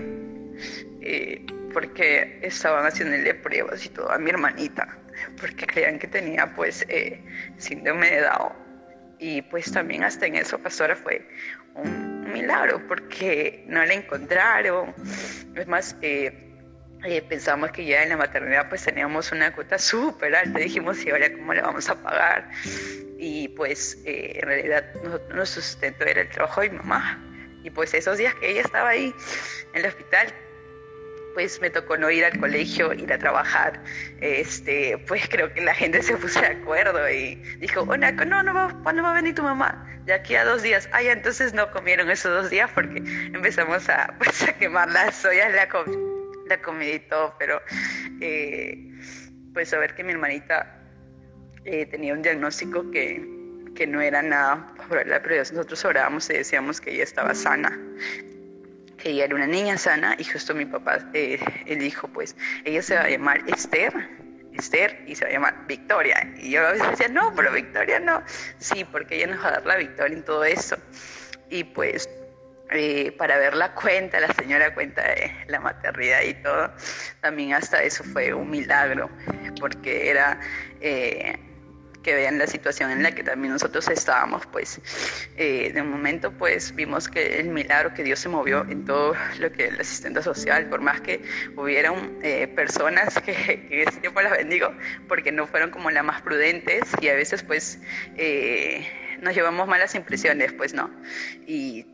eh, 1.01 1.43
porque 1.73 2.39
estaban 2.43 2.85
haciéndole 2.85 3.33
pruebas 3.33 3.83
y 3.83 3.89
todo 3.89 4.11
a 4.11 4.19
mi 4.19 4.29
hermanita, 4.29 4.87
porque 5.41 5.65
creían 5.65 5.97
que 5.97 6.07
tenía 6.07 6.53
pues 6.55 6.85
eh, 6.87 7.19
síndrome 7.57 8.11
de 8.11 8.21
Down. 8.21 8.53
Y 9.17 9.41
pues 9.41 9.71
también 9.71 10.03
hasta 10.03 10.27
en 10.27 10.35
eso, 10.35 10.59
pastora, 10.59 10.95
fue 10.95 11.27
un 11.75 12.31
milagro, 12.31 12.81
porque 12.87 13.65
no 13.67 13.83
la 13.83 13.93
encontraron. 13.93 14.93
Es 15.55 15.67
más, 15.67 15.97
eh, 16.01 16.48
pensamos 17.27 17.71
que 17.71 17.85
ya 17.85 18.03
en 18.03 18.09
la 18.09 18.17
maternidad 18.17 18.69
pues 18.69 18.83
teníamos 18.83 19.31
una 19.31 19.53
cuota 19.53 19.77
súper 19.77 20.35
alta, 20.35 20.59
dijimos, 20.59 21.03
¿y 21.05 21.11
ahora 21.11 21.31
cómo 21.31 21.53
la 21.53 21.63
vamos 21.63 21.89
a 21.89 22.01
pagar? 22.01 22.49
Y 23.17 23.49
pues 23.49 23.97
en 24.05 24.41
realidad 24.41 24.93
nuestro 25.03 25.45
sustento 25.45 26.05
era 26.05 26.21
el 26.21 26.29
trabajo 26.29 26.61
de 26.61 26.69
mi 26.69 26.77
mamá 26.77 27.25
y 27.63 27.69
pues 27.69 27.93
esos 27.93 28.17
días 28.17 28.33
que 28.35 28.51
ella 28.51 28.61
estaba 28.61 28.89
ahí 28.89 29.13
en 29.73 29.81
el 29.81 29.87
hospital, 29.87 30.33
pues 31.33 31.59
me 31.61 31.69
tocó 31.69 31.97
no 31.97 32.09
ir 32.09 32.25
al 32.25 32.39
colegio, 32.39 32.93
ir 32.93 33.11
a 33.11 33.17
trabajar. 33.17 33.81
Este, 34.21 34.97
pues 35.07 35.27
creo 35.29 35.53
que 35.53 35.61
la 35.61 35.75
gente 35.75 36.01
se 36.01 36.15
puso 36.15 36.39
de 36.41 36.47
acuerdo 36.47 37.09
y 37.09 37.35
dijo, 37.59 37.81
oh, 37.81 37.97
no, 37.97 38.43
no 38.43 38.53
va, 38.53 38.75
¿cuándo 38.83 39.03
va 39.03 39.11
a 39.11 39.15
venir 39.15 39.35
tu 39.35 39.43
mamá? 39.43 39.85
De 40.05 40.13
aquí 40.13 40.35
a 40.35 40.45
dos 40.45 40.63
días. 40.63 40.89
Ay, 40.91 41.09
entonces 41.09 41.53
no 41.53 41.69
comieron 41.71 42.09
esos 42.09 42.41
dos 42.41 42.49
días 42.49 42.69
porque 42.73 43.03
empezamos 43.33 43.89
a, 43.89 44.15
pues, 44.17 44.41
a 44.43 44.53
quemar 44.53 44.89
las 44.91 45.23
ollas, 45.25 45.53
la, 45.53 45.67
la 46.49 46.61
comida 46.61 46.93
y 46.93 46.99
todo, 46.99 47.35
pero 47.39 47.61
eh, 48.21 48.77
pues 49.53 49.73
a 49.73 49.79
ver 49.79 49.95
que 49.95 50.03
mi 50.03 50.11
hermanita 50.11 50.81
eh, 51.65 51.85
tenía 51.85 52.13
un 52.13 52.21
diagnóstico 52.21 52.89
que 52.91 53.39
que 53.79 53.87
no 53.87 54.01
era 54.01 54.21
nada 54.21 54.73
pero 54.89 55.37
nosotros 55.37 55.85
orábamos 55.85 56.29
y 56.29 56.33
decíamos 56.33 56.81
que 56.81 56.91
ella 56.91 57.03
estaba 57.03 57.33
sana, 57.33 57.79
que 58.97 59.11
ella 59.11 59.25
era 59.25 59.35
una 59.35 59.47
niña 59.47 59.77
sana 59.77 60.15
y 60.17 60.23
justo 60.25 60.53
mi 60.53 60.65
papá, 60.65 60.99
eh, 61.13 61.39
dijo, 61.79 62.07
pues 62.09 62.35
ella 62.65 62.81
se 62.81 62.95
va 62.95 63.03
a 63.03 63.09
llamar 63.09 63.41
Esther, 63.47 63.93
Esther 64.53 65.01
y 65.07 65.15
se 65.15 65.23
va 65.23 65.29
a 65.29 65.33
llamar 65.33 65.67
Victoria. 65.67 66.33
Y 66.37 66.51
yo 66.51 66.67
a 66.67 66.71
veces 66.73 66.89
decía, 66.89 67.07
no, 67.07 67.33
pero 67.35 67.53
Victoria 67.53 67.99
no. 67.99 68.21
Sí, 68.57 68.83
porque 68.91 69.15
ella 69.15 69.27
nos 69.27 69.43
va 69.43 69.47
a 69.47 69.51
dar 69.51 69.65
la 69.65 69.77
victoria 69.77 70.17
en 70.17 70.25
todo 70.25 70.43
eso. 70.43 70.75
Y 71.49 71.63
pues 71.63 72.09
eh, 72.71 73.11
para 73.13 73.37
ver 73.37 73.55
la 73.55 73.73
cuenta, 73.73 74.19
la 74.19 74.33
señora 74.33 74.73
cuenta 74.73 75.01
de 75.01 75.31
la 75.47 75.59
maternidad 75.59 76.21
y 76.23 76.33
todo, 76.35 76.71
también 77.21 77.53
hasta 77.53 77.83
eso 77.83 78.03
fue 78.03 78.33
un 78.33 78.49
milagro, 78.49 79.09
porque 79.59 80.09
era... 80.09 80.39
Eh, 80.81 81.37
que 82.03 82.15
vean 82.15 82.37
la 82.37 82.47
situación 82.47 82.91
en 82.91 83.03
la 83.03 83.11
que 83.13 83.23
también 83.23 83.53
nosotros 83.53 83.87
estábamos, 83.89 84.45
pues 84.47 84.79
eh, 85.37 85.71
de 85.73 85.83
momento 85.83 86.31
pues 86.31 86.73
vimos 86.73 87.07
que 87.07 87.39
el 87.39 87.49
milagro 87.49 87.93
que 87.93 88.03
Dios 88.03 88.19
se 88.19 88.29
movió 88.29 88.65
en 88.69 88.85
todo 88.85 89.13
lo 89.39 89.51
que 89.51 89.65
es 89.65 89.73
la 89.73 89.81
asistencia 89.81 90.21
social, 90.21 90.69
por 90.69 90.81
más 90.81 91.01
que 91.01 91.21
hubieron 91.57 92.17
eh, 92.23 92.47
personas 92.47 93.19
que, 93.21 93.33
que, 93.67 93.83
ese 93.83 93.99
tiempo 93.99 94.21
las 94.21 94.31
bendigo, 94.31 94.73
porque 95.07 95.31
no 95.31 95.47
fueron 95.47 95.71
como 95.71 95.91
las 95.91 96.03
más 96.03 96.21
prudentes 96.21 96.83
y 97.01 97.09
a 97.09 97.15
veces 97.15 97.43
pues 97.43 97.79
eh, 98.17 98.87
nos 99.21 99.35
llevamos 99.35 99.67
malas 99.67 99.95
impresiones, 99.95 100.53
pues 100.53 100.73
no. 100.73 100.89
Y 101.47 101.85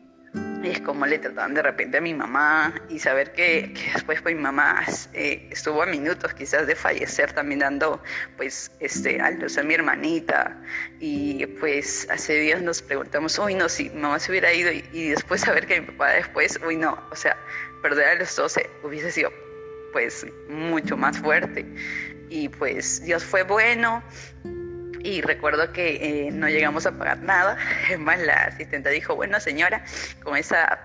es 0.70 0.80
como 0.80 1.06
le 1.06 1.18
trataban 1.18 1.54
de 1.54 1.62
repente 1.62 1.98
a 1.98 2.00
mi 2.00 2.14
mamá 2.14 2.74
y 2.88 2.98
saber 2.98 3.32
que, 3.32 3.72
después 3.94 4.20
pues 4.22 4.34
mi 4.34 4.40
mamá 4.40 4.84
eh, 5.14 5.48
estuvo 5.50 5.82
a 5.82 5.86
minutos 5.86 6.34
quizás 6.34 6.66
de 6.66 6.74
fallecer 6.74 7.32
también 7.32 7.60
dando 7.60 8.02
pues 8.36 8.70
este 8.80 9.20
a 9.20 9.30
luz 9.30 9.58
a 9.58 9.62
mi 9.62 9.74
hermanita. 9.74 10.56
Y 11.00 11.46
pues 11.60 12.08
hace 12.10 12.34
días 12.34 12.62
nos 12.62 12.82
preguntamos 12.82 13.38
uy 13.38 13.54
no 13.54 13.68
si 13.68 13.90
mamá 13.90 14.18
se 14.18 14.32
hubiera 14.32 14.52
ido 14.52 14.70
y, 14.72 15.08
después 15.08 15.42
saber 15.42 15.66
que 15.66 15.80
mi 15.80 15.86
papá 15.88 16.10
después 16.10 16.58
uy 16.66 16.76
no 16.76 16.98
o 17.10 17.16
sea 17.16 17.36
perder 17.82 18.08
a 18.08 18.14
los 18.16 18.34
12 18.34 18.68
hubiese 18.82 19.10
sido 19.12 19.30
pues 19.92 20.26
mucho 20.48 20.96
más 20.96 21.18
fuerte. 21.18 21.64
Y 22.28 22.48
pues 22.48 23.04
Dios 23.04 23.24
fue 23.24 23.44
bueno 23.44 24.02
y 25.06 25.20
recuerdo 25.20 25.72
que 25.72 26.26
eh, 26.26 26.30
no 26.32 26.48
llegamos 26.48 26.84
a 26.84 26.92
pagar 26.92 27.18
nada. 27.20 27.56
Es 27.90 27.98
más, 27.98 28.18
la 28.20 28.44
asistente 28.44 28.90
dijo, 28.90 29.14
bueno 29.14 29.38
señora, 29.38 29.84
con 30.22 30.36
esa 30.36 30.78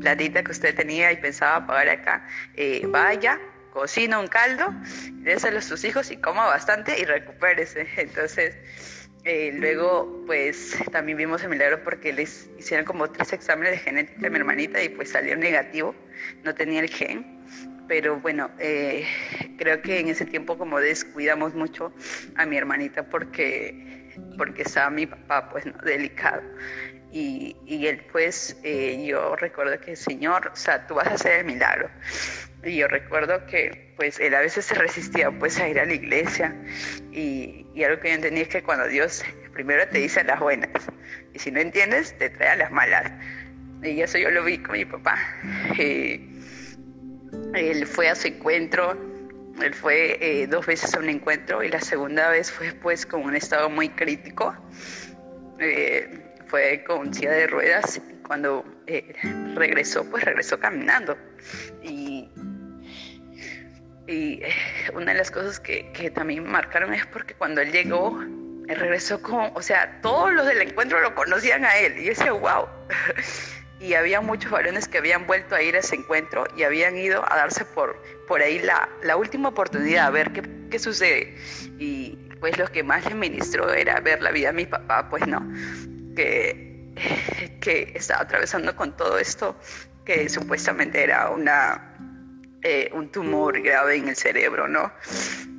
platita 0.00 0.42
que 0.42 0.50
usted 0.50 0.74
tenía 0.74 1.12
y 1.12 1.16
pensaba 1.16 1.66
pagar 1.66 1.88
acá, 1.90 2.26
eh, 2.56 2.82
vaya, 2.86 3.38
cocina 3.72 4.18
un 4.18 4.26
caldo, 4.26 4.74
déselo 5.22 5.58
a 5.58 5.62
sus 5.62 5.84
hijos 5.84 6.10
y 6.10 6.16
coma 6.16 6.46
bastante 6.46 6.98
y 6.98 7.04
recupérese. 7.04 7.86
Entonces, 7.96 8.56
eh, 9.24 9.52
luego, 9.54 10.24
pues 10.26 10.76
también 10.90 11.18
vimos 11.18 11.42
el 11.42 11.50
milagro 11.50 11.84
porque 11.84 12.12
les 12.12 12.48
hicieron 12.58 12.86
como 12.86 13.10
tres 13.10 13.32
exámenes 13.32 13.72
de 13.72 13.78
genética 13.78 14.26
a 14.26 14.30
mi 14.30 14.38
hermanita 14.38 14.82
y 14.82 14.88
pues 14.88 15.10
salió 15.10 15.36
negativo, 15.36 15.94
no 16.42 16.54
tenía 16.54 16.80
el 16.80 16.88
gen 16.88 17.31
pero 17.92 18.18
bueno, 18.20 18.50
eh, 18.58 19.04
creo 19.58 19.82
que 19.82 20.00
en 20.00 20.08
ese 20.08 20.24
tiempo 20.24 20.56
como 20.56 20.80
descuidamos 20.80 21.52
mucho 21.54 21.92
a 22.36 22.46
mi 22.46 22.56
hermanita 22.56 23.02
porque, 23.02 24.10
porque 24.38 24.62
estaba 24.62 24.88
mi 24.88 25.04
papá 25.04 25.50
pues 25.50 25.66
delicado. 25.84 26.40
Y, 27.12 27.54
y 27.66 27.88
él 27.88 28.02
pues, 28.10 28.58
eh, 28.64 29.04
yo 29.06 29.36
recuerdo 29.36 29.78
que, 29.78 29.94
Señor, 29.94 30.48
o 30.50 30.56
sea, 30.56 30.86
tú 30.86 30.94
vas 30.94 31.06
a 31.06 31.14
hacer 31.16 31.40
el 31.40 31.44
milagro. 31.44 31.90
Y 32.64 32.78
yo 32.78 32.88
recuerdo 32.88 33.44
que 33.44 33.92
pues 33.98 34.18
él 34.20 34.34
a 34.36 34.40
veces 34.40 34.64
se 34.64 34.74
resistía 34.74 35.30
pues 35.30 35.60
a 35.60 35.68
ir 35.68 35.78
a 35.78 35.84
la 35.84 35.92
iglesia 35.92 36.56
y, 37.10 37.66
y 37.74 37.84
algo 37.84 38.00
que 38.00 38.08
yo 38.08 38.14
entendí 38.14 38.40
es 38.40 38.48
que 38.48 38.62
cuando 38.62 38.88
Dios 38.88 39.22
primero 39.52 39.86
te 39.88 39.98
dice 39.98 40.24
las 40.24 40.40
buenas 40.40 40.70
y 41.34 41.38
si 41.38 41.50
no 41.50 41.60
entiendes 41.60 42.16
te 42.16 42.30
trae 42.30 42.48
a 42.48 42.56
las 42.56 42.70
malas. 42.70 43.12
Y 43.82 44.00
eso 44.00 44.16
yo 44.16 44.30
lo 44.30 44.44
vi 44.44 44.56
con 44.56 44.78
mi 44.78 44.86
papá. 44.86 45.18
Y, 45.76 46.31
él 47.54 47.86
fue 47.86 48.08
a 48.08 48.14
su 48.14 48.28
encuentro, 48.28 48.96
él 49.60 49.74
fue 49.74 50.18
eh, 50.20 50.46
dos 50.46 50.66
veces 50.66 50.94
a 50.94 50.98
un 50.98 51.08
encuentro 51.08 51.62
y 51.62 51.68
la 51.68 51.80
segunda 51.80 52.30
vez 52.30 52.50
fue 52.50 52.72
pues 52.72 53.04
con 53.04 53.22
un 53.22 53.36
estado 53.36 53.68
muy 53.68 53.88
crítico. 53.90 54.54
Eh, 55.58 56.18
fue 56.46 56.84
con 56.84 57.14
silla 57.14 57.32
de 57.32 57.46
ruedas 57.46 57.96
y 57.96 58.22
cuando 58.26 58.64
eh, 58.86 59.14
regresó, 59.54 60.04
pues 60.04 60.24
regresó 60.24 60.58
caminando. 60.58 61.16
Y, 61.82 62.28
una 64.92 65.12
de 65.12 65.18
las 65.18 65.30
cosas 65.30 65.58
que, 65.58 65.90
que 65.92 66.10
también 66.10 66.44
marcaron 66.44 66.92
es 66.92 67.06
porque 67.06 67.32
cuando 67.32 67.62
él 67.62 67.72
llegó, 67.72 68.20
él 68.20 68.76
regresó 68.76 69.22
con, 69.22 69.50
o 69.54 69.62
sea, 69.62 70.00
todos 70.02 70.32
los 70.32 70.46
del 70.46 70.60
encuentro 70.60 71.00
lo 71.00 71.14
conocían 71.14 71.64
a 71.64 71.78
él. 71.78 71.96
Y 71.98 72.04
yo 72.04 72.08
decía, 72.10 72.32
wow. 72.32 72.66
Y 73.82 73.94
había 73.94 74.20
muchos 74.20 74.50
varones 74.50 74.86
que 74.86 74.98
habían 74.98 75.26
vuelto 75.26 75.56
a 75.56 75.62
ir 75.62 75.74
a 75.74 75.80
ese 75.80 75.96
encuentro 75.96 76.46
y 76.56 76.62
habían 76.62 76.96
ido 76.96 77.24
a 77.30 77.36
darse 77.36 77.64
por, 77.64 78.00
por 78.28 78.40
ahí 78.40 78.60
la, 78.60 78.88
la 79.02 79.16
última 79.16 79.48
oportunidad, 79.48 80.06
a 80.06 80.10
ver 80.10 80.32
qué, 80.32 80.42
qué, 80.70 80.78
sucede. 80.78 81.36
Y 81.78 82.16
pues 82.38 82.56
lo 82.58 82.68
que 82.68 82.84
más 82.84 83.04
le 83.06 83.16
ministró 83.16 83.72
era 83.72 83.98
ver 84.00 84.22
la 84.22 84.30
vida 84.30 84.48
de 84.48 84.52
mi 84.54 84.66
papá, 84.66 85.08
pues 85.10 85.26
no, 85.26 85.40
que, 86.14 86.92
que 87.60 87.92
estaba 87.96 88.22
atravesando 88.22 88.74
con 88.76 88.96
todo 88.96 89.18
esto, 89.18 89.58
que 90.04 90.28
supuestamente 90.28 91.02
era 91.02 91.30
una... 91.30 91.88
Eh, 92.64 92.88
un 92.92 93.10
tumor 93.10 93.60
grave 93.60 93.96
en 93.96 94.06
el 94.06 94.14
cerebro, 94.14 94.68
¿no? 94.68 94.92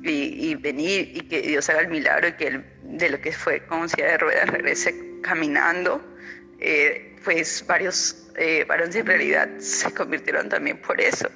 Y, 0.02 0.48
y, 0.48 0.54
venir 0.54 1.10
y 1.14 1.20
que 1.28 1.42
Dios 1.42 1.68
haga 1.68 1.80
el 1.80 1.88
milagro 1.88 2.28
y 2.28 2.32
que 2.32 2.46
él, 2.46 2.64
de 2.82 3.10
lo 3.10 3.20
que 3.20 3.30
fue 3.30 3.60
con 3.66 3.90
silla 3.90 4.06
de 4.06 4.16
ruedas 4.16 4.48
regrese 4.48 5.20
caminando. 5.22 6.02
Eh, 6.60 7.13
pues 7.24 7.64
varios 7.66 8.16
eh, 8.36 8.64
varones 8.68 8.94
en 8.96 9.06
realidad 9.06 9.48
se 9.58 9.92
convirtieron 9.92 10.48
también 10.48 10.80
por 10.80 11.00
eso 11.00 11.28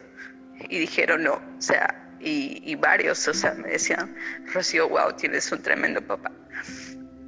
y 0.69 0.79
dijeron 0.79 1.25
no, 1.25 1.35
o 1.35 1.61
sea, 1.61 2.05
y, 2.21 2.75
varios, 2.75 3.27
o 3.29 3.35
sea, 3.35 3.55
me 3.55 3.69
decían, 3.69 4.15
Rocío, 4.53 4.89
wow, 4.89 5.13
tienes 5.13 5.51
un 5.53 5.63
tremendo 5.63 6.01
papá. 6.01 6.33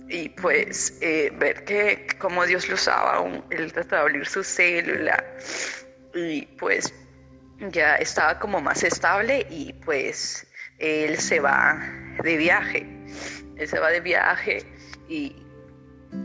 Y 0.09 0.29
pues 0.31 0.99
eh, 1.01 1.33
ver 1.39 1.65
que 1.65 2.09
como 2.19 2.45
Dios 2.45 2.69
lo 2.69 2.75
usaba, 2.75 3.25
él 3.51 3.73
trataba 3.73 4.03
de 4.03 4.09
abrir 4.09 4.27
su 4.27 4.43
célula 4.43 5.25
y 6.13 6.43
pues 6.59 6.93
ya 7.71 7.95
estaba 7.97 8.39
como 8.41 8.61
más 8.61 8.83
estable 8.83 9.47
y 9.49 9.73
pues 9.85 10.45
él 10.79 11.17
se 11.17 11.39
va 11.39 11.79
de 12.25 12.37
viaje, 12.37 12.85
él 13.57 13.69
se 13.69 13.79
va 13.79 13.91
de 13.91 14.01
viaje 14.01 14.65
y 15.09 15.37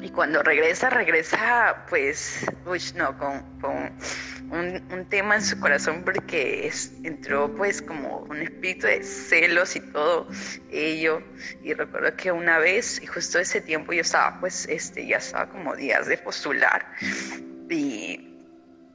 y 0.01 0.09
cuando 0.09 0.41
regresa, 0.41 0.89
regresa 0.89 1.85
pues, 1.89 2.45
uy, 2.65 2.81
no, 2.95 3.17
con, 3.17 3.43
un, 4.51 5.05
tema 5.09 5.35
en 5.35 5.41
su 5.43 5.59
corazón 5.59 6.03
porque 6.03 6.71
entró 7.03 7.53
pues 7.55 7.81
como 7.81 8.19
un 8.29 8.41
espíritu 8.41 8.87
de 8.87 9.03
celos 9.03 9.75
y 9.75 9.79
todo 9.79 10.27
ello. 10.71 11.21
Y 11.63 11.73
recuerdo 11.73 12.15
que 12.17 12.31
una 12.31 12.57
vez, 12.57 13.01
y 13.01 13.05
justo 13.05 13.39
ese 13.39 13.61
tiempo 13.61 13.93
yo 13.93 14.01
estaba 14.01 14.39
pues, 14.39 14.67
este, 14.69 15.05
ya 15.05 15.17
estaba 15.17 15.49
como 15.49 15.75
días 15.75 16.07
de 16.07 16.17
postular 16.17 16.85
y, 17.69 18.27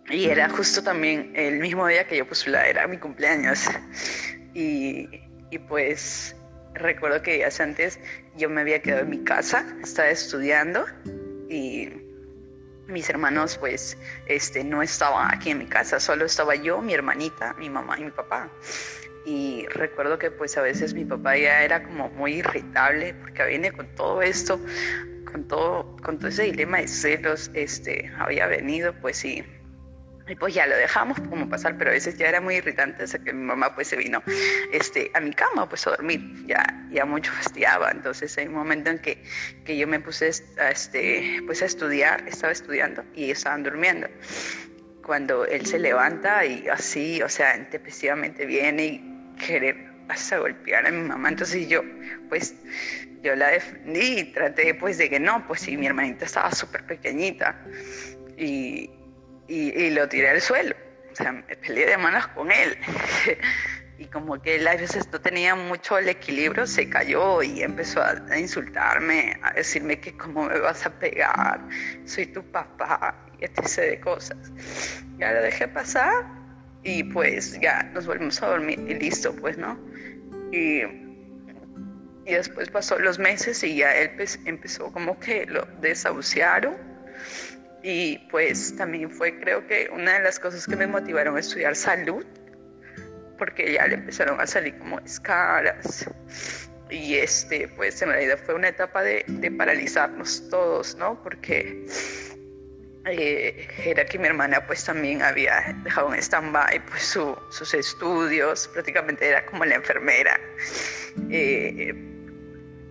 y 0.08 0.26
era 0.28 0.48
justo 0.48 0.82
también 0.82 1.32
el 1.34 1.60
mismo 1.60 1.86
día 1.86 2.06
que 2.06 2.16
yo 2.16 2.26
postulaba, 2.26 2.66
era 2.66 2.86
mi 2.86 2.98
cumpleaños. 2.98 3.64
Y, 4.54 5.08
y 5.50 5.58
pues 5.58 6.34
recuerdo 6.74 7.22
que 7.22 7.34
días 7.34 7.60
antes 7.60 7.98
yo 8.40 8.48
me 8.48 8.62
había 8.62 8.80
quedado 8.80 9.02
en 9.02 9.10
mi 9.10 9.22
casa, 9.22 9.66
estaba 9.82 10.08
estudiando 10.08 10.86
y 11.50 11.90
mis 12.88 13.08
hermanos 13.10 13.58
pues 13.58 13.98
este, 14.26 14.64
no 14.64 14.82
estaban 14.82 15.32
aquí 15.32 15.50
en 15.50 15.58
mi 15.58 15.66
casa, 15.66 16.00
solo 16.00 16.24
estaba 16.24 16.54
yo, 16.54 16.80
mi 16.80 16.94
hermanita, 16.94 17.54
mi 17.58 17.68
mamá 17.68 18.00
y 18.00 18.04
mi 18.04 18.10
papá. 18.10 18.50
Y 19.26 19.66
recuerdo 19.74 20.18
que 20.18 20.30
pues 20.30 20.56
a 20.56 20.62
veces 20.62 20.94
mi 20.94 21.04
papá 21.04 21.36
ya 21.36 21.62
era 21.62 21.84
como 21.84 22.08
muy 22.10 22.36
irritable 22.36 23.14
porque 23.14 23.44
viene 23.44 23.70
con 23.72 23.86
todo 23.94 24.22
esto, 24.22 24.58
con 25.30 25.46
todo, 25.46 25.94
con 26.02 26.18
todo 26.18 26.28
ese 26.28 26.44
dilema 26.44 26.78
de 26.78 26.88
celos, 26.88 27.50
este, 27.52 28.10
había 28.18 28.46
venido 28.46 28.94
pues 29.02 29.22
y 29.24 29.44
y 30.30 30.36
pues 30.36 30.54
ya 30.54 30.66
lo 30.66 30.76
dejamos 30.76 31.18
como 31.28 31.48
pasar, 31.48 31.76
pero 31.76 31.90
a 31.90 31.94
veces 31.94 32.16
ya 32.16 32.28
era 32.28 32.40
muy 32.40 32.56
irritante, 32.56 33.02
hasta 33.02 33.18
que 33.18 33.32
mi 33.32 33.44
mamá 33.44 33.74
pues 33.74 33.88
se 33.88 33.96
vino 33.96 34.22
este, 34.72 35.10
a 35.14 35.20
mi 35.20 35.32
cama 35.32 35.68
pues 35.68 35.86
a 35.86 35.90
dormir, 35.90 36.20
ya, 36.46 36.62
ya 36.90 37.04
mucho 37.04 37.32
fastidiaba, 37.32 37.90
entonces 37.90 38.36
hay 38.38 38.46
un 38.46 38.54
momento 38.54 38.90
en 38.90 38.98
que, 38.98 39.22
que 39.64 39.76
yo 39.76 39.86
me 39.88 39.98
puse 39.98 40.30
a, 40.58 40.70
este, 40.70 41.42
pues 41.46 41.62
a 41.62 41.66
estudiar, 41.66 42.26
estaba 42.28 42.52
estudiando 42.52 43.02
y 43.14 43.30
estaban 43.30 43.64
durmiendo. 43.64 44.08
Cuando 45.04 45.44
él 45.46 45.66
se 45.66 45.78
levanta 45.78 46.44
y 46.44 46.68
así, 46.68 47.20
o 47.22 47.28
sea, 47.28 47.56
intempestivamente 47.56 48.46
viene 48.46 48.86
y 48.86 49.34
quiere 49.44 49.88
hasta 50.08 50.38
golpear 50.38 50.86
a 50.86 50.90
mi 50.90 51.08
mamá, 51.08 51.30
entonces 51.30 51.68
yo 51.68 51.82
pues 52.28 52.54
yo 53.22 53.34
la 53.34 53.48
defendí 53.48 54.20
y 54.20 54.24
traté 54.32 54.74
pues 54.74 54.98
de 54.98 55.10
que 55.10 55.18
no, 55.18 55.44
pues 55.46 55.62
si 55.62 55.76
mi 55.76 55.86
hermanita 55.86 56.24
estaba 56.24 56.52
súper 56.52 56.84
pequeñita 56.86 57.60
y 58.36 58.90
y, 59.50 59.90
lo 59.90 60.08
tiré 60.08 60.30
al 60.30 60.40
suelo. 60.40 60.74
O 61.12 61.16
sea, 61.16 61.32
me 61.32 61.42
peleé 61.42 61.86
de 61.86 61.98
manos 61.98 62.26
con 62.28 62.50
él. 62.52 62.78
y 63.98 64.06
como 64.06 64.40
que 64.40 64.56
él 64.56 64.68
a 64.68 64.76
veces 64.76 65.08
no 65.12 65.20
tenía 65.20 65.54
mucho 65.54 65.98
el 65.98 66.08
equilibrio, 66.08 66.66
se 66.66 66.88
cayó 66.88 67.42
y 67.42 67.62
empezó 67.62 68.02
a, 68.02 68.38
insultarme, 68.38 69.38
a 69.42 69.52
decirme 69.52 70.00
que 70.00 70.16
cómo 70.16 70.44
me 70.44 70.58
vas 70.58 70.86
a 70.86 70.90
pegar, 70.90 71.60
soy 72.06 72.26
tu 72.26 72.42
papá, 72.50 73.14
y 73.38 73.44
etc. 73.44 73.76
de 73.76 74.00
cosas. 74.00 74.38
Ya 75.18 75.32
lo 75.32 75.42
dejé 75.42 75.68
pasar 75.68 76.24
y 76.82 77.04
pues 77.04 77.60
ya 77.60 77.82
nos 77.92 78.06
volvimos 78.06 78.42
a 78.42 78.46
dormir 78.46 78.78
y 78.88 78.94
listo, 78.94 79.34
pues, 79.36 79.58
¿no? 79.58 79.78
Y, 80.50 80.82
y 82.24 82.32
después 82.32 82.70
pasó 82.70 82.98
los 82.98 83.18
meses 83.18 83.62
y 83.62 83.76
ya 83.76 83.94
él 83.96 84.12
pues, 84.16 84.38
empezó 84.46 84.90
como 84.92 85.18
que 85.20 85.44
lo 85.46 85.66
desahuciaron 85.82 86.89
y 87.82 88.18
pues 88.30 88.76
también 88.76 89.10
fue 89.10 89.38
creo 89.40 89.66
que 89.66 89.88
una 89.92 90.14
de 90.14 90.24
las 90.24 90.38
cosas 90.38 90.66
que 90.66 90.76
me 90.76 90.86
motivaron 90.86 91.36
a 91.36 91.40
estudiar 91.40 91.74
salud, 91.74 92.24
porque 93.38 93.72
ya 93.72 93.86
le 93.86 93.94
empezaron 93.94 94.40
a 94.40 94.46
salir 94.46 94.78
como 94.78 94.98
escaras. 95.00 96.08
Y 96.90 97.14
este, 97.14 97.68
pues 97.68 98.02
en 98.02 98.08
realidad 98.08 98.38
fue 98.44 98.54
una 98.54 98.68
etapa 98.68 99.02
de, 99.02 99.24
de 99.26 99.50
paralizarnos 99.50 100.48
todos, 100.50 100.96
¿no? 100.96 101.22
Porque 101.22 101.86
eh, 103.06 103.66
era 103.84 104.04
que 104.04 104.18
mi 104.18 104.26
hermana 104.26 104.66
pues 104.66 104.84
también 104.84 105.22
había 105.22 105.74
dejado 105.84 106.12
en 106.12 106.20
stand-by 106.20 106.84
pues 106.86 107.02
sus 107.02 107.74
estudios, 107.74 108.68
prácticamente 108.68 109.26
era 109.26 109.46
como 109.46 109.64
la 109.64 109.76
enfermera. 109.76 110.38
Eh, 111.30 111.94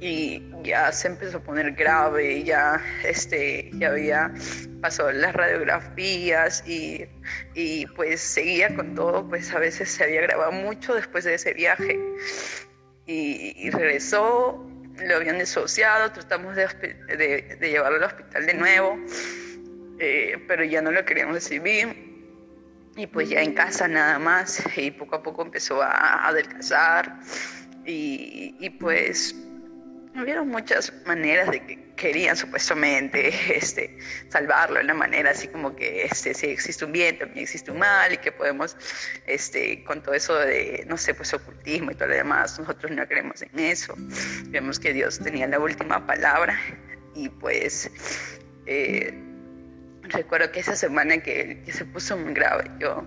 y 0.02 0.42
ya 0.64 0.92
se 0.92 1.10
empezó 1.10 1.38
a 1.38 1.44
poner 1.44 1.74
grave, 1.74 2.44
ya, 2.44 2.82
este, 3.04 3.70
ya 3.74 3.90
había 3.90 4.34
pasado 4.82 5.12
las 5.12 5.34
radiografías 5.34 6.64
y, 6.66 7.06
y, 7.54 7.86
pues 7.88 8.22
seguía 8.22 8.74
con 8.76 8.96
todo, 8.96 9.28
pues 9.28 9.54
a 9.54 9.60
veces 9.60 9.90
se 9.90 10.04
había 10.06 10.22
grabado 10.22 10.54
mucho 10.54 10.96
después 10.96 11.26
de 11.26 11.34
ese 11.34 11.54
viaje. 11.54 12.00
Y, 13.06 13.70
regresó, 13.72 14.66
lo 15.04 15.16
habían 15.16 15.40
desociado, 15.40 16.12
tratamos 16.12 16.56
de, 16.56 16.68
de, 17.60 17.70
llevarlo 17.70 17.98
al 17.98 18.04
hospital 18.04 18.46
de 18.46 18.54
nuevo, 18.54 19.00
eh, 20.00 20.38
pero 20.48 20.64
ya 20.64 20.82
no 20.82 20.92
lo 20.92 21.04
queríamos 21.04 21.34
recibir. 21.34 22.08
Y 22.96 23.08
pues 23.08 23.30
ya 23.30 23.42
en 23.42 23.54
casa 23.54 23.88
nada 23.88 24.20
más 24.20 24.62
y 24.76 24.92
poco 24.92 25.16
a 25.16 25.24
poco 25.24 25.42
empezó 25.42 25.82
a 25.82 26.28
adelgazar. 26.28 27.20
Y, 27.86 28.56
y 28.60 28.70
pues 28.70 29.36
Hubieron 30.16 30.48
muchas 30.48 30.92
maneras 31.06 31.52
de 31.52 31.64
que 31.66 31.94
querían 31.96 32.36
supuestamente 32.36 33.32
este, 33.56 33.98
salvarlo, 34.30 34.78
de 34.80 34.86
una 34.86 34.96
manera 34.96 35.32
así 35.32 35.48
como 35.48 35.76
que 35.76 36.06
este, 36.06 36.34
si 36.34 36.48
existe 36.48 36.86
un 36.86 36.92
bien, 36.92 37.20
también 37.20 37.44
existe 37.44 37.72
un 37.72 37.80
mal 37.80 38.14
y 38.14 38.18
que 38.18 38.32
podemos, 38.32 38.76
este, 39.28 39.84
con 39.84 40.02
todo 40.02 40.16
eso 40.16 40.36
de, 40.36 40.84
no 40.88 40.98
sé, 40.98 41.14
pues 41.14 41.34
ocultismo 41.34 41.92
y 41.92 41.96
todo 41.96 42.08
lo 42.08 42.16
demás, 42.16 42.60
nosotros 42.60 42.92
no 42.92 43.08
creemos 43.08 43.42
en 43.44 43.60
eso. 43.60 43.94
Vemos 44.48 44.80
que 44.80 44.94
Dios 44.94 45.20
tenía 45.20 45.48
la 45.48 45.60
última 45.60 46.06
palabra 46.06 46.60
y 47.14 47.30
pues 47.30 47.92
eh, 48.66 49.14
recuerdo 50.04 50.52
que 50.52 50.60
esa 50.62 50.76
semana 50.76 51.18
que, 51.18 51.64
se 51.72 51.86
puso 51.86 52.18
muy 52.18 52.34
grave, 52.34 52.70
yo, 52.80 53.04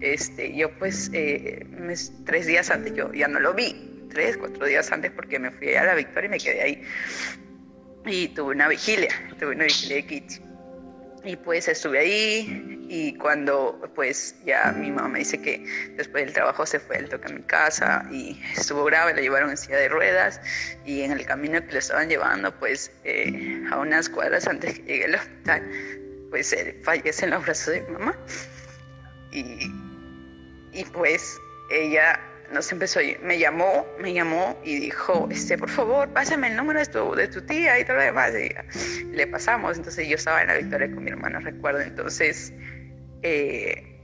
este, 0.00 0.54
yo 0.56 0.70
pues 0.78 1.10
eh, 1.12 1.66
tres 2.24 2.46
días 2.46 2.70
antes 2.70 2.94
yo 2.94 3.12
ya 3.12 3.26
no 3.26 3.40
lo 3.40 3.54
vi, 3.54 3.93
tres, 4.14 4.36
cuatro 4.36 4.64
días 4.64 4.90
antes 4.90 5.10
porque 5.10 5.38
me 5.38 5.50
fui 5.50 5.74
a 5.74 5.84
la 5.84 5.94
Victoria 5.94 6.28
y 6.28 6.30
me 6.30 6.38
quedé 6.38 6.62
ahí. 6.62 6.82
Y 8.06 8.28
tuve 8.28 8.54
una 8.54 8.68
vigilia, 8.68 9.10
tuve 9.38 9.54
una 9.54 9.64
vigilia 9.64 9.96
de 9.96 10.06
Kitty. 10.06 10.40
Y 11.24 11.36
pues 11.36 11.68
estuve 11.68 12.00
ahí 12.00 12.86
y 12.88 13.16
cuando 13.16 13.80
pues 13.94 14.36
ya 14.44 14.72
mi 14.76 14.90
mamá 14.90 15.08
me 15.08 15.18
dice 15.20 15.40
que 15.40 15.64
después 15.96 16.26
del 16.26 16.34
trabajo 16.34 16.66
se 16.66 16.78
fue, 16.78 16.98
él 16.98 17.08
toca 17.08 17.28
a 17.28 17.32
mi 17.32 17.42
casa 17.42 18.06
y 18.12 18.38
estuvo 18.54 18.84
grave, 18.84 19.14
lo 19.14 19.22
llevaron 19.22 19.48
en 19.48 19.56
silla 19.56 19.78
de 19.78 19.88
ruedas 19.88 20.38
y 20.84 21.00
en 21.00 21.12
el 21.12 21.24
camino 21.24 21.64
que 21.64 21.72
lo 21.72 21.78
estaban 21.78 22.10
llevando 22.10 22.54
pues 22.58 22.92
eh, 23.04 23.64
a 23.70 23.78
unas 23.78 24.10
cuadras 24.10 24.46
antes 24.46 24.78
que 24.78 24.82
llegue 24.82 25.04
al 25.06 25.14
hospital 25.14 25.62
pues 26.28 26.52
él 26.52 26.78
fallece 26.82 27.24
en 27.24 27.30
los 27.30 27.42
brazos 27.42 27.72
de 27.72 27.80
mi 27.82 27.90
mamá 27.92 28.14
y, 29.32 29.72
y 30.72 30.84
pues 30.92 31.38
ella 31.70 32.20
nos 32.54 32.70
empezó, 32.70 33.00
me 33.22 33.38
llamó, 33.38 33.84
me 34.00 34.14
llamó 34.14 34.56
y 34.64 34.78
dijo, 34.78 35.28
este, 35.30 35.58
por 35.58 35.68
favor, 35.68 36.08
pásame 36.10 36.46
el 36.46 36.56
número 36.56 36.78
de 36.78 37.28
tu, 37.28 37.42
tía 37.42 37.80
y 37.80 37.84
todo 37.84 37.96
lo 37.96 38.02
demás. 38.02 38.32
Y 38.32 39.04
le 39.04 39.26
pasamos, 39.26 39.76
entonces 39.76 40.08
yo 40.08 40.14
estaba 40.14 40.42
en 40.42 40.48
la 40.48 40.54
victoria 40.58 40.90
con 40.94 41.02
mi 41.02 41.10
hermano, 41.10 41.40
recuerdo. 41.40 41.80
Entonces, 41.80 42.52
eh, 43.22 44.00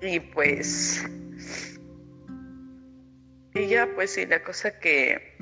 y 0.00 0.20
pues, 0.20 1.04
y 3.54 3.66
ya, 3.66 3.88
pues 3.92 4.12
sí, 4.12 4.24
la 4.24 4.40
cosa 4.44 4.78
que, 4.78 5.36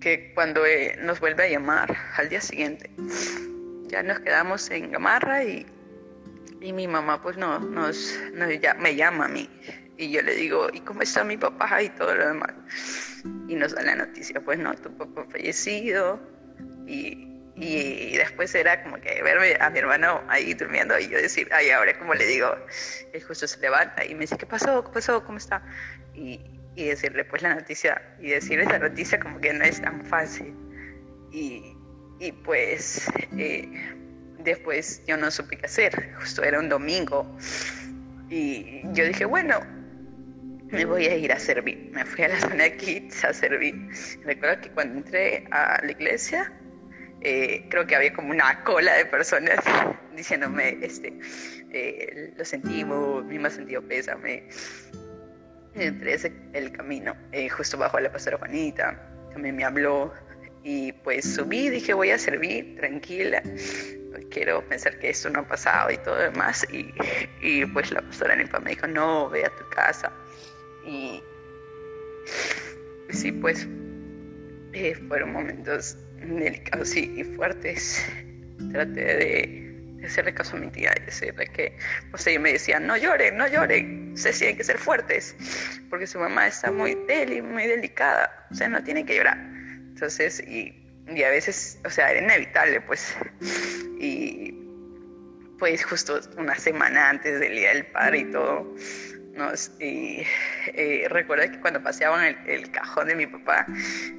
que 0.00 0.32
cuando 0.34 0.66
eh, 0.66 0.98
nos 1.02 1.20
vuelve 1.20 1.44
a 1.44 1.48
llamar 1.48 1.96
al 2.16 2.28
día 2.28 2.40
siguiente, 2.40 2.90
ya 3.86 4.02
nos 4.02 4.18
quedamos 4.20 4.68
en 4.70 4.90
Gamarra 4.90 5.44
y, 5.44 5.66
y 6.60 6.72
mi 6.72 6.88
mamá 6.88 7.22
pues 7.22 7.36
no, 7.36 7.60
nos, 7.60 8.18
nos 8.34 8.48
me 8.78 8.96
llama 8.96 9.26
a 9.26 9.28
mí 9.28 9.48
y 10.00 10.10
yo 10.10 10.22
le 10.22 10.34
digo, 10.34 10.68
¿y 10.72 10.80
cómo 10.80 11.02
está 11.02 11.22
mi 11.24 11.36
papá 11.36 11.82
y 11.82 11.90
todo 11.90 12.14
lo 12.14 12.28
demás? 12.28 12.54
Y 13.48 13.54
nos 13.54 13.74
da 13.74 13.82
la 13.82 13.96
noticia, 13.96 14.40
pues 14.40 14.58
no, 14.58 14.74
tu 14.74 14.90
papá 14.96 15.26
fallecido. 15.30 16.18
Y, 16.86 17.28
y 17.54 18.16
después 18.16 18.54
era 18.54 18.82
como 18.82 18.96
que 18.96 19.22
verme 19.22 19.58
a 19.60 19.68
mi 19.68 19.78
hermano 19.78 20.22
ahí 20.28 20.54
durmiendo 20.54 20.98
y 20.98 21.08
yo 21.08 21.18
decir, 21.18 21.46
ay, 21.52 21.68
ahora 21.68 21.98
como 21.98 22.14
le 22.14 22.24
digo, 22.26 22.56
él 23.12 23.22
justo 23.22 23.46
se 23.46 23.60
levanta 23.60 24.02
y 24.02 24.14
me 24.14 24.20
dice, 24.20 24.38
¿qué 24.38 24.46
pasó? 24.46 24.82
¿Qué 24.82 24.90
pasó? 24.90 25.22
¿Cómo 25.22 25.36
está? 25.36 25.62
Y, 26.14 26.40
y 26.76 26.86
decirle 26.86 27.22
pues 27.26 27.42
la 27.42 27.54
noticia 27.54 28.00
y 28.20 28.30
decirle 28.30 28.64
esa 28.64 28.78
noticia 28.78 29.20
como 29.20 29.38
que 29.38 29.52
no 29.52 29.64
es 29.64 29.82
tan 29.82 30.06
fácil. 30.06 30.54
Y, 31.30 31.76
y 32.18 32.32
pues 32.32 33.06
eh, 33.36 33.68
después 34.38 35.02
yo 35.06 35.18
no 35.18 35.30
supe 35.30 35.58
qué 35.58 35.66
hacer, 35.66 36.14
justo 36.18 36.42
era 36.42 36.58
un 36.58 36.70
domingo. 36.70 37.26
Y 38.30 38.80
yo 38.94 39.04
dije, 39.04 39.26
bueno, 39.26 39.60
me 40.70 40.84
voy 40.84 41.06
a 41.06 41.16
ir 41.16 41.32
a 41.32 41.38
servir. 41.38 41.90
Me 41.92 42.04
fui 42.04 42.24
a 42.24 42.28
la 42.28 42.40
zona 42.40 42.64
de 42.64 42.76
Kids 42.76 43.24
a 43.24 43.32
servir. 43.32 43.74
Recuerdo 44.24 44.60
que 44.60 44.70
cuando 44.70 44.98
entré 44.98 45.44
a 45.50 45.80
la 45.82 45.90
iglesia, 45.90 46.52
eh, 47.22 47.66
creo 47.68 47.86
que 47.86 47.96
había 47.96 48.12
como 48.12 48.30
una 48.30 48.62
cola 48.64 48.94
de 48.94 49.06
personas 49.06 49.58
diciéndome, 50.16 50.78
este, 50.82 51.18
eh, 51.72 52.32
lo 52.36 52.44
sentimos, 52.44 53.24
mi 53.24 53.38
más 53.38 53.54
sentido 53.54 53.82
pésame. 53.82 54.48
Entré 55.74 56.14
ese, 56.14 56.32
el 56.52 56.72
camino, 56.72 57.16
eh, 57.32 57.48
justo 57.48 57.78
bajo 57.78 58.00
la 58.00 58.10
pastora 58.10 58.38
Juanita, 58.38 59.00
también 59.32 59.54
me 59.56 59.64
habló 59.64 60.12
y 60.64 60.92
pues 60.92 61.34
subí, 61.34 61.68
dije 61.68 61.94
voy 61.94 62.10
a 62.10 62.18
servir, 62.18 62.76
tranquila, 62.76 63.40
quiero 64.30 64.66
pensar 64.68 64.98
que 64.98 65.10
esto 65.10 65.30
no 65.30 65.40
ha 65.40 65.46
pasado 65.46 65.90
y 65.90 65.98
todo 65.98 66.16
demás. 66.16 66.66
Y, 66.72 66.92
y 67.40 67.64
pues 67.66 67.92
la 67.92 68.02
pastora 68.02 68.34
Nipa 68.34 68.58
me 68.60 68.70
dijo, 68.70 68.86
no, 68.88 69.30
ve 69.30 69.44
a 69.44 69.50
tu 69.50 69.68
casa 69.70 70.12
y 70.84 71.22
sí, 73.10 73.32
pues 73.32 73.66
eh, 74.72 74.94
fueron 75.08 75.32
momentos 75.32 75.96
delicados 76.20 76.94
y, 76.96 77.24
fuertes. 77.24 78.04
Traté 78.72 79.00
de, 79.00 80.06
hacerle 80.06 80.32
caso 80.32 80.56
a 80.56 80.60
mi 80.60 80.70
tía 80.70 80.94
y 80.96 81.04
decirle 81.04 81.46
que, 81.48 81.76
pues 82.10 82.26
ella 82.26 82.40
me 82.40 82.52
decía, 82.52 82.80
no 82.80 82.96
lloren, 82.96 83.36
no 83.36 83.46
lloren, 83.46 84.12
ustedes 84.14 84.38
tienen 84.38 84.56
que 84.56 84.64
ser 84.64 84.78
fuertes, 84.78 85.36
porque 85.90 86.06
su 86.06 86.18
mamá 86.18 86.46
está 86.46 86.70
muy 86.70 86.94
deli, 87.06 87.42
muy 87.42 87.66
delicada, 87.66 88.46
o 88.50 88.54
sea, 88.54 88.68
no 88.68 88.82
tiene 88.82 89.04
que 89.04 89.16
llorar. 89.16 89.36
Entonces, 89.36 90.42
y, 90.46 90.74
y 91.14 91.22
a 91.22 91.30
veces, 91.30 91.78
o 91.84 91.90
sea, 91.90 92.10
era 92.12 92.20
inevitable, 92.22 92.80
pues, 92.80 93.14
y 94.00 94.54
pues 95.58 95.84
justo 95.84 96.18
una 96.38 96.56
semana 96.56 97.10
antes 97.10 97.38
del 97.38 97.54
Día 97.54 97.74
del 97.74 97.86
Padre 97.86 98.20
y 98.20 98.24
todo, 98.32 98.74
y 99.78 100.24
eh, 100.74 101.06
recuerdo 101.08 101.50
que 101.50 101.60
cuando 101.60 101.82
paseaban 101.82 102.24
el, 102.24 102.36
el, 102.46 102.70
cajón 102.70 103.08
de 103.08 103.14
mi 103.14 103.26
papá, 103.26 103.66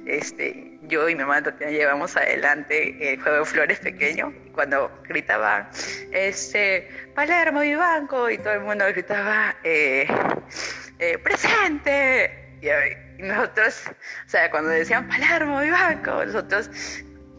este, 0.06 0.78
yo 0.82 1.08
y 1.08 1.14
mi 1.14 1.22
mamá 1.22 1.42
Tatiana 1.42 1.72
llevamos 1.72 2.16
adelante 2.16 3.12
el 3.12 3.20
juego 3.20 3.38
de 3.38 3.44
flores 3.44 3.78
pequeño. 3.80 4.32
Cuando 4.52 4.90
gritaba, 5.08 5.70
este, 6.12 6.88
Palermo, 7.14 7.60
mi 7.60 7.74
banco, 7.74 8.28
y 8.30 8.38
todo 8.38 8.52
el 8.54 8.60
mundo 8.60 8.84
gritaba, 8.88 9.56
eh, 9.64 10.06
eh, 10.98 11.18
presente. 11.18 12.58
Y, 12.60 12.68
y, 12.68 13.22
nosotros, 13.22 13.84
o 14.26 14.28
sea, 14.28 14.50
cuando 14.50 14.70
decían 14.70 15.08
Palermo, 15.08 15.60
mi 15.60 15.70
banco, 15.70 16.24
nosotros 16.24 16.70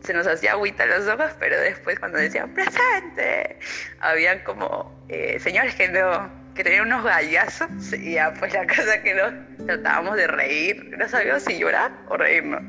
se 0.04 0.14
nos 0.14 0.28
hacía 0.28 0.52
agüita 0.52 0.86
los 0.86 1.08
ojos, 1.08 1.32
pero 1.40 1.60
después 1.60 2.00
cuando 2.00 2.18
decían 2.18 2.54
presente, 2.54 3.58
habían 4.00 4.40
como 4.44 5.06
eh, 5.10 5.40
señores 5.40 5.76
que 5.76 5.88
no 5.88 6.43
tenían 6.62 6.88
unos 6.88 7.04
gallazos 7.04 7.94
y 7.94 8.14
ya 8.14 8.34
pues 8.34 8.54
la 8.54 8.68
cosa 8.68 9.02
que 9.02 9.14
nos 9.14 9.66
tratábamos 9.66 10.16
de 10.18 10.28
reír, 10.28 10.96
no 10.98 11.08
sabíamos 11.08 11.44
si 11.44 11.58
llorar 11.58 11.92
o 12.10 12.18
reírnos. 12.18 12.62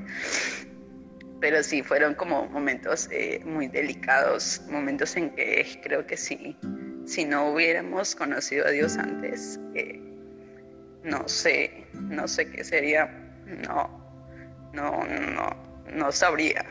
Pero 1.41 1.62
sí, 1.62 1.82
fueron 1.82 2.14
como 2.14 2.47
momentos 2.47 3.09
eh, 3.11 3.41
muy 3.45 3.68
delicados, 3.68 4.62
momentos 4.70 5.14
en 5.16 5.30
que 5.35 5.80
creo 5.82 6.07
que 6.07 6.16
sí, 6.16 6.57
si 7.05 7.24
no 7.26 7.51
hubiéramos 7.51 8.14
conocido 8.14 8.66
a 8.66 8.70
Dios 8.70 8.97
antes, 8.97 9.61
eh, 9.74 10.01
no 11.03 11.28
sé, 11.28 11.85
no 11.93 12.26
sé 12.26 12.51
qué 12.51 12.64
sería, 12.64 13.11
no, 13.66 13.91
no, 14.72 15.05
no, 15.05 15.51
no 15.93 16.12
sabría 16.12 16.64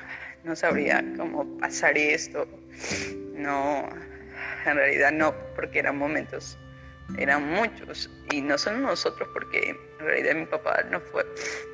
no 0.44 0.56
sabría 0.56 1.04
cómo 1.18 1.46
pasar 1.58 1.98
esto. 1.98 2.48
No, 3.34 3.88
en 4.66 4.76
realidad 4.76 5.12
no, 5.12 5.34
porque 5.56 5.80
eran 5.80 5.98
momentos, 5.98 6.58
eran 7.18 7.46
muchos. 7.48 8.10
Y 8.32 8.42
no 8.42 8.58
solo 8.58 8.78
nosotros, 8.80 9.28
porque 9.34 9.70
en 9.70 10.06
realidad 10.06 10.36
mi 10.36 10.46
papá 10.46 10.84
no 10.90 11.00
fue, 11.00 11.26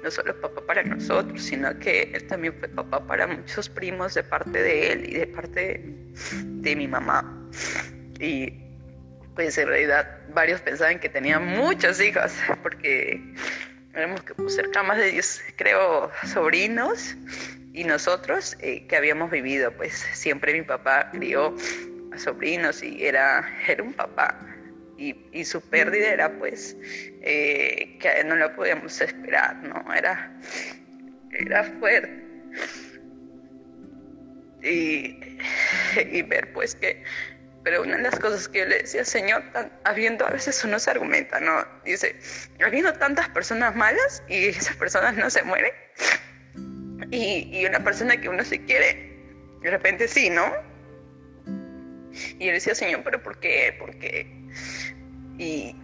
no 0.03 0.11
solo 0.11 0.39
papá 0.41 0.61
para 0.65 0.83
nosotros, 0.83 1.41
sino 1.41 1.77
que 1.79 2.03
él 2.13 2.27
también 2.27 2.53
fue 2.59 2.67
papá 2.69 3.05
para 3.05 3.27
muchos 3.27 3.69
primos 3.69 4.13
de 4.13 4.23
parte 4.23 4.61
de 4.61 4.91
él 4.91 5.09
y 5.09 5.13
de 5.19 5.27
parte 5.27 5.81
de, 6.43 6.75
mi 6.75 6.87
mamá. 6.87 7.23
Y 8.19 8.53
pues 9.35 9.57
en 9.57 9.67
realidad 9.67 10.19
varios 10.33 10.61
pensaban 10.61 10.99
que 10.99 11.09
tenía 11.09 11.39
muchos 11.39 12.01
hijos, 12.01 12.33
porque 12.63 13.21
éramos 13.93 14.21
cerca 14.47 14.83
más 14.83 14.97
de 14.97 15.11
10, 15.11 15.43
creo, 15.55 16.11
sobrinos 16.25 17.15
y 17.73 17.83
nosotros 17.83 18.57
eh, 18.59 18.85
que 18.87 18.95
habíamos 18.97 19.31
vivido, 19.31 19.71
pues 19.71 19.93
siempre 20.13 20.53
mi 20.53 20.63
papá 20.63 21.09
crió 21.11 21.55
a 22.11 22.17
sobrinos 22.17 22.83
y 22.83 23.05
era, 23.05 23.47
era 23.67 23.83
un 23.83 23.93
papá. 23.93 24.48
Y, 24.99 25.15
y 25.31 25.45
su 25.45 25.61
pérdida 25.61 26.09
era 26.09 26.37
pues 26.37 26.75
eh, 27.21 27.97
que 28.01 28.23
no 28.25 28.35
lo 28.35 28.53
podíamos 28.55 28.99
esperar, 28.99 29.55
¿no? 29.63 29.93
Era, 29.93 30.37
era 31.31 31.63
fuerte. 31.79 32.23
Y, 34.61 35.17
y 36.11 36.21
ver 36.23 36.51
pues 36.51 36.75
que 36.75 37.01
pero 37.63 37.83
una 37.83 37.97
de 37.97 38.03
las 38.03 38.17
cosas 38.19 38.47
que 38.47 38.59
yo 38.59 38.65
le 38.65 38.79
decía, 38.79 39.03
Señor, 39.03 39.43
habiendo 39.83 40.25
a 40.25 40.29
veces 40.29 40.63
uno 40.63 40.79
se 40.79 40.91
argumenta, 40.91 41.39
¿no? 41.39 41.65
Dice, 41.83 42.15
habiendo 42.65 42.93
tantas 42.93 43.29
personas 43.29 43.75
malas 43.75 44.23
y 44.29 44.45
esas 44.45 44.75
personas 44.77 45.15
no 45.15 45.29
se 45.29 45.43
mueren, 45.43 45.71
y, 47.11 47.65
una 47.65 47.83
persona 47.83 48.19
que 48.19 48.29
uno 48.29 48.43
se 48.43 48.63
quiere, 48.63 49.11
de 49.61 49.71
repente 49.71 50.07
sí, 50.07 50.29
¿no? 50.29 50.51
Y 52.39 52.45
yo 52.45 52.53
decía, 52.53 52.75
Señor, 52.75 53.01
pero 53.03 53.21
¿por 53.21 53.39
qué? 53.39 53.75
¿Por 53.77 53.97
qué? 53.97 54.38
Y, 55.39 55.75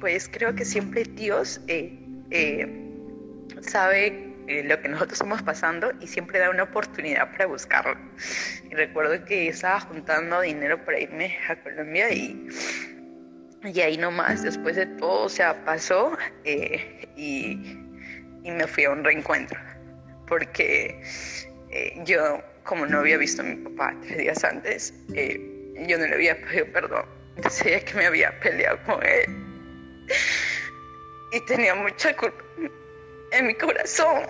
pues 0.00 0.28
creo 0.28 0.52
que 0.56 0.64
siempre 0.64 1.04
Dios 1.04 1.60
eh, 1.68 1.96
eh, 2.30 2.66
sabe 3.60 4.34
eh, 4.48 4.64
lo 4.64 4.80
que 4.80 4.88
nosotros 4.88 5.12
estamos 5.12 5.40
pasando 5.42 5.92
y 6.00 6.08
siempre 6.08 6.40
da 6.40 6.50
una 6.50 6.64
oportunidad 6.64 7.30
para 7.30 7.46
buscarlo. 7.46 7.96
Y 8.68 8.74
recuerdo 8.74 9.24
que 9.24 9.48
estaba 9.48 9.78
juntando 9.80 10.40
dinero 10.40 10.84
para 10.84 10.98
irme 10.98 11.36
a 11.48 11.54
Colombia 11.62 12.12
y, 12.12 12.48
y 13.62 13.80
ahí 13.80 13.96
nomás, 13.96 14.42
después 14.42 14.74
de 14.74 14.86
todo, 14.86 15.26
o 15.26 15.28
sea, 15.28 15.64
pasó 15.64 16.18
y, 16.44 17.60
y 18.42 18.50
me 18.50 18.66
fui 18.66 18.84
a 18.84 18.90
un 18.90 19.04
reencuentro 19.04 19.60
porque 20.28 21.00
eh, 21.70 22.00
yo, 22.04 22.42
como 22.64 22.86
no 22.86 22.98
había 22.98 23.16
visto 23.16 23.42
a 23.42 23.44
mi 23.44 23.56
papá 23.56 23.94
tres 24.02 24.18
días 24.18 24.44
antes, 24.44 24.94
eh, 25.14 25.40
yo 25.86 25.98
no 25.98 26.06
le 26.06 26.14
había 26.14 26.40
pedido 26.40 26.66
perdón. 26.72 27.17
Decía 27.42 27.80
que 27.84 27.94
me 27.94 28.06
había 28.06 28.38
peleado 28.40 28.78
con 28.84 29.04
él. 29.04 29.24
Y 31.32 31.40
tenía 31.46 31.74
mucha 31.74 32.16
culpa 32.16 32.42
en 33.32 33.46
mi 33.46 33.54
corazón. 33.54 34.22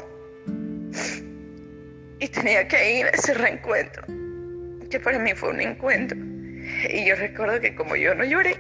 Y 2.21 2.29
tenía 2.29 2.67
que 2.67 2.99
ir 2.99 3.07
a 3.07 3.11
ese 3.11 3.35
reencuentro, 3.35 4.03
que 4.91 4.99
para 4.99 5.19
mí 5.19 5.33
fue 5.35 5.51
un 5.51 5.61
encuentro. 5.61 6.19
Y 6.91 7.07
yo 7.07 7.15
recuerdo 7.15 7.61
que 7.61 7.75
como 7.75 7.95
yo 7.95 8.15
no 8.15 8.25
lloré, 8.25 8.57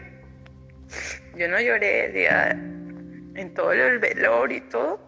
yo 1.37 1.49
no 1.49 1.61
lloré 1.61 2.07
el 2.07 2.13
día 2.13 2.51
en 2.51 3.55
todo 3.55 3.73
el 3.73 3.99
velor 3.99 4.53
y 4.53 4.61
todo, 4.63 5.01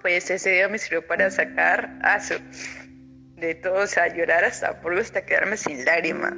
pues 0.00 0.30
ese 0.30 0.50
día 0.50 0.68
me 0.68 0.78
sirvió 0.78 1.06
para 1.06 1.30
sacar 1.30 1.98
aso 2.02 2.36
de 3.36 3.54
todo, 3.56 3.82
o 3.82 3.86
sea, 3.86 4.06
llorar 4.14 4.44
hasta 4.44 4.80
por 4.80 4.96
hasta 4.98 5.24
quedarme 5.24 5.56
sin 5.56 5.84
lágrima. 5.84 6.36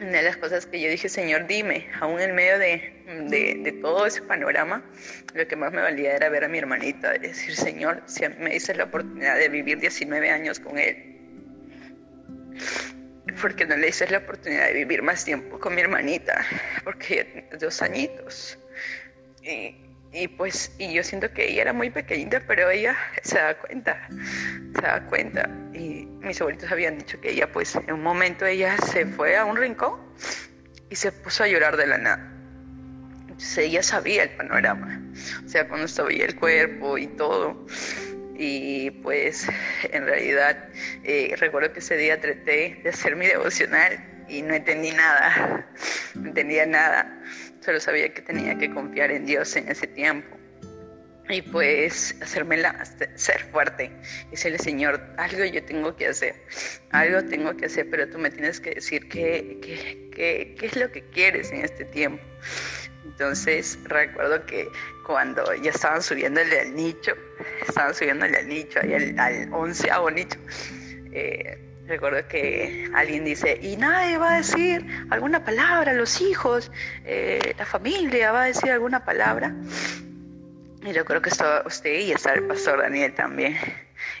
Una 0.00 0.12
de 0.12 0.22
las 0.22 0.38
cosas 0.38 0.64
que 0.64 0.80
yo 0.80 0.88
dije, 0.88 1.10
Señor, 1.10 1.46
dime, 1.46 1.86
aún 2.00 2.20
en 2.20 2.34
medio 2.34 2.58
de, 2.58 2.90
de, 3.28 3.72
todo 3.82 4.06
ese 4.06 4.22
panorama, 4.22 4.82
lo 5.34 5.46
que 5.46 5.56
más 5.56 5.72
me 5.72 5.82
valía 5.82 6.16
era 6.16 6.30
ver 6.30 6.44
a 6.44 6.48
mi 6.48 6.56
hermanita, 6.56 7.12
decir, 7.12 7.54
Señor, 7.54 8.02
si 8.06 8.26
me 8.38 8.50
dices 8.50 8.78
la 8.78 8.84
oportunidad 8.84 9.36
de 9.36 9.50
vivir 9.50 9.78
19 9.78 10.30
años 10.30 10.58
con 10.58 10.78
él, 10.78 10.96
porque 13.42 13.66
no 13.66 13.76
le 13.76 13.88
dices 13.88 14.10
la 14.10 14.18
oportunidad 14.18 14.68
de 14.68 14.72
vivir 14.72 15.02
más 15.02 15.22
tiempo 15.22 15.60
con 15.60 15.74
mi 15.74 15.82
hermanita, 15.82 16.46
porque 16.82 17.14
ella 17.14 17.24
tiene 17.32 17.48
dos 17.58 17.82
añitos. 17.82 18.58
Y, 19.42 19.76
y 20.12 20.28
pues, 20.28 20.74
y 20.78 20.94
yo 20.94 21.04
siento 21.04 21.30
que 21.32 21.46
ella 21.46 21.60
era 21.62 21.72
muy 21.74 21.90
pequeñita, 21.90 22.42
pero 22.46 22.70
ella 22.70 22.96
se 23.22 23.36
da 23.36 23.54
cuenta, 23.58 24.08
se 24.74 24.80
da 24.80 25.06
cuenta. 25.08 25.50
Y 25.74 26.08
mis 26.20 26.40
abuelitos 26.40 26.70
habían 26.70 26.98
dicho 26.98 27.20
que 27.20 27.30
ella, 27.30 27.50
pues, 27.50 27.74
en 27.76 27.92
un 27.92 28.02
momento 28.02 28.46
ella 28.46 28.76
se 28.78 29.06
fue 29.06 29.36
a 29.36 29.44
un 29.44 29.56
rincón 29.56 30.00
y 30.88 30.96
se 30.96 31.12
puso 31.12 31.44
a 31.44 31.48
llorar 31.48 31.76
de 31.76 31.86
la 31.86 31.98
nada. 31.98 32.32
Entonces 33.22 33.58
ella 33.58 33.82
sabía 33.82 34.24
el 34.24 34.30
panorama, 34.30 35.00
o 35.44 35.48
sea, 35.48 35.66
cuando 35.68 35.86
estaba 35.86 36.10
el 36.10 36.36
cuerpo 36.36 36.98
y 36.98 37.06
todo. 37.06 37.66
Y 38.36 38.90
pues, 39.02 39.46
en 39.92 40.06
realidad, 40.06 40.68
eh, 41.04 41.34
recuerdo 41.38 41.72
que 41.72 41.80
ese 41.80 41.96
día 41.96 42.20
traté 42.20 42.80
de 42.82 42.88
hacer 42.88 43.16
mi 43.16 43.26
devocional 43.26 43.98
y 44.28 44.42
no 44.42 44.54
entendí 44.54 44.92
nada, 44.92 45.66
no 46.14 46.28
entendía 46.28 46.64
nada 46.64 47.20
Solo 47.60 47.78
sabía 47.78 48.12
que 48.14 48.22
tenía 48.22 48.56
que 48.56 48.70
confiar 48.70 49.10
en 49.10 49.26
Dios 49.26 49.54
en 49.54 49.68
ese 49.68 49.86
tiempo. 49.86 50.39
Y 51.30 51.42
pues 51.42 52.16
hacérmela 52.20 52.84
ser 53.14 53.40
fuerte. 53.52 53.90
Decirle, 54.30 54.58
Señor, 54.58 55.00
algo 55.16 55.44
yo 55.44 55.64
tengo 55.64 55.94
que 55.94 56.08
hacer. 56.08 56.34
Algo 56.90 57.22
tengo 57.24 57.56
que 57.56 57.66
hacer, 57.66 57.88
pero 57.90 58.08
tú 58.08 58.18
me 58.18 58.30
tienes 58.30 58.60
que 58.60 58.74
decir 58.74 59.08
qué, 59.08 59.58
qué, 59.62 60.10
qué, 60.58 60.66
es 60.66 60.76
lo 60.76 60.90
que 60.90 61.02
quieres 61.10 61.52
en 61.52 61.64
este 61.64 61.84
tiempo. 61.86 62.22
Entonces 63.04 63.78
recuerdo 63.84 64.44
que 64.46 64.68
cuando 65.06 65.54
ya 65.54 65.70
estaban 65.70 66.02
subiéndole 66.02 66.60
al 66.60 66.74
nicho, 66.74 67.12
estaban 67.66 67.94
subiéndole 67.94 68.36
al 68.36 68.48
nicho, 68.48 68.80
ahí 68.82 68.94
al, 68.94 69.18
al 69.18 69.52
onceavo 69.52 70.10
nicho, 70.10 70.38
eh, 71.12 71.58
Recuerdo 71.90 72.28
que 72.28 72.88
alguien 72.94 73.24
dice, 73.24 73.58
y 73.60 73.76
nadie 73.76 74.16
va 74.16 74.34
a 74.34 74.36
decir 74.36 74.86
alguna 75.10 75.44
palabra, 75.44 75.92
los 75.92 76.20
hijos, 76.20 76.70
eh, 77.04 77.52
la 77.58 77.66
familia 77.66 78.30
va 78.30 78.44
a 78.44 78.46
decir 78.46 78.70
alguna 78.70 79.04
palabra. 79.04 79.52
Yo 80.82 81.04
creo 81.04 81.20
que 81.20 81.28
estaba 81.28 81.62
usted 81.66 82.00
y 82.00 82.12
está 82.12 82.32
el 82.32 82.46
pastor 82.46 82.80
Daniel 82.80 83.14
también. 83.14 83.56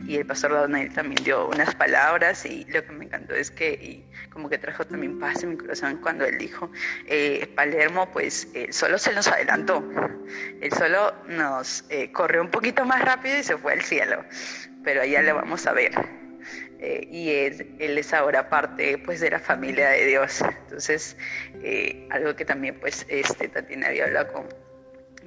Y 0.06 0.16
el 0.16 0.26
pastor 0.26 0.52
Daniel 0.52 0.92
también 0.92 1.24
dio 1.24 1.48
unas 1.48 1.74
palabras 1.74 2.44
y 2.44 2.66
lo 2.66 2.84
que 2.84 2.92
me 2.92 3.06
encantó 3.06 3.34
es 3.34 3.50
que 3.50 3.72
y 3.72 4.04
como 4.30 4.50
que 4.50 4.58
trajo 4.58 4.86
también 4.86 5.18
paz 5.18 5.42
en 5.42 5.50
mi 5.50 5.56
corazón 5.56 5.98
cuando 6.02 6.26
él 6.26 6.36
dijo, 6.36 6.70
eh, 7.06 7.50
Palermo 7.56 8.10
pues 8.12 8.46
solo 8.70 8.98
se 8.98 9.14
nos 9.14 9.26
adelantó, 9.28 9.82
él 10.60 10.72
solo 10.72 11.14
nos 11.28 11.84
eh, 11.88 12.12
corrió 12.12 12.42
un 12.42 12.50
poquito 12.50 12.84
más 12.84 13.02
rápido 13.02 13.38
y 13.38 13.42
se 13.42 13.56
fue 13.56 13.72
al 13.72 13.82
cielo, 13.82 14.22
pero 14.84 15.00
allá 15.00 15.22
le 15.22 15.32
vamos 15.32 15.66
a 15.66 15.72
ver 15.72 15.92
eh, 16.82 17.06
y 17.10 17.30
él, 17.30 17.76
él, 17.78 17.98
es 17.98 18.14
ahora 18.14 18.48
parte 18.48 18.96
pues 18.98 19.20
de 19.20 19.30
la 19.30 19.38
familia 19.38 19.90
de 19.90 20.06
Dios. 20.06 20.42
Entonces, 20.62 21.16
eh, 21.62 22.06
algo 22.10 22.34
que 22.34 22.44
también 22.46 22.78
pues 22.80 23.04
este, 23.08 23.48
Tatiana 23.48 23.88
había 23.88 24.04
hablado 24.04 24.32
con, 24.32 24.69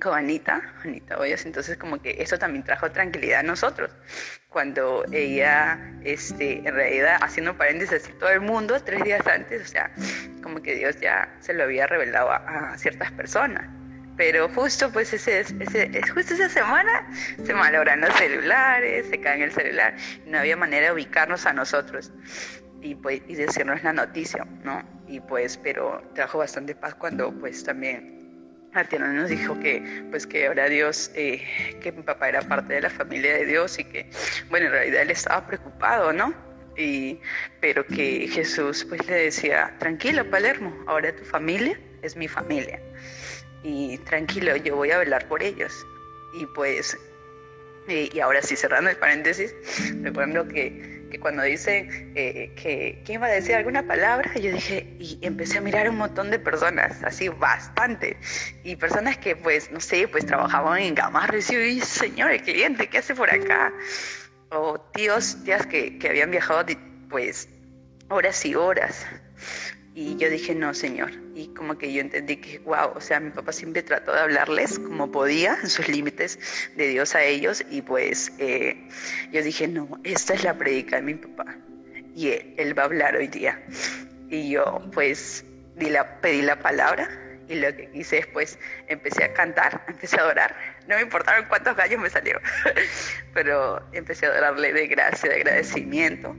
con 0.01 0.17
Anita, 0.17 0.61
Anita 0.83 1.17
Hoyos, 1.17 1.45
entonces 1.45 1.77
como 1.77 2.01
que 2.01 2.15
eso 2.19 2.37
también 2.37 2.63
trajo 2.63 2.91
tranquilidad 2.91 3.39
a 3.39 3.43
nosotros. 3.43 3.91
Cuando 4.49 5.03
ella, 5.11 5.79
este, 6.03 6.59
en 6.59 6.73
realidad, 6.73 7.17
haciendo 7.21 7.57
paréntesis 7.57 8.03
así 8.03 8.13
todo 8.13 8.29
el 8.29 8.41
mundo, 8.41 8.79
tres 8.83 9.03
días 9.03 9.25
antes, 9.27 9.61
o 9.61 9.65
sea, 9.65 9.91
como 10.41 10.61
que 10.61 10.75
Dios 10.75 10.99
ya 10.99 11.33
se 11.39 11.53
lo 11.53 11.63
había 11.63 11.87
revelado 11.87 12.31
a, 12.31 12.77
ciertas 12.77 13.11
personas. 13.11 13.67
Pero 14.15 14.47
justo 14.49 14.91
pues 14.91 15.11
ese, 15.11 15.39
ese, 15.39 16.01
justo 16.13 16.35
esa 16.35 16.47
semana 16.47 17.09
se 17.43 17.53
malogran 17.53 18.01
los 18.01 18.13
celulares, 18.13 19.07
se 19.09 19.19
caen 19.19 19.41
el 19.41 19.51
celular, 19.51 19.95
no 20.27 20.37
había 20.37 20.55
manera 20.55 20.87
de 20.87 20.93
ubicarnos 20.93 21.47
a 21.47 21.53
nosotros 21.53 22.11
y 22.83 22.95
pues 22.95 23.21
y 23.27 23.35
decirnos 23.35 23.81
la 23.81 23.93
noticia, 23.93 24.45
¿no? 24.63 24.83
Y 25.07 25.19
pues, 25.21 25.57
pero 25.57 26.03
trajo 26.13 26.37
bastante 26.37 26.75
paz 26.75 26.93
cuando 26.95 27.31
pues 27.31 27.63
también 27.63 28.22
Artiano 28.73 29.07
nos 29.07 29.29
dijo 29.29 29.59
que, 29.59 30.03
pues 30.09 30.25
que 30.25 30.47
ahora 30.47 30.67
Dios, 30.67 31.11
eh, 31.15 31.43
que 31.81 31.91
mi 31.91 32.01
papá 32.01 32.29
era 32.29 32.41
parte 32.41 32.73
de 32.73 32.81
la 32.81 32.89
familia 32.89 33.33
de 33.35 33.45
Dios 33.45 33.77
y 33.79 33.83
que, 33.83 34.09
bueno, 34.49 34.67
en 34.67 34.71
realidad 34.71 35.01
él 35.03 35.11
estaba 35.11 35.45
preocupado, 35.45 36.11
¿no? 36.11 36.33
Y, 36.75 37.19
pero 37.61 37.85
que 37.85 38.27
Jesús 38.27 38.85
pues 38.89 39.05
le 39.07 39.25
decía, 39.25 39.75
tranquilo 39.79 40.27
Palermo, 40.29 40.75
ahora 40.87 41.15
tu 41.15 41.23
familia 41.23 41.79
es 42.01 42.15
mi 42.15 42.27
familia. 42.27 42.81
Y 43.63 43.97
tranquilo, 43.99 44.55
yo 44.57 44.75
voy 44.75 44.91
a 44.91 44.97
velar 44.97 45.27
por 45.27 45.43
ellos. 45.43 45.73
Y 46.33 46.45
pues, 46.47 46.97
y, 47.87 48.09
y 48.15 48.19
ahora 48.19 48.41
sí, 48.41 48.55
cerrando 48.55 48.89
el 48.89 48.97
paréntesis, 48.97 49.53
recuerdo 50.01 50.47
que 50.47 51.02
que 51.13 51.19
cuando 51.19 51.43
dice 51.43 51.87
eh, 52.15 52.51
que 52.55 52.99
quién 53.05 53.19
iba 53.19 53.27
a 53.27 53.29
decir 53.29 53.53
alguna 53.53 53.83
palabra, 53.83 54.33
yo 54.33 54.51
dije, 54.51 54.95
y 54.97 55.19
empecé 55.21 55.59
a 55.59 55.61
mirar 55.61 55.87
un 55.87 55.97
montón 55.97 56.31
de 56.31 56.39
personas, 56.39 57.03
así 57.03 57.29
bastante, 57.29 58.17
y 58.63 58.75
personas 58.75 59.19
que 59.19 59.35
pues, 59.35 59.69
no 59.71 59.79
sé, 59.79 60.07
pues 60.07 60.25
trabajaban 60.25 60.79
en 60.79 60.95
Gamarra, 60.95 61.35
y 61.35 61.37
decía, 61.37 61.85
señor, 61.85 62.31
el 62.31 62.41
cliente, 62.41 62.89
¿qué 62.89 62.97
hace 62.97 63.13
por 63.13 63.29
acá? 63.29 63.71
O 64.49 64.79
tíos, 64.95 65.37
tías 65.43 65.67
que, 65.67 65.99
que 65.99 66.09
habían 66.09 66.31
viajado 66.31 66.65
pues 67.11 67.47
horas 68.09 68.43
y 68.43 68.55
horas. 68.55 69.05
Y 69.95 70.17
yo 70.17 70.29
dije, 70.29 70.55
no, 70.55 70.73
Señor. 70.73 71.11
Y 71.35 71.47
como 71.49 71.77
que 71.77 71.93
yo 71.93 72.01
entendí 72.01 72.37
que, 72.37 72.57
wow, 72.59 72.91
o 72.95 73.01
sea, 73.01 73.19
mi 73.19 73.29
papá 73.29 73.51
siempre 73.51 73.83
trató 73.83 74.11
de 74.11 74.21
hablarles 74.21 74.79
como 74.79 75.11
podía, 75.11 75.55
en 75.61 75.69
sus 75.69 75.87
límites 75.87 76.39
de 76.75 76.87
Dios 76.87 77.13
a 77.13 77.23
ellos. 77.23 77.63
Y 77.69 77.81
pues 77.81 78.31
eh, 78.39 78.75
yo 79.31 79.43
dije, 79.43 79.67
no, 79.67 79.87
esta 80.03 80.33
es 80.33 80.43
la 80.43 80.57
predica 80.57 80.95
de 80.95 81.01
mi 81.03 81.13
papá. 81.13 81.55
Y 82.15 82.29
él, 82.57 82.77
va 82.77 82.83
a 82.83 82.85
hablar 82.85 83.15
hoy 83.15 83.27
día. 83.27 83.61
Y 84.29 84.49
yo 84.49 84.81
pues 84.93 85.45
di 85.75 85.89
la, 85.89 86.19
pedí 86.21 86.41
la 86.41 86.57
palabra 86.57 87.07
y 87.47 87.55
lo 87.55 87.75
que 87.75 87.89
hice 87.93 88.17
después 88.17 88.57
empecé 88.87 89.25
a 89.25 89.33
cantar, 89.33 89.83
empecé 89.87 90.17
a 90.17 90.21
adorar. 90.21 90.55
No 90.87 90.95
me 90.95 91.03
importaron 91.03 91.45
cuántos 91.49 91.75
gallos 91.75 91.99
me 91.99 92.09
salieron, 92.09 92.41
pero 93.33 93.79
empecé 93.93 94.25
a 94.25 94.29
adorarle 94.29 94.73
de 94.73 94.87
gracia, 94.87 95.29
de 95.29 95.35
agradecimiento 95.35 96.35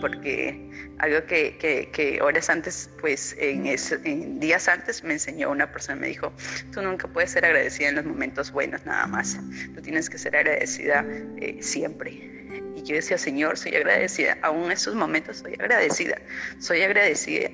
porque 0.00 0.70
algo 0.98 1.24
que, 1.26 2.18
horas 2.22 2.50
antes, 2.50 2.90
pues 3.00 3.36
en, 3.38 3.66
en, 3.66 4.40
días 4.40 4.68
antes 4.68 5.02
me 5.04 5.14
enseñó 5.14 5.50
una 5.50 5.70
persona, 5.70 6.00
me 6.00 6.08
dijo, 6.08 6.32
tú 6.72 6.82
nunca 6.82 7.08
puedes 7.08 7.30
ser 7.30 7.44
agradecida 7.44 7.88
en 7.88 7.96
los 7.96 8.04
momentos 8.04 8.50
buenos 8.50 8.84
nada 8.86 9.06
más, 9.06 9.38
tú 9.74 9.80
tienes 9.82 10.08
que 10.10 10.18
ser 10.18 10.36
agradecida 10.36 11.04
eh, 11.40 11.58
siempre. 11.60 12.32
Y 12.76 12.82
yo 12.82 12.94
decía, 12.94 13.18
Señor, 13.18 13.56
soy 13.56 13.74
agradecida, 13.74 14.36
aún 14.42 14.66
en 14.66 14.72
esos 14.72 14.94
momentos 14.94 15.38
soy 15.38 15.54
agradecida, 15.54 16.18
soy 16.58 16.82
agradecida. 16.82 17.48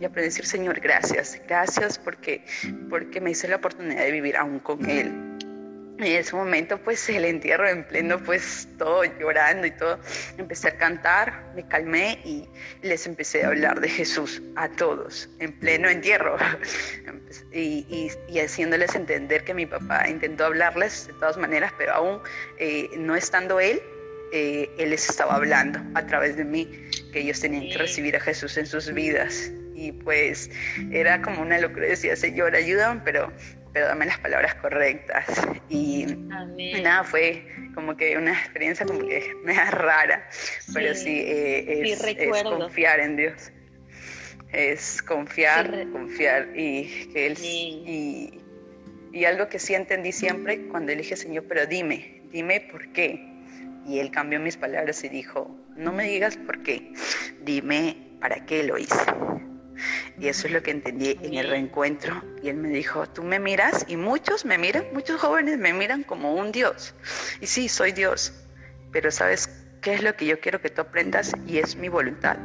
Y 0.00 0.04
aprendí 0.04 0.20
a 0.20 0.30
decir, 0.30 0.46
Señor, 0.46 0.80
gracias, 0.80 1.40
gracias 1.46 1.98
porque, 1.98 2.44
porque 2.88 3.20
me 3.20 3.30
hice 3.30 3.48
la 3.48 3.56
oportunidad 3.56 4.02
de 4.02 4.12
vivir 4.12 4.36
aún 4.36 4.58
con 4.60 4.88
Él 4.88 5.31
en 6.02 6.16
ese 6.20 6.34
momento, 6.34 6.78
pues 6.78 7.08
el 7.08 7.24
entierro 7.24 7.68
en 7.68 7.84
pleno, 7.84 8.18
pues 8.22 8.68
todo 8.78 9.04
llorando 9.04 9.66
y 9.66 9.70
todo, 9.72 9.98
empecé 10.38 10.68
a 10.68 10.76
cantar, 10.76 11.44
me 11.54 11.66
calmé 11.66 12.18
y 12.24 12.48
les 12.82 13.06
empecé 13.06 13.44
a 13.44 13.48
hablar 13.48 13.80
de 13.80 13.88
Jesús 13.88 14.42
a 14.56 14.68
todos, 14.68 15.28
en 15.38 15.52
pleno 15.52 15.88
entierro, 15.88 16.36
y, 17.52 18.10
haciéndoles 18.38 18.94
entender 18.94 19.44
que 19.44 19.54
mi 19.54 19.66
papá 19.66 20.08
intentó 20.08 20.46
hablarles 20.46 21.06
de 21.06 21.12
todas 21.14 21.36
maneras, 21.36 21.72
pero 21.78 21.92
aún 21.92 22.20
eh, 22.58 22.90
no 22.96 23.14
estando 23.16 23.60
él, 23.60 23.80
eh, 24.32 24.70
él 24.78 24.90
les 24.90 25.08
estaba 25.08 25.36
hablando 25.36 25.78
a 25.94 26.06
través 26.06 26.36
de 26.36 26.44
mí, 26.44 26.66
que 27.12 27.20
ellos 27.20 27.38
tenían 27.40 27.68
que 27.68 27.78
recibir 27.78 28.16
a 28.16 28.20
Jesús 28.20 28.56
en 28.56 28.66
sus 28.66 28.92
vidas. 28.92 29.52
Y 29.74 29.92
pues 29.92 30.50
era 30.90 31.20
como 31.20 31.42
una 31.42 31.58
locura, 31.58 31.86
decía, 31.86 32.16
Señor, 32.16 32.54
ayúdame, 32.54 33.00
pero 33.04 33.32
pero 33.72 33.86
dame 33.86 34.06
las 34.06 34.18
palabras 34.18 34.54
correctas. 34.56 35.26
Y, 35.68 36.06
nada, 36.82 37.04
fue 37.04 37.46
como 37.74 37.96
que 37.96 38.16
una 38.16 38.32
experiencia 38.32 38.86
como 38.86 39.00
que 39.00 39.32
me 39.44 39.54
da 39.54 39.70
rara, 39.70 40.28
pero 40.74 40.94
sí, 40.94 41.22
eh, 41.24 41.82
es, 41.82 42.42
confiar 42.44 43.00
en 43.00 43.16
Dios. 43.16 43.50
Es 44.52 45.02
confiar, 45.02 45.86
confiar 45.92 46.48
y 46.54 47.08
que 47.12 47.26
Él... 47.26 47.38
Y, 47.40 48.38
y 49.14 49.24
algo 49.26 49.48
que 49.48 49.58
sí 49.58 49.74
entendí 49.74 50.10
siempre 50.10 50.66
cuando 50.68 50.92
le 50.92 50.98
dije, 50.98 51.16
Señor, 51.16 51.44
pero 51.48 51.66
dime, 51.66 52.22
dime 52.30 52.60
por 52.60 52.90
qué. 52.92 53.22
Y 53.86 53.98
Él 53.98 54.10
cambió 54.10 54.40
mis 54.40 54.56
palabras 54.56 55.04
y 55.04 55.08
dijo, 55.08 55.54
no 55.76 55.92
me 55.92 56.04
digas 56.04 56.36
por 56.36 56.62
qué, 56.62 56.92
dime 57.42 57.96
para 58.20 58.44
qué 58.46 58.62
lo 58.62 58.78
hice. 58.78 58.94
Y 60.18 60.28
eso 60.28 60.46
es 60.46 60.52
lo 60.52 60.62
que 60.62 60.70
entendí 60.70 61.18
en 61.22 61.34
el 61.34 61.48
reencuentro. 61.48 62.22
Y 62.42 62.48
él 62.48 62.56
me 62.56 62.68
dijo, 62.68 63.08
tú 63.08 63.22
me 63.22 63.38
miras 63.38 63.84
y 63.88 63.96
muchos 63.96 64.44
me 64.44 64.58
miran, 64.58 64.84
muchos 64.92 65.20
jóvenes 65.20 65.58
me 65.58 65.72
miran 65.72 66.02
como 66.02 66.34
un 66.34 66.52
Dios. 66.52 66.94
Y 67.40 67.46
sí, 67.46 67.68
soy 67.68 67.92
Dios, 67.92 68.32
pero 68.92 69.10
¿sabes 69.10 69.48
qué 69.80 69.94
es 69.94 70.02
lo 70.02 70.14
que 70.16 70.26
yo 70.26 70.40
quiero 70.40 70.60
que 70.60 70.70
tú 70.70 70.82
aprendas? 70.82 71.32
Y 71.46 71.58
es 71.58 71.76
mi 71.76 71.88
voluntad. 71.88 72.36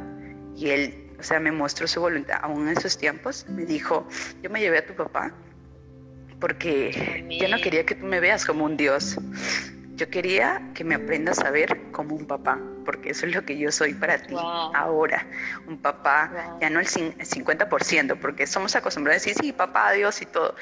Y 0.56 0.70
él, 0.70 1.12
o 1.18 1.22
sea, 1.22 1.40
me 1.40 1.52
mostró 1.52 1.86
su 1.86 2.00
voluntad. 2.00 2.38
Aún 2.42 2.68
en 2.68 2.76
esos 2.76 2.98
tiempos 2.98 3.46
me 3.48 3.64
dijo, 3.64 4.08
yo 4.42 4.50
me 4.50 4.60
llevé 4.60 4.78
a 4.78 4.86
tu 4.86 4.94
papá 4.94 5.32
porque 6.40 7.26
yo 7.40 7.48
no 7.48 7.60
quería 7.60 7.84
que 7.84 7.94
tú 7.94 8.06
me 8.06 8.20
veas 8.20 8.44
como 8.44 8.64
un 8.64 8.76
Dios. 8.76 9.18
Yo 9.98 10.08
quería 10.08 10.62
que 10.74 10.84
me 10.84 10.94
aprendas 10.94 11.40
a 11.40 11.50
ver 11.50 11.90
como 11.90 12.14
un 12.14 12.24
papá, 12.24 12.56
porque 12.84 13.10
eso 13.10 13.26
es 13.26 13.34
lo 13.34 13.44
que 13.44 13.58
yo 13.58 13.72
soy 13.72 13.94
para 13.94 14.16
ti 14.16 14.36
ahora. 14.38 15.26
Un 15.66 15.76
papá, 15.78 16.56
ya 16.60 16.70
no 16.70 16.78
el 16.78 16.86
50%, 16.86 18.16
porque 18.20 18.46
somos 18.46 18.76
acostumbrados 18.76 19.22
a 19.22 19.26
decir, 19.26 19.34
sí, 19.44 19.52
papá, 19.52 19.90
Dios 19.90 20.22
y 20.22 20.26
todo, 20.26 20.54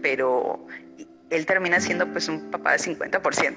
pero 0.00 0.64
él 1.30 1.44
termina 1.44 1.80
siendo 1.80 2.06
pues 2.06 2.28
un 2.28 2.52
papá 2.52 2.70
de 2.70 2.78
50%, 2.78 3.56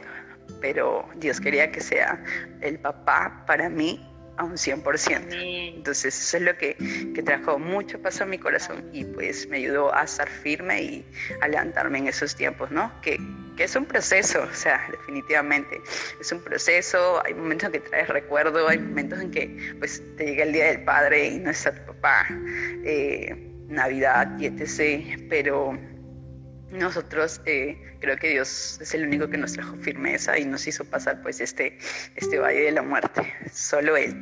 pero 0.60 1.08
Dios 1.18 1.40
quería 1.40 1.72
que 1.72 1.82
sea 1.82 2.20
el 2.62 2.80
papá 2.80 3.44
para 3.46 3.70
mí 3.70 4.04
a 4.38 4.44
un 4.44 4.54
100%. 4.54 5.76
Entonces 5.76 6.18
eso 6.18 6.38
es 6.38 6.44
lo 6.44 6.58
que, 6.58 6.76
que, 7.14 7.24
trajo 7.24 7.60
mucho 7.60 8.00
paso 8.02 8.24
a 8.24 8.28
mi 8.28 8.38
corazón 8.38 8.90
y 8.94 9.04
pues 9.04 9.48
me 9.50 9.58
ayudó 9.58 9.94
a 9.94 10.04
estar 10.04 10.30
firme 10.30 10.82
y 10.82 11.06
a 11.42 11.48
levantarme 11.48 12.00
en 12.00 12.08
esos 12.08 12.36
tiempos, 12.36 12.72
¿no? 12.72 12.92
Que, 13.02 13.20
que 13.58 13.64
es 13.64 13.76
un 13.76 13.86
proceso, 13.86 14.44
o 14.44 14.54
sea, 14.54 14.88
definitivamente 14.92 15.82
es 16.22 16.32
un 16.32 16.42
proceso, 16.42 17.22
hay 17.26 17.34
momentos 17.34 17.68
en 17.68 17.72
que 17.74 17.80
traes 17.80 18.08
recuerdo, 18.08 18.68
hay 18.68 18.78
momentos 18.78 19.20
en 19.20 19.32
que 19.32 19.74
pues 19.80 20.02
te 20.16 20.26
llega 20.26 20.44
el 20.44 20.54
Día 20.54 20.66
del 20.68 20.84
Padre 20.84 21.28
y 21.30 21.40
no 21.40 21.50
está 21.50 21.74
tu 21.74 21.94
papá, 21.94 22.28
eh, 22.86 23.36
Navidad 23.68 24.38
y 24.40 24.46
etc., 24.46 25.20
pero 25.30 25.78
nosotros 26.72 27.42
eh, 27.46 27.78
creo 28.00 28.18
que 28.18 28.30
Dios 28.30 28.80
es 28.82 28.94
el 28.94 29.08
único 29.08 29.30
que 29.30 29.38
nos 29.38 29.54
trajo 29.54 29.76
firmeza 29.78 30.38
y 30.38 30.46
nos 30.46 30.68
hizo 30.68 30.84
pasar 30.86 31.22
pues 31.22 31.40
este, 31.40 31.78
este 32.16 32.40
valle 32.40 32.64
de 32.64 32.72
la 32.72 32.82
muerte, 32.82 33.34
solo 33.54 33.96
Él. 33.96 34.14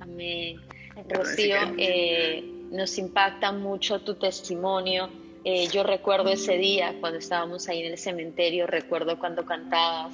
Amén. 0.00 0.60
Rocío, 1.08 1.56
eh, 1.78 2.44
nos 2.70 2.98
impacta 2.98 3.52
mucho 3.52 4.00
tu 4.02 4.14
testimonio. 4.16 5.10
Eh, 5.44 5.66
yo 5.68 5.82
recuerdo 5.82 6.30
ese 6.30 6.56
día 6.58 6.94
cuando 7.00 7.18
estábamos 7.18 7.68
ahí 7.68 7.82
en 7.82 7.92
el 7.92 7.98
cementerio, 7.98 8.66
recuerdo 8.66 9.18
cuando 9.18 9.44
cantabas, 9.44 10.12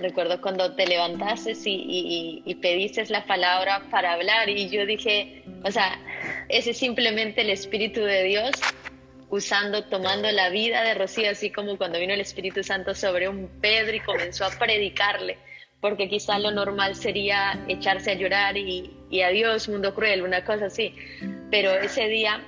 recuerdo 0.00 0.40
cuando 0.40 0.74
te 0.74 0.86
levantaste 0.86 1.52
y, 1.64 2.54
pediste 2.60 3.04
la 3.06 3.24
palabra 3.26 3.82
para 3.90 4.12
hablar 4.12 4.48
y 4.48 4.68
yo 4.68 4.86
dije, 4.86 5.42
o 5.64 5.70
sea, 5.70 5.98
ese 6.48 6.70
es 6.70 6.78
simplemente 6.78 7.42
el 7.42 7.50
Espíritu 7.50 8.00
de 8.00 8.22
Dios 8.24 8.50
usando, 9.30 9.84
tomando 9.84 10.30
la 10.30 10.48
vida 10.50 10.82
de 10.82 10.94
Rocío, 10.94 11.30
así 11.30 11.50
como 11.50 11.76
cuando 11.76 11.98
vino 11.98 12.14
el 12.14 12.20
Espíritu 12.20 12.62
Santo 12.62 12.94
sobre 12.94 13.28
un 13.28 13.48
Pedro 13.60 13.94
y 13.94 14.00
comenzó 14.00 14.44
a 14.44 14.50
predicarle, 14.50 15.38
porque 15.80 16.08
quizá 16.08 16.38
lo 16.38 16.50
normal 16.50 16.94
sería 16.94 17.64
echarse 17.68 18.12
a 18.12 18.14
llorar 18.14 18.56
y, 18.56 18.90
y 19.10 19.22
adiós, 19.22 19.68
mundo 19.68 19.94
cruel, 19.94 20.22
una 20.22 20.44
cosa 20.44 20.66
así. 20.66 20.94
Pero 21.50 21.72
ese 21.72 22.08
día 22.08 22.42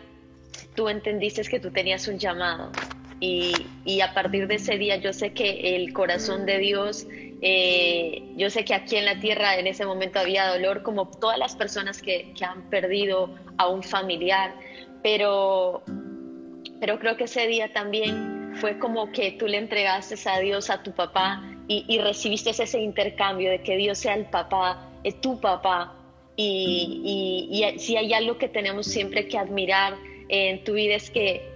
tú 0.75 0.89
entendiste 0.89 1.43
que 1.43 1.61
tú 1.61 1.71
tenías 1.71 2.09
un 2.09 2.19
llamado 2.19 2.73
y, 3.21 3.53
y, 3.85 4.01
a 4.01 4.15
partir 4.15 4.47
de 4.47 4.55
ese 4.55 4.79
día 4.79 4.97
yo 4.97 5.13
sé 5.13 5.33
que 5.33 5.77
el 5.77 5.93
corazón 5.93 6.47
de 6.47 6.59
Dios, 6.59 7.07
eh, 7.43 8.23
yo 8.37 8.51
sé 8.51 8.65
que 8.65 8.75
aquí 8.75 8.97
en 8.97 9.05
la 9.05 9.19
tierra 9.19 9.57
en 9.57 9.67
ese 9.67 9.87
momento 9.87 10.19
había 10.19 10.49
dolor 10.49 10.83
como 10.83 11.09
todas 11.09 11.39
las 11.39 11.57
personas 11.57 12.03
que, 12.03 12.33
que 12.37 12.45
han 12.45 12.69
perdido 12.69 13.35
a 13.57 13.69
un 13.69 13.83
familiar, 13.83 14.55
pero, 15.03 15.83
pero 16.81 16.99
creo 16.99 17.17
que 17.17 17.25
ese 17.25 17.47
día 17.47 17.73
también 17.73 18.53
fue 18.57 18.79
como 18.79 19.11
que 19.13 19.33
tú 19.33 19.47
le 19.47 19.59
entregaste 19.59 20.17
a 20.29 20.39
Dios 20.39 20.71
a 20.71 20.83
tu 20.83 20.93
papá 20.93 21.43
y, 21.69 21.85
y 21.89 21.99
recibiste 21.99 22.51
ese 22.51 22.81
intercambio 22.81 23.51
de 23.51 23.63
que 23.63 23.77
Dios 23.77 23.99
sea 23.99 24.15
el 24.15 24.27
papá, 24.27 24.89
es 25.05 25.21
tu 25.21 25.41
papá. 25.41 25.95
Y, 26.37 27.49
y, 27.51 27.65
y 27.65 27.79
si 27.79 27.97
hay 27.97 28.13
algo 28.13 28.39
que 28.39 28.49
tenemos 28.49 28.87
siempre 28.87 29.29
que 29.29 29.39
admirar 29.39 29.95
en 30.29 30.65
tu 30.65 30.73
vida 30.73 30.95
es 30.95 31.11
que 31.11 31.51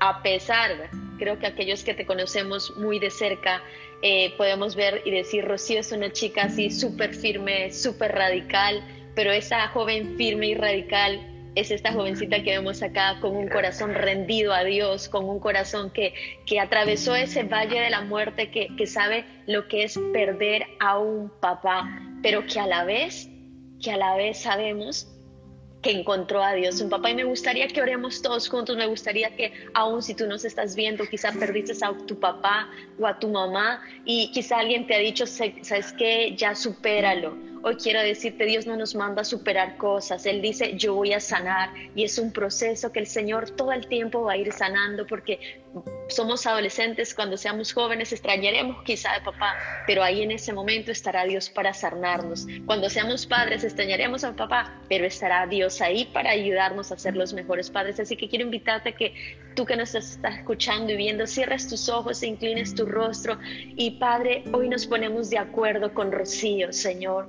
a 0.00 0.22
pesar, 0.22 0.90
creo 1.18 1.38
que 1.38 1.46
aquellos 1.46 1.82
que 1.82 1.94
te 1.94 2.06
conocemos 2.06 2.76
muy 2.76 2.98
de 2.98 3.10
cerca, 3.10 3.62
eh, 4.02 4.34
podemos 4.36 4.76
ver 4.76 5.02
y 5.04 5.10
decir, 5.10 5.44
Rocío 5.44 5.80
es 5.80 5.92
una 5.92 6.12
chica 6.12 6.44
así 6.44 6.70
súper 6.70 7.14
firme, 7.14 7.72
súper 7.72 8.12
radical, 8.12 8.82
pero 9.14 9.32
esa 9.32 9.68
joven 9.68 10.16
firme 10.16 10.48
y 10.48 10.54
radical 10.54 11.20
es 11.54 11.72
esta 11.72 11.92
jovencita 11.92 12.42
que 12.44 12.50
vemos 12.52 12.82
acá 12.82 13.18
con 13.20 13.34
un 13.36 13.48
corazón 13.48 13.94
rendido 13.94 14.52
a 14.52 14.62
Dios, 14.62 15.08
con 15.08 15.28
un 15.28 15.40
corazón 15.40 15.90
que, 15.90 16.14
que 16.46 16.60
atravesó 16.60 17.16
ese 17.16 17.42
valle 17.42 17.80
de 17.80 17.90
la 17.90 18.02
muerte, 18.02 18.50
que, 18.52 18.68
que 18.76 18.86
sabe 18.86 19.24
lo 19.46 19.66
que 19.66 19.82
es 19.82 19.98
perder 20.12 20.66
a 20.78 20.98
un 20.98 21.30
papá, 21.40 21.88
pero 22.22 22.46
que 22.46 22.60
a 22.60 22.66
la 22.66 22.84
vez, 22.84 23.28
que 23.82 23.90
a 23.90 23.96
la 23.96 24.14
vez 24.16 24.38
sabemos 24.38 25.08
que 25.82 25.90
encontró 25.90 26.42
a 26.42 26.54
Dios, 26.54 26.80
un 26.80 26.90
papá. 26.90 27.10
Y 27.10 27.14
me 27.14 27.24
gustaría 27.24 27.68
que 27.68 27.80
oremos 27.80 28.20
todos 28.22 28.48
juntos, 28.48 28.76
me 28.76 28.86
gustaría 28.86 29.34
que 29.36 29.52
aún 29.74 30.02
si 30.02 30.14
tú 30.14 30.26
nos 30.26 30.44
estás 30.44 30.74
viendo, 30.74 31.04
quizá 31.06 31.32
perdiste 31.32 31.72
a 31.84 31.92
tu 32.06 32.18
papá 32.18 32.68
o 32.98 33.06
a 33.06 33.18
tu 33.18 33.28
mamá 33.28 33.80
y 34.04 34.30
quizá 34.32 34.58
alguien 34.58 34.86
te 34.86 34.94
ha 34.94 34.98
dicho, 34.98 35.26
sabes 35.26 35.92
qué, 35.92 36.34
ya 36.36 36.54
supéralo. 36.54 37.47
Hoy 37.62 37.76
quiero 37.76 38.00
decirte, 38.00 38.44
Dios 38.44 38.66
no 38.66 38.76
nos 38.76 38.94
manda 38.94 39.22
a 39.22 39.24
superar 39.24 39.76
cosas, 39.76 40.26
Él 40.26 40.40
dice, 40.40 40.76
yo 40.76 40.94
voy 40.94 41.12
a 41.12 41.20
sanar 41.20 41.70
y 41.94 42.04
es 42.04 42.18
un 42.18 42.32
proceso 42.32 42.92
que 42.92 43.00
el 43.00 43.06
Señor 43.06 43.50
todo 43.50 43.72
el 43.72 43.88
tiempo 43.88 44.22
va 44.22 44.32
a 44.32 44.36
ir 44.36 44.52
sanando 44.52 45.06
porque 45.06 45.60
somos 46.08 46.46
adolescentes, 46.46 47.14
cuando 47.14 47.36
seamos 47.36 47.72
jóvenes 47.72 48.12
extrañaremos 48.12 48.82
quizá 48.84 49.12
de 49.12 49.20
papá, 49.20 49.54
pero 49.86 50.02
ahí 50.02 50.22
en 50.22 50.30
ese 50.30 50.52
momento 50.52 50.90
estará 50.90 51.24
Dios 51.24 51.50
para 51.50 51.74
sanarnos. 51.74 52.46
Cuando 52.64 52.88
seamos 52.88 53.26
padres 53.26 53.64
extrañaremos 53.64 54.24
a 54.24 54.34
papá, 54.34 54.80
pero 54.88 55.04
estará 55.04 55.46
Dios 55.46 55.80
ahí 55.80 56.06
para 56.06 56.30
ayudarnos 56.30 56.90
a 56.92 56.98
ser 56.98 57.16
los 57.16 57.34
mejores 57.34 57.70
padres. 57.70 58.00
Así 58.00 58.16
que 58.16 58.28
quiero 58.28 58.44
invitarte 58.44 58.90
a 58.90 58.92
que 58.92 59.14
tú 59.54 59.66
que 59.66 59.76
nos 59.76 59.94
estás 59.94 60.38
escuchando 60.38 60.92
y 60.92 60.96
viendo, 60.96 61.26
cierres 61.26 61.68
tus 61.68 61.88
ojos, 61.88 62.22
e 62.22 62.26
inclines 62.28 62.74
tu 62.74 62.86
rostro 62.86 63.38
y 63.76 63.92
Padre, 63.98 64.44
hoy 64.52 64.68
nos 64.68 64.86
ponemos 64.86 65.30
de 65.30 65.38
acuerdo 65.38 65.92
con 65.92 66.12
Rocío, 66.12 66.72
Señor. 66.72 67.28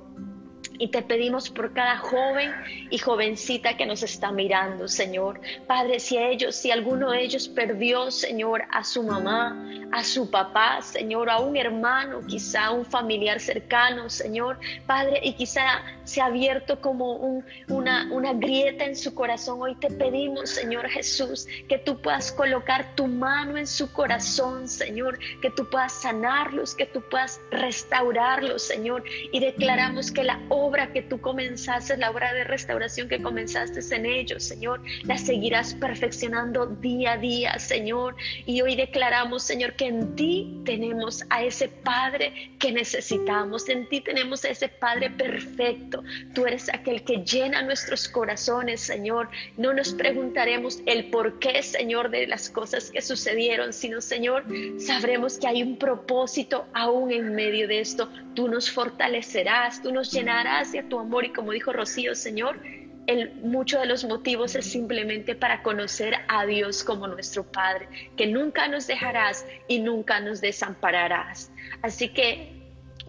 Y 0.78 0.88
te 0.88 1.02
pedimos 1.02 1.50
por 1.50 1.74
cada 1.74 1.98
joven 1.98 2.52
y 2.88 2.96
jovencita 2.96 3.76
que 3.76 3.84
nos 3.84 4.02
está 4.02 4.32
mirando, 4.32 4.88
Señor. 4.88 5.40
Padre, 5.66 6.00
si 6.00 6.16
ellos, 6.16 6.56
si 6.56 6.70
alguno 6.70 7.10
de 7.10 7.22
ellos 7.22 7.48
perdió, 7.48 8.10
Señor, 8.10 8.62
a 8.70 8.82
su 8.82 9.02
mamá, 9.02 9.62
a 9.92 10.02
su 10.04 10.30
papá, 10.30 10.80
Señor, 10.80 11.28
a 11.28 11.38
un 11.38 11.56
hermano, 11.56 12.20
quizá 12.26 12.70
un 12.70 12.86
familiar 12.86 13.40
cercano, 13.40 14.08
Señor, 14.08 14.58
Padre, 14.86 15.20
y 15.22 15.34
quizá 15.34 15.82
se 16.04 16.20
ha 16.20 16.26
abierto 16.26 16.80
como 16.80 17.42
una, 17.68 18.08
una 18.10 18.32
grieta 18.32 18.84
en 18.84 18.96
su 18.96 19.14
corazón. 19.14 19.60
Hoy 19.60 19.74
te 19.76 19.88
pedimos, 19.90 20.50
Señor 20.50 20.88
Jesús, 20.88 21.46
que 21.68 21.78
tú 21.78 22.00
puedas 22.00 22.32
colocar 22.32 22.94
tu 22.94 23.06
mano 23.06 23.56
en 23.56 23.66
su 23.66 23.92
corazón, 23.92 24.68
Señor, 24.68 25.18
que 25.42 25.50
tú 25.50 25.68
puedas 25.68 25.92
sanarlos, 25.92 26.74
que 26.74 26.86
tú 26.86 27.02
puedas 27.10 27.40
restaurarlos, 27.50 28.62
Señor. 28.62 29.04
Y 29.32 29.40
declaramos 29.40 30.10
que 30.10 30.24
la 30.24 30.40
obra 30.50 30.92
que 30.92 31.02
tú 31.02 31.20
comenzaste, 31.20 31.96
la 31.96 32.10
obra 32.10 32.34
de 32.34 32.44
restauración 32.44 33.08
que 33.08 33.22
comenzaste 33.22 33.80
en 33.94 34.04
ellos, 34.04 34.42
Señor, 34.44 34.82
la 35.04 35.16
seguirás 35.16 35.74
perfeccionando 35.74 36.66
día 36.66 37.12
a 37.12 37.16
día, 37.16 37.58
Señor. 37.58 38.16
Y 38.46 38.60
hoy 38.60 38.76
declaramos, 38.76 39.44
Señor, 39.44 39.74
que 39.74 39.86
en 39.86 40.14
ti 40.16 40.60
tenemos 40.64 41.24
a 41.30 41.44
ese 41.44 41.68
Padre 41.68 42.50
que 42.58 42.72
necesitamos, 42.72 43.68
en 43.68 43.88
ti 43.88 44.00
tenemos 44.00 44.44
a 44.44 44.50
ese 44.50 44.68
Padre 44.68 45.10
perfecto. 45.10 46.02
Tú 46.34 46.46
eres 46.46 46.68
aquel 46.72 47.04
que 47.04 47.18
llena 47.18 47.62
nuestros 47.62 48.08
corazones, 48.08 48.80
Señor. 48.80 49.30
No 49.56 49.72
nos 49.72 49.94
preguntaremos 49.94 50.80
el 50.86 51.10
por 51.10 51.38
qué, 51.38 51.62
Señor, 51.62 52.10
de 52.10 52.26
las 52.26 52.50
cosas 52.50 52.90
que 52.90 53.00
sucedieron, 53.00 53.72
sino, 53.72 54.00
Señor, 54.00 54.44
sabremos 54.78 55.38
que 55.38 55.46
hay 55.46 55.62
un 55.62 55.76
propósito 55.76 56.66
aún 56.74 57.12
en 57.12 57.34
medio 57.34 57.68
de 57.68 57.80
esto. 57.80 58.08
Tú 58.34 58.48
nos 58.48 58.70
fortalecerás, 58.70 59.82
tú 59.82 59.92
nos 59.92 60.10
llenarás 60.12 60.39
hacia 60.46 60.88
tu 60.88 60.98
amor 60.98 61.24
y 61.24 61.32
como 61.32 61.52
dijo 61.52 61.72
Rocío, 61.72 62.14
Señor, 62.14 62.58
el, 63.06 63.34
mucho 63.42 63.80
de 63.80 63.86
los 63.86 64.04
motivos 64.04 64.54
es 64.54 64.70
simplemente 64.70 65.34
para 65.34 65.62
conocer 65.62 66.14
a 66.28 66.46
Dios 66.46 66.84
como 66.84 67.08
nuestro 67.08 67.44
Padre, 67.44 67.88
que 68.16 68.26
nunca 68.26 68.68
nos 68.68 68.86
dejarás 68.86 69.46
y 69.68 69.80
nunca 69.80 70.20
nos 70.20 70.40
desampararás. 70.40 71.50
Así 71.82 72.08
que 72.10 72.60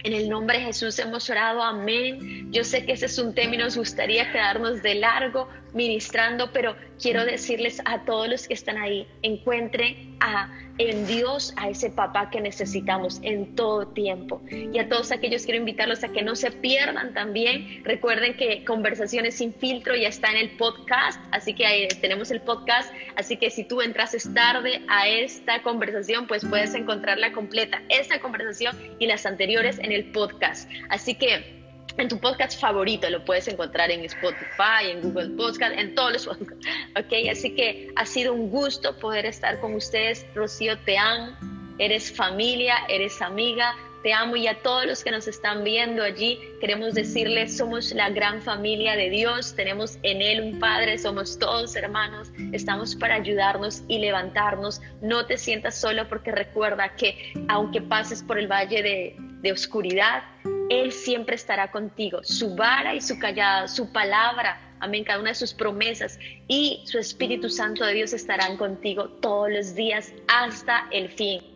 en 0.04 0.14
el 0.14 0.30
nombre 0.30 0.58
de 0.58 0.66
Jesús 0.66 0.98
hemos 1.00 1.30
orado, 1.30 1.62
amén. 1.62 2.52
Yo 2.52 2.64
sé 2.64 2.86
que 2.86 2.94
ese 2.94 3.06
es 3.06 3.18
un 3.20 3.36
tema 3.36 3.56
y 3.56 3.58
nos 3.60 3.78
gustaría 3.78 4.32
quedarnos 4.32 4.82
de 4.82 4.96
largo 4.96 5.48
ministrando, 5.74 6.52
pero 6.52 6.76
quiero 7.02 7.26
decirles 7.26 7.82
a 7.86 8.04
todos 8.06 8.28
los 8.28 8.48
que 8.48 8.54
están 8.54 8.78
ahí, 8.78 9.08
encuentren 9.22 10.18
a 10.20 10.50
en 10.78 11.06
Dios 11.06 11.54
a 11.58 11.70
ese 11.70 11.90
papá 11.90 12.30
que 12.30 12.42
necesitamos 12.42 13.20
en 13.24 13.56
todo 13.56 13.88
tiempo. 13.88 14.42
Y 14.50 14.80
a 14.80 14.90
todos 14.90 15.12
aquellos 15.12 15.44
quiero 15.44 15.60
invitarlos 15.60 16.04
a 16.04 16.10
que 16.10 16.22
no 16.22 16.36
se 16.36 16.52
pierdan 16.52 17.14
también. 17.14 17.84
Recuerden 17.84 18.36
que 18.36 18.64
Conversaciones 18.66 19.36
sin 19.36 19.54
filtro 19.54 19.96
ya 19.96 20.08
está 20.08 20.32
en 20.32 20.38
el 20.38 20.52
podcast, 20.58 21.20
así 21.32 21.54
que 21.54 21.66
ahí 21.66 21.88
tenemos 22.00 22.32
el 22.32 22.42
podcast, 22.42 22.92
así 23.16 23.38
que 23.38 23.50
si 23.50 23.64
tú 23.64 23.82
entrases 23.82 24.34
tarde 24.34 24.82
a 24.88 25.08
esta 25.08 25.62
conversación, 25.62 26.28
pues 26.28 26.46
puedes 26.46 26.74
encontrarla 26.74 27.32
completa, 27.32 27.82
esta 27.90 28.20
conversación 28.20 28.76
y 29.00 29.08
las 29.08 29.26
anteriores 29.26 29.78
en 29.80 29.92
el 29.92 30.06
podcast. 30.12 30.70
Así 30.90 31.16
que 31.16 31.61
en 31.98 32.08
tu 32.08 32.20
podcast 32.20 32.60
favorito, 32.60 33.10
lo 33.10 33.24
puedes 33.24 33.48
encontrar 33.48 33.92
en 33.92 34.06
Spotify, 34.06 34.90
en 34.92 35.02
Google 35.02 35.30
Podcast, 35.30 35.78
en 35.78 35.96
todos 35.96 36.14
los 36.14 36.26
podcasts. 36.26 36.68
Ok, 36.98 37.30
así 37.30 37.56
que 37.56 37.92
ha 37.96 38.06
sido 38.06 38.34
un 38.34 38.50
gusto 38.50 38.98
poder 38.98 39.26
estar 39.26 39.60
con 39.60 39.76
ustedes. 39.76 40.26
Rocío, 40.36 40.78
te 40.80 40.98
amo. 40.98 41.36
Eres 41.78 42.12
familia, 42.12 42.76
eres 42.90 43.22
amiga. 43.22 43.76
Te 44.04 44.14
amo 44.14 44.36
y 44.36 44.48
a 44.48 44.62
todos 44.62 44.86
los 44.88 45.04
que 45.04 45.12
nos 45.12 45.28
están 45.28 45.64
viendo 45.64 46.02
allí, 46.02 46.40
queremos 46.60 46.96
decirles, 46.96 47.56
somos 47.56 47.92
la 47.92 48.10
gran 48.10 48.42
familia 48.42 48.96
de 48.96 49.12
Dios, 49.12 49.54
tenemos 49.56 50.00
en 50.02 50.24
Él 50.24 50.42
un 50.42 50.60
Padre, 50.60 50.98
somos 50.98 51.38
todos 51.38 51.76
hermanos, 51.76 52.32
estamos 52.52 52.96
para 52.96 53.14
ayudarnos 53.14 53.84
y 53.88 54.00
levantarnos. 54.00 54.82
No 55.04 55.28
te 55.28 55.38
sientas 55.38 55.80
solo 55.80 56.10
porque 56.10 56.32
recuerda 56.32 56.96
que 56.96 57.32
aunque 57.48 57.80
pases 57.80 58.24
por 58.24 58.40
el 58.40 58.48
valle 58.48 58.82
de, 58.82 59.16
de 59.20 59.52
oscuridad, 59.52 60.24
Él 60.72 60.94
siempre 60.94 61.36
estará 61.36 61.70
contigo. 61.70 62.20
Su 62.24 62.56
vara 62.56 62.96
y 62.96 63.02
su 63.02 63.20
callada, 63.20 63.68
su 63.68 63.92
palabra, 63.92 64.58
amén, 64.80 65.04
cada 65.04 65.20
una 65.20 65.32
de 65.32 65.36
sus 65.36 65.54
promesas 65.54 66.18
y 66.48 66.82
su 66.86 66.98
Espíritu 66.98 67.50
Santo 67.50 67.84
de 67.84 67.94
Dios 67.94 68.14
estarán 68.14 68.56
contigo 68.56 69.10
todos 69.22 69.52
los 69.52 69.76
días 69.76 70.14
hasta 70.30 70.88
el 70.92 71.10
fin. 71.10 71.51